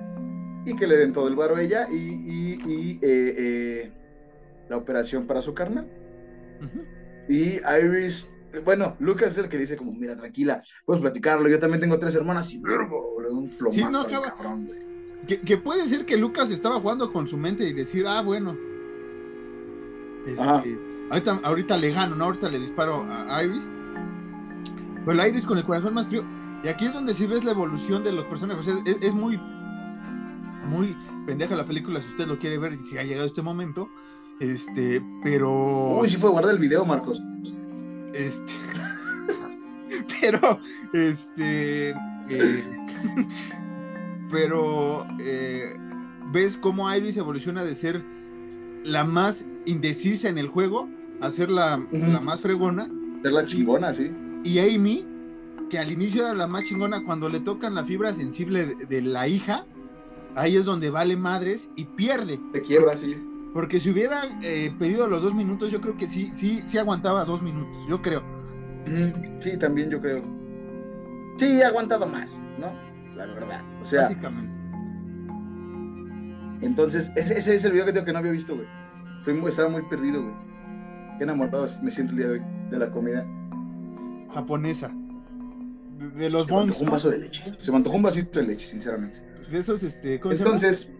[0.64, 3.92] y que le den todo el varo a ella y, y- y, eh, eh,
[4.68, 5.86] la operación para su carnal.
[6.60, 6.82] Ujú.
[7.28, 8.30] Y Iris,
[8.64, 12.14] bueno, Lucas es el que dice como, mira, tranquila, puedes platicarlo, yo también tengo tres
[12.14, 14.78] hermanas y verbo, un plomazo Sí, no, al acaba- cabrón, güey.
[15.26, 18.56] Que, que puede ser que Lucas estaba jugando con su mente y decir, ah, bueno.
[20.26, 20.42] Este,
[21.10, 22.24] ahorita, ahorita le gano, ¿no?
[22.26, 23.68] Ahorita le disparo a Iris.
[25.04, 26.24] Pero la Iris con el corazón más frío.
[26.64, 28.66] Y aquí es donde sí ves la evolución de los personajes.
[28.66, 29.36] O sea, es, es muy,
[30.66, 30.96] muy
[31.26, 33.88] pendeja la película si usted lo quiere ver y si ha llegado este momento.
[34.40, 35.98] Este, pero.
[35.98, 37.20] Uy, sí puedo guardar el video, Marcos.
[38.12, 38.52] Este.
[40.20, 40.60] pero,
[40.92, 41.90] este.
[42.28, 42.64] eh,
[44.30, 45.06] pero.
[45.20, 45.76] eh,
[46.32, 48.02] ves cómo Iris evoluciona de ser
[48.84, 50.88] la más indecisa en el juego
[51.20, 52.90] a ser la, la más fregona.
[53.24, 54.10] Es la chingona, sí.
[54.44, 55.04] Y Amy,
[55.70, 59.02] que al inicio era la más chingona, cuando le tocan la fibra sensible de, de
[59.02, 59.64] la hija,
[60.34, 62.38] ahí es donde vale madres y pierde.
[62.52, 63.16] Te quiebra, sí.
[63.56, 67.24] Porque si hubiera eh, pedido los dos minutos, yo creo que sí, sí, sí aguantaba
[67.24, 68.22] dos minutos, yo creo.
[69.40, 70.22] Sí, también yo creo.
[71.38, 72.70] Sí, he aguantado más, ¿no?
[73.16, 73.62] La verdad.
[73.80, 74.52] O sea, básicamente.
[76.60, 78.68] entonces, ese, ese es el video que tengo que no había visto, güey.
[79.16, 80.34] Estoy muy, estaba muy perdido, güey.
[81.16, 83.26] Qué enamorado me siento el día de hoy de la comida.
[84.34, 84.90] japonesa.
[85.96, 87.54] De, de los Se me bones, antojó un vaso de leche.
[87.58, 89.20] Se me antojó un vasito de leche, sinceramente.
[89.50, 90.90] de esos, este, ¿cómo Entonces,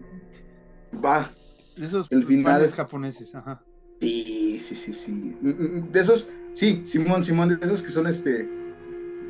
[1.05, 1.19] va.
[1.23, 1.46] se llama?
[1.77, 3.61] De esos el final- panes japoneses, ajá.
[3.99, 5.11] Sí, sí, sí, sí.
[5.41, 8.47] Mm, mm, De esos, sí, Simón, Simón, de esos que son este.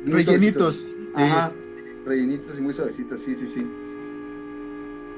[0.04, 0.76] Rellenitos.
[0.76, 0.84] suavecitos.
[1.14, 1.52] Ajá.
[2.04, 3.66] Rellenitos y muy suavecitos, sí, sí, sí.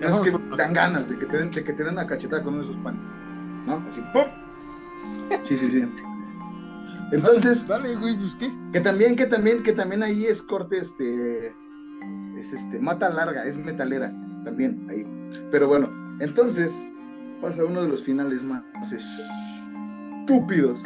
[0.01, 2.07] Ya Esos que por- dan ganas de que te den, de que te den una
[2.07, 3.03] cachetada con uno de esos panes.
[3.67, 3.85] ¿No?
[3.87, 4.23] Así, ¡pum!
[5.43, 5.85] Sí, sí, sí.
[7.13, 8.51] Entonces, Dale, güey, pues qué.
[8.73, 11.49] que también, que también, que también ahí es corte, este.
[12.37, 14.11] Es este, mata larga, es metalera,
[14.45, 15.05] también ahí.
[15.51, 15.91] Pero bueno,
[16.21, 16.85] entonces
[17.41, 18.63] pasa uno de los finales más
[18.93, 20.85] estúpidos.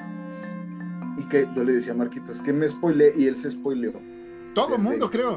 [1.17, 3.93] Y que yo le decía a Marquitos que me spoilé y él se spoileó.
[4.55, 5.37] Todo el mundo, creo.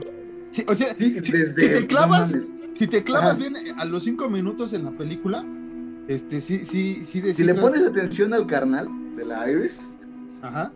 [0.52, 1.62] Sí, o sea, Sí, si, desde.
[1.68, 2.40] si te clavas, no
[2.74, 3.38] si te clavas Ajá.
[3.38, 5.46] bien a los cinco minutos en la película,
[6.08, 9.78] este, sí, sí, sí Si le pones atención al carnal de la Iris,
[10.42, 10.72] Ajá.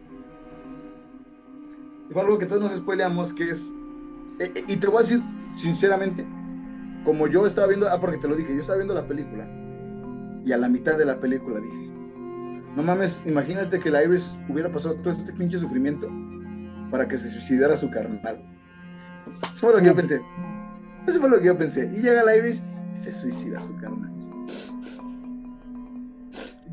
[2.12, 3.74] fue algo que todos nos spoileamos, que es...
[4.40, 5.22] eh, eh, y te voy a decir,
[5.56, 6.26] sinceramente,
[7.06, 9.48] como yo estaba viendo, ah, porque te lo dije, yo estaba viendo la película,
[10.46, 11.92] y a la mitad de la película dije,
[12.76, 16.10] no mames, imagínate que la Iris hubiera pasado todo este pinche sufrimiento
[16.90, 18.42] para que se suicidara su carnal.
[19.44, 20.22] Eso fue lo que yo pensé.
[21.08, 21.90] Eso fue lo que yo pensé.
[21.94, 22.64] Y llega la Iris
[22.94, 24.12] Se suicida su carnal.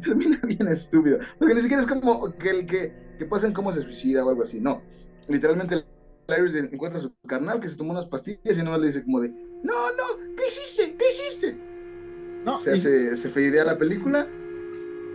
[0.03, 1.19] Termina bien estúpido.
[1.39, 4.43] Porque ni siquiera es como que el que, que pasen cómo se suicida o algo
[4.43, 4.61] así.
[4.61, 4.83] No.
[5.29, 5.85] Literalmente
[6.29, 9.21] Iris encuentra a su carnal que se tomó unas pastillas y no le dice como
[9.21, 10.95] de, no, no, ¿qué hiciste?
[10.97, 11.28] ¿Qué hiciste?
[12.45, 14.27] No, y- se, feidea la película.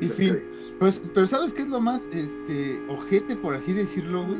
[0.02, 0.40] y los fin.
[0.80, 4.40] Pues, pero ¿sabes qué es lo más este ojete, por así decirlo, güey?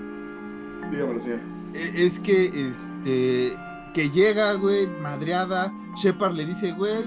[0.92, 1.40] Dígamelo, señor.
[1.74, 3.58] E- Es que este
[3.94, 7.04] que llega, güey, madreada, Shepard le dice, güey,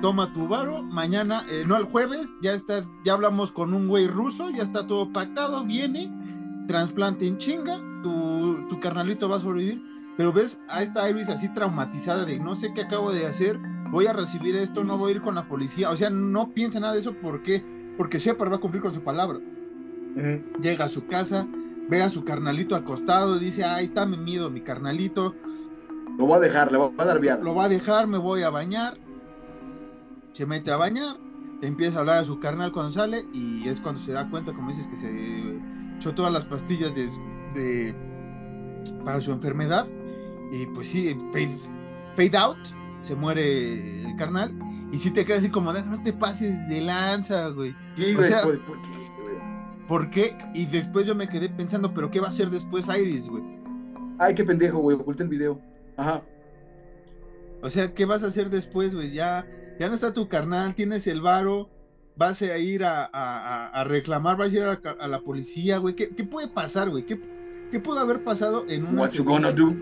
[0.00, 4.06] toma tu varo, mañana, eh, no el jueves, ya está, ya hablamos con un güey
[4.06, 6.08] ruso, ya está todo pactado, viene,
[6.68, 9.82] trasplante en chinga, tu, tu carnalito va a sobrevivir,
[10.16, 13.58] pero ves a esta Iris así traumatizada de no sé qué acabo de hacer,
[13.90, 16.80] voy a recibir esto, no voy a ir con la policía, o sea, no piensa
[16.80, 17.64] nada de eso, ¿por qué?
[17.96, 19.38] Porque Shepard va a cumplir con su palabra.
[20.60, 21.46] Llega a su casa,
[21.88, 25.34] ve a su carnalito acostado, dice, ay, está mi miedo, mi carnalito,
[26.18, 27.44] Lo voy a dejar, le voy a dar viado.
[27.44, 28.98] lo va a dejar, me voy a bañar,
[30.32, 31.16] se mete a bañar,
[31.62, 34.70] empieza a hablar a su carnal cuando sale y es cuando se da cuenta, como
[34.70, 35.60] dices, que se
[35.96, 37.08] echó todas las pastillas de,
[37.54, 37.94] de-
[39.04, 39.86] para su enfermedad.
[40.50, 41.58] Y pues sí, fade,
[42.16, 42.58] fade out,
[43.00, 44.54] se muere el carnal
[44.92, 47.74] y si te quedas así como, no te pases de lanza, güey.
[47.96, 48.88] Sí, o güey, sea- ¿por, por qué,
[49.22, 49.86] güey?
[49.86, 50.38] ¿Por qué?
[50.54, 53.42] Y después yo me quedé pensando, ¿pero qué va a hacer después Iris, güey?
[54.18, 55.60] Ay, qué pendejo, güey, oculta el video.
[55.96, 56.22] Ajá.
[57.62, 59.12] O sea, ¿qué vas a hacer después, güey?
[59.12, 59.46] Ya,
[59.78, 61.68] ya no está tu carnal, tienes el varo,
[62.16, 65.78] vas a ir a, a- reclamar, vas a ir a la, ca- a la policía,
[65.78, 65.94] güey.
[65.94, 67.04] ¿Qué, qué puede pasar, güey?
[67.06, 67.20] ¿Qué,
[67.70, 69.74] qué pudo haber pasado en una What you gonna do?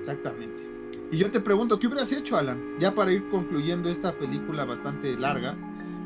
[0.00, 0.55] Exactamente.
[1.10, 2.60] Y yo te pregunto, ¿qué hubieras hecho, Alan?
[2.80, 5.54] Ya para ir concluyendo esta película bastante larga,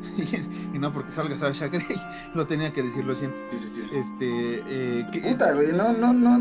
[0.73, 1.85] y no porque salga Sasha Grey,
[2.35, 3.37] lo tenía que decir, lo siento.
[3.51, 3.81] Sí, sí, sí.
[3.93, 4.61] Este,
[4.99, 6.37] eh, ¿qué- Puta, güey, no, no, no.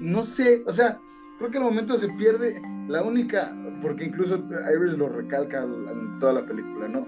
[0.00, 0.98] No sé, o sea,
[1.38, 6.18] creo que en el momento se pierde la única, porque incluso Iris lo recalca en
[6.20, 7.06] toda la película, ¿no?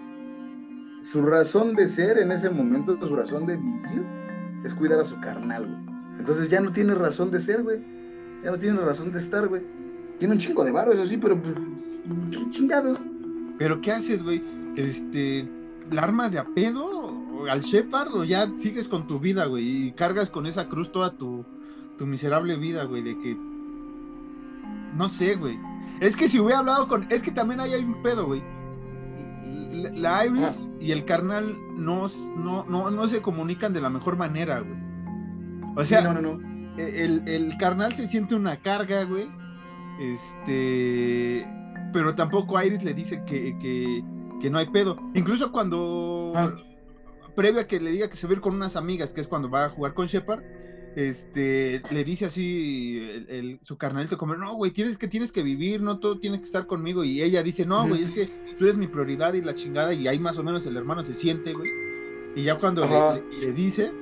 [1.02, 4.04] Su razón de ser en ese momento, su razón de vivir,
[4.64, 5.96] es cuidar a su carnal, güey.
[6.18, 7.80] Entonces ya no tiene razón de ser, güey.
[8.44, 9.62] Ya no tiene razón de estar, güey.
[10.20, 11.56] Tiene un chingo de barro, eso sí, pero pues,
[12.30, 12.98] qué chingados.
[13.58, 14.44] Pero ¿qué haces, güey?
[14.76, 15.48] Este,
[15.90, 19.86] ¿la armas de a pedo o al Shepard o ya sigues con tu vida, güey?
[19.86, 21.46] Y cargas con esa cruz toda tu,
[21.96, 23.34] tu miserable vida, güey, de que...
[24.94, 25.58] No sé, güey.
[26.00, 27.06] Es que si hubiera hablado con...
[27.10, 28.42] Es que también ahí hay un pedo, güey.
[29.94, 34.60] La, Iris y el carnal no, no, no, no se comunican de la mejor manera,
[34.60, 34.78] güey.
[35.76, 36.76] O sea, no, no, no.
[36.76, 39.39] el, el carnal se siente una carga, güey.
[40.00, 41.46] Este.
[41.92, 44.02] Pero tampoco Iris le dice que, que,
[44.40, 44.96] que no hay pedo.
[45.14, 46.32] Incluso cuando.
[46.34, 46.54] Ah.
[47.36, 49.28] Previo a que le diga que se va a ir con unas amigas, que es
[49.28, 50.42] cuando va a jugar con Shepard.
[50.96, 55.44] Este, le dice así el, el- su carnalito como, no, güey, tienes que, tienes que
[55.44, 57.04] vivir, no todo tiene que estar conmigo.
[57.04, 58.26] Y ella dice, no, güey, es que
[58.58, 59.94] tú eres mi prioridad y la chingada.
[59.94, 61.70] Y ahí más o menos el hermano se siente, güey.
[62.34, 63.14] Y ya cuando le, Ajá.
[63.14, 63.92] le- le dice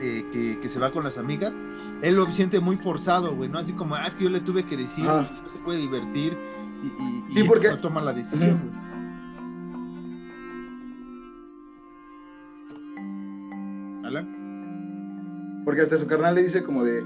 [0.00, 1.58] eh, que, que se va con las amigas,
[2.02, 3.58] él lo siente muy forzado, güey, ¿no?
[3.58, 6.36] Así como, ah, es que yo le tuve que decir, no se puede divertir
[6.82, 8.86] y, y, y Sí, él porque- no toma la decisión, güey.
[14.04, 17.04] Alan, Porque hasta su carnal le dice como de,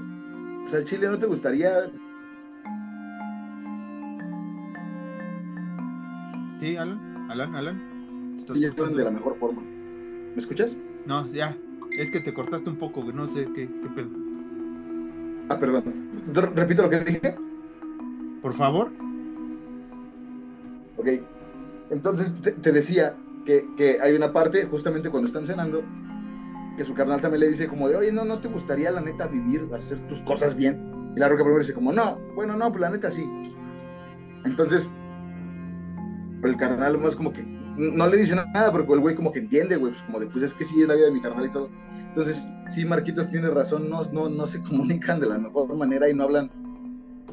[0.61, 1.85] pues al chile no te gustaría
[6.59, 8.35] sí, Alan, Alan, Alan.
[8.45, 9.61] ¿Te estás de la mejor forma.
[9.61, 10.77] ¿Me escuchas?
[11.05, 11.57] No, ya,
[11.97, 14.09] es que te cortaste un poco, güey, no sé qué, qué pedo.
[15.49, 15.83] Ah, perdón.
[16.55, 17.35] Repito lo que dije.
[18.41, 18.91] Por favor.
[20.97, 21.07] Ok.
[21.89, 23.15] Entonces te, te decía
[23.45, 25.83] que, que hay una parte, justamente cuando están cenando,
[26.77, 29.27] que su carnal también le dice como de, oye, no, no te gustaría la neta
[29.27, 31.11] vivir, hacer tus cosas bien.
[31.15, 33.29] Y la roca primero dice como, no, bueno, no, pues la neta sí.
[34.45, 34.89] Entonces,
[36.43, 39.75] el carnal más como que no le dice nada, pero el güey como que entiende,
[39.75, 41.51] güey, pues como de, pues es que sí es la vida de mi carnal y
[41.51, 41.69] todo.
[42.09, 46.13] Entonces, sí, Marquitos tiene razón, no, no, no se comunican de la mejor manera y
[46.13, 46.51] no hablan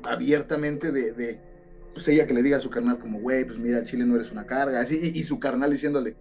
[0.04, 1.40] abiertamente de, de
[1.92, 4.30] pues ella que le diga a su carnal como, güey, pues mira, Chile no eres
[4.30, 6.16] una carga, así, y, su carnal diciéndole,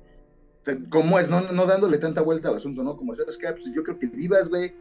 [0.89, 1.29] ¿cómo es?
[1.29, 2.97] No, no dándole tanta vuelta al asunto, ¿no?
[2.97, 3.51] Como, ¿sabes qué?
[3.51, 4.73] Pues yo creo que vivas, güey,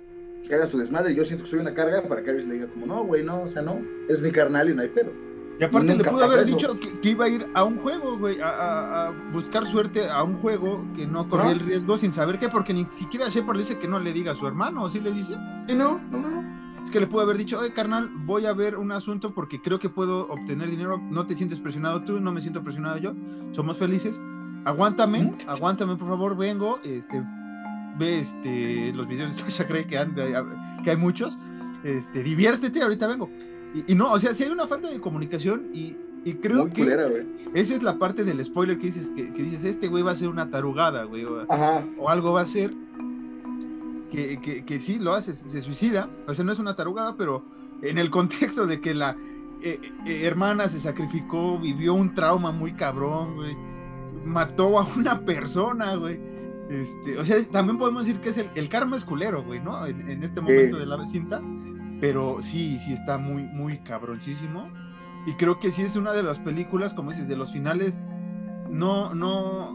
[0.47, 2.69] que hagas tu desmadre, yo siento que soy una carga para que Aries le diga
[2.69, 5.13] como, no, güey, no, o sea, no, es mi carnal y no hay pedo.
[5.59, 6.55] Y aparte le pudo haber eso.
[6.57, 10.09] dicho que, que iba a ir a un juego, güey, a, a- a buscar suerte
[10.11, 11.53] a un juego que no corría ¿No?
[11.53, 14.33] el riesgo sin saber qué, porque ni siquiera Shepard le dice que no le diga
[14.33, 15.35] a su hermano, ¿o sí le dice?
[15.67, 16.57] Y no, no, no.
[16.85, 19.79] Es que le pudo haber dicho, oye, carnal, voy a ver un asunto porque creo
[19.81, 23.13] que puedo obtener dinero, no te sientes presionado tú, no me siento presionado yo,
[23.53, 24.21] somos felices,
[24.67, 25.37] aguántame, Ujú.
[25.51, 27.25] aguántame por favor, vengo, este,
[27.99, 30.15] ve este, los videos de Sasha Grey que, han
[30.85, 31.37] que hay muchos,
[31.83, 33.31] este, diviértete, ahorita vengo.
[33.77, 35.97] Y, y no, o sea, si hay una falta de comunicación y
[36.27, 37.09] Y creo Muy que culera,
[37.55, 40.17] esa es la parte del spoiler que dices, que, que dices, este güey va a
[40.17, 42.75] ser una tarugada, güey, o, algo va a ser.
[44.11, 46.11] Que, que, que sí lo hace, se suicida.
[46.27, 47.45] O sea, no es una tarugada, pero
[47.81, 49.17] en el contexto de que la
[49.63, 53.57] eh, eh, hermana se sacrificó, vivió un trauma muy cabrón, güey.
[54.25, 56.19] Mató a una persona, güey.
[56.69, 59.87] Este, o sea, también podemos decir que es el, el karma es culero, güey, ¿no?
[59.87, 61.41] En, en este momento de la cinta.
[62.01, 64.71] Pero sí, sí está muy, muy cabroncísimo.
[65.27, 67.99] Y creo que sí es una de las películas, como dices, de los finales.
[68.71, 69.75] No, no.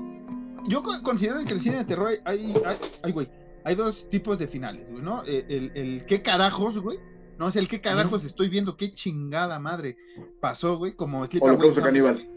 [0.67, 3.27] Yo co- considero que el cine de terror hay, hay, hay- hay, güey,
[3.63, 5.23] hay dos tipos de finales, güey, ¿no?
[5.23, 6.99] El, el, el qué carajos, güey.
[7.39, 9.97] No, o sea, el qué carajos estoy viendo, qué chingada madre
[10.39, 12.27] pasó, güey, como Sleepaway Holocausto Camp, caníbal.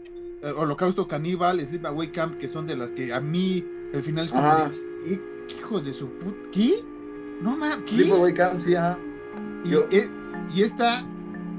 [0.41, 3.63] eh, Holocausto Caníbal, Sleepaway Camp, que son de las que a mí
[3.93, 6.73] el final es como de, "¿Eh, qué hijos de su puta, ¿qué?
[7.41, 7.95] No mames, ¿qué?
[7.97, 8.97] Sleepaway Camp, sí, ajá.
[9.65, 10.09] Y, Yo- e-
[10.53, 11.03] y esta,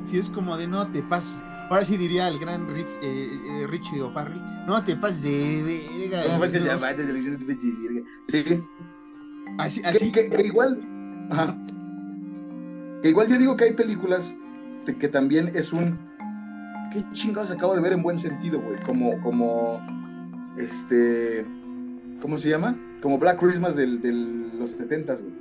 [0.02, 1.42] si es como de no te pases.
[1.70, 3.28] Ahora sí diría el gran Rif- eh,
[3.62, 6.22] eh, Richie O'Farrell, no te pases de verga.
[6.26, 6.74] ¿Cómo ves que se no".
[6.74, 6.92] llama?
[6.92, 8.04] De.
[8.28, 8.64] Sí.
[9.58, 10.12] Así, Que, así.
[10.12, 10.80] que- que igual.
[11.30, 11.56] Ajá.
[13.02, 14.32] Que igual yo digo que hay películas
[14.84, 15.98] de que también es un.
[16.92, 18.80] ¿Qué chingados acabo de ver en buen sentido, güey?
[18.84, 19.80] Como, como.
[20.56, 21.44] Este.
[22.22, 22.76] ¿Cómo se llama?
[23.02, 24.00] Como Black Christmas del
[24.58, 25.32] los 70 güey.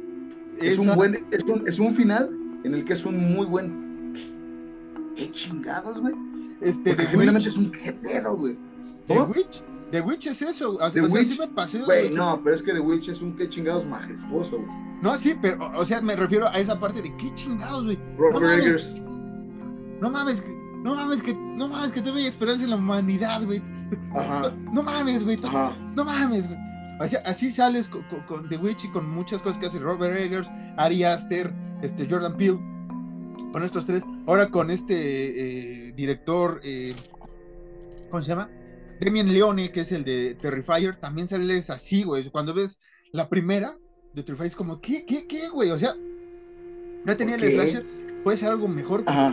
[0.60, 1.24] Es un buen.
[1.32, 2.30] Es un, es un final
[2.66, 4.14] en el que es un muy buen.
[5.16, 6.14] ¿Qué chingados, güey?
[6.62, 8.58] este, Porque Witch, es un qué pedo, güey.
[9.08, 9.22] The.
[9.22, 10.78] Witch, The Witch es eso.
[10.78, 13.22] The o sea, sí Witch, me pasé, Güey, no, pero es que The Witch es
[13.22, 14.70] un qué chingados majestuoso, güey.
[15.02, 18.00] No, sí, pero, o sea, me refiero a esa parte de qué chingados, güey.
[18.18, 18.66] Robert mames.
[18.66, 18.96] Eggers.
[20.02, 20.44] No mames,
[20.84, 23.62] no mames que, no mames que todavía hay esperanza en la humanidad, güey.
[24.14, 24.52] Ajá.
[24.66, 25.40] No, no mames, güey.
[25.96, 26.60] No mames, güey.
[27.10, 30.18] Sea, así sales con, con- con The Witch y con muchas cosas que hace Robert
[30.18, 32.60] Eggers, Ari Aster, este, Jordan Peele,
[33.52, 34.04] con estos tres.
[34.28, 36.96] Ahora con este eh, director, eh,
[38.10, 38.50] ¿cómo se llama?
[39.02, 42.30] Damien Leone, que es el de Terrifier, también sales así, güey.
[42.30, 42.80] Cuando ves
[43.12, 43.78] la primera
[44.14, 45.72] de Terrifier es como, ¿qué, qué, qué, güey?
[45.72, 45.94] O sea,
[47.06, 47.86] ya tenía el slasher,
[48.24, 49.04] puede ser algo mejor.
[49.04, 49.32] que- Ajá.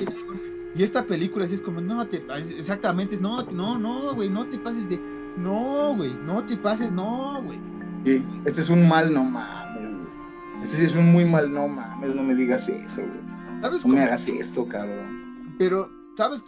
[0.74, 2.22] Y esta película así es como, no, te,
[2.58, 4.98] exactamente, no, no, no, güey, no te pases de,
[5.36, 7.60] no, güey, no te pases, no, güey.
[8.04, 10.62] Sí, este es un mal no mames, güey.
[10.62, 13.60] Este sí es un muy mal no mames, no me digas eso, güey.
[13.62, 14.06] ¿Sabes No me cómo?
[14.08, 15.54] hagas esto, cabrón.
[15.58, 16.44] Pero, ¿sabes?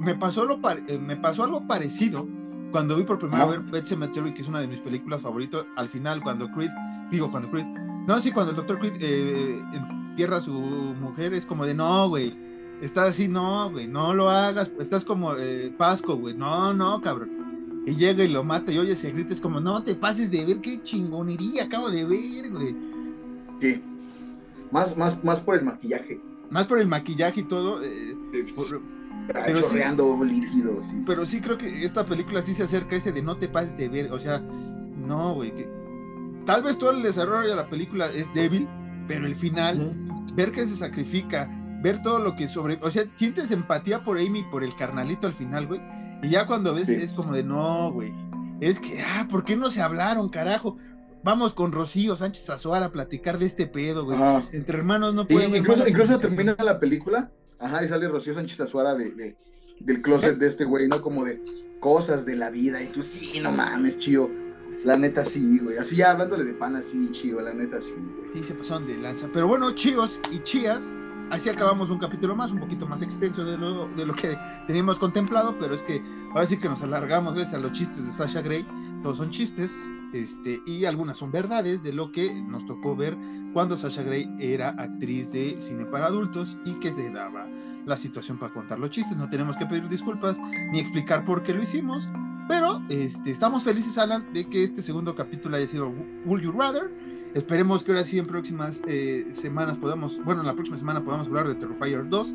[0.00, 2.26] Me pasó, lo pare- eh, me pasó algo parecido
[2.70, 3.52] cuando vi por primera Ajá.
[3.56, 6.70] vez Pet Cemetery, que es una de mis películas favoritas, al final, cuando Creed,
[7.10, 7.66] digo, cuando Creed,
[8.06, 8.78] no, sí, cuando el Dr.
[8.78, 12.36] Creed eh, entierra a su mujer, es como de, no, güey,
[12.82, 17.82] estás así, no, güey, no lo hagas, estás como eh, Pasco, güey, no, no, cabrón.
[17.86, 20.44] Y llega y lo mata y oye, se grita, es como, no te pases de
[20.44, 22.76] ver qué chingonería acabo de ver, güey.
[23.60, 23.82] Sí.
[24.70, 26.20] Más, más, más por el maquillaje.
[26.50, 27.82] Más por el maquillaje y todo.
[27.82, 28.14] eh,
[28.54, 28.80] por-
[29.32, 29.62] Pero sí.
[29.62, 30.86] chorreando líquidos.
[30.86, 31.02] sí.
[31.06, 33.76] Pero sí creo que esta película sí se acerca a ese de no te pases
[33.78, 35.68] de ver, o sea, no, güey, que
[36.46, 38.68] tal vez todo el desarrollo de la película es débil,
[39.06, 39.94] pero el final,
[40.34, 41.50] ver que se sacrifica,
[41.82, 45.32] ver todo lo que sobre, o sea, sientes empatía por Amy, por el carnalito al
[45.32, 45.80] final, güey,
[46.22, 46.94] y ya cuando ves Sí.
[46.94, 48.12] es como de no, güey,
[48.60, 50.76] es que, ah, ¿por qué no se hablaron, carajo?
[51.24, 54.16] Vamos con Rocío Sánchez Azuara a platicar de este pedo, güey.
[54.20, 54.42] Ajá.
[54.52, 55.54] Entre hermanos no pueden.
[55.54, 59.36] incluso, incluso termina la película, ajá, y sale Rocío Sánchez Azuara de, de-
[59.80, 61.00] del closet de este güey, ¿no?
[61.02, 61.40] Como de
[61.80, 62.82] cosas de la vida.
[62.82, 64.28] Y tú, sí, no mames, chío.
[64.84, 65.76] La neta sí, güey.
[65.78, 68.30] Así ya hablándole de pan así, chío, la neta sí, güey.
[68.34, 69.28] Sí, se pasaron de lanza.
[69.32, 70.82] Pero bueno, chicos y chías,
[71.30, 74.36] así acabamos un capítulo más, un poquito más extenso de lo, de lo que
[74.66, 78.12] teníamos contemplado, pero es que ahora sí que nos alargamos gracias a los chistes de
[78.12, 78.66] Sasha Grey.
[79.02, 79.76] Todos son chistes,
[80.12, 83.16] este, y algunas son verdades de lo que nos tocó ver
[83.52, 87.46] cuando Sasha Grey era actriz de cine para adultos y que se daba
[87.84, 89.16] la situación para contar los chistes.
[89.16, 90.38] No tenemos que pedir disculpas
[90.72, 92.08] ni explicar por qué lo hicimos.
[92.48, 95.92] Pero este, estamos felices, Alan, de que este segundo capítulo haya sido
[96.24, 96.90] Would You Rather.
[97.34, 101.26] Esperemos que ahora sí en próximas eh, semanas podamos, bueno, en la próxima semana podamos
[101.26, 102.34] hablar de Terrifier 2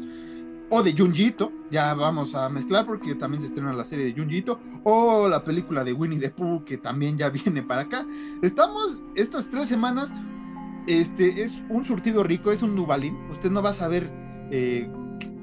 [0.70, 4.60] o de Junjito, ya vamos a mezclar porque también se estrena la serie de Junjito
[4.84, 8.06] o la película de Winnie the Pooh que también ya viene para acá.
[8.42, 10.14] Estamos estas tres semanas,
[10.88, 13.16] este es un surtido rico, es un Nubalín.
[13.30, 14.10] Usted no va a saber
[14.52, 14.90] eh,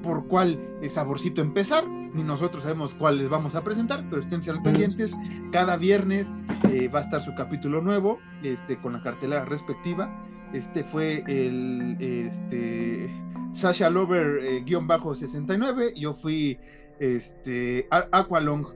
[0.01, 0.59] por cuál
[0.89, 5.11] saborcito empezar, ni nosotros sabemos cuál les vamos a presentar, pero estén al pendientes.
[5.51, 6.31] Cada viernes
[6.69, 10.09] eh, va a estar su capítulo nuevo, este, con la cartelera respectiva.
[10.53, 13.09] Este fue el este,
[13.53, 15.93] Sasha Lover eh, guion bajo 69.
[15.95, 16.59] Yo fui
[16.99, 18.67] este, Aqualong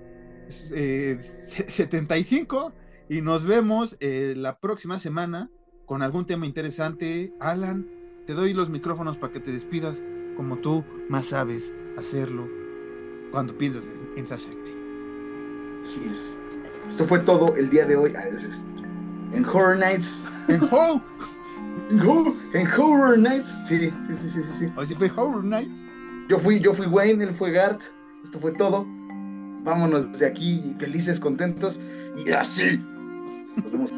[0.74, 2.74] eh, 75.
[3.08, 5.50] Y nos vemos eh, la próxima semana
[5.86, 7.34] con algún tema interesante.
[7.40, 7.88] Alan,
[8.26, 10.02] te doy los micrófonos para que te despidas
[10.38, 12.65] como tú más sabes hacerlo.
[13.32, 13.84] Cuando piensas
[14.16, 14.48] en, Sasha.
[15.84, 16.38] Así es.
[16.88, 18.14] Esto fue todo el día de hoy.
[19.34, 20.24] En Horror Nights.
[20.48, 21.02] En Ho,
[21.90, 23.50] En Ho- en Horror Nights.
[23.68, 24.66] Sí, sí, sí, sí, sí, sí.
[24.76, 25.84] o si fue Horror Nights.
[26.30, 27.82] Yo fui, yo fui Wayne, él fue Gart.
[28.24, 28.86] Esto fue todo.
[29.64, 31.80] Vámonos de aquí felices, contentos
[32.24, 32.80] y así.
[33.56, 33.92] Nos vemos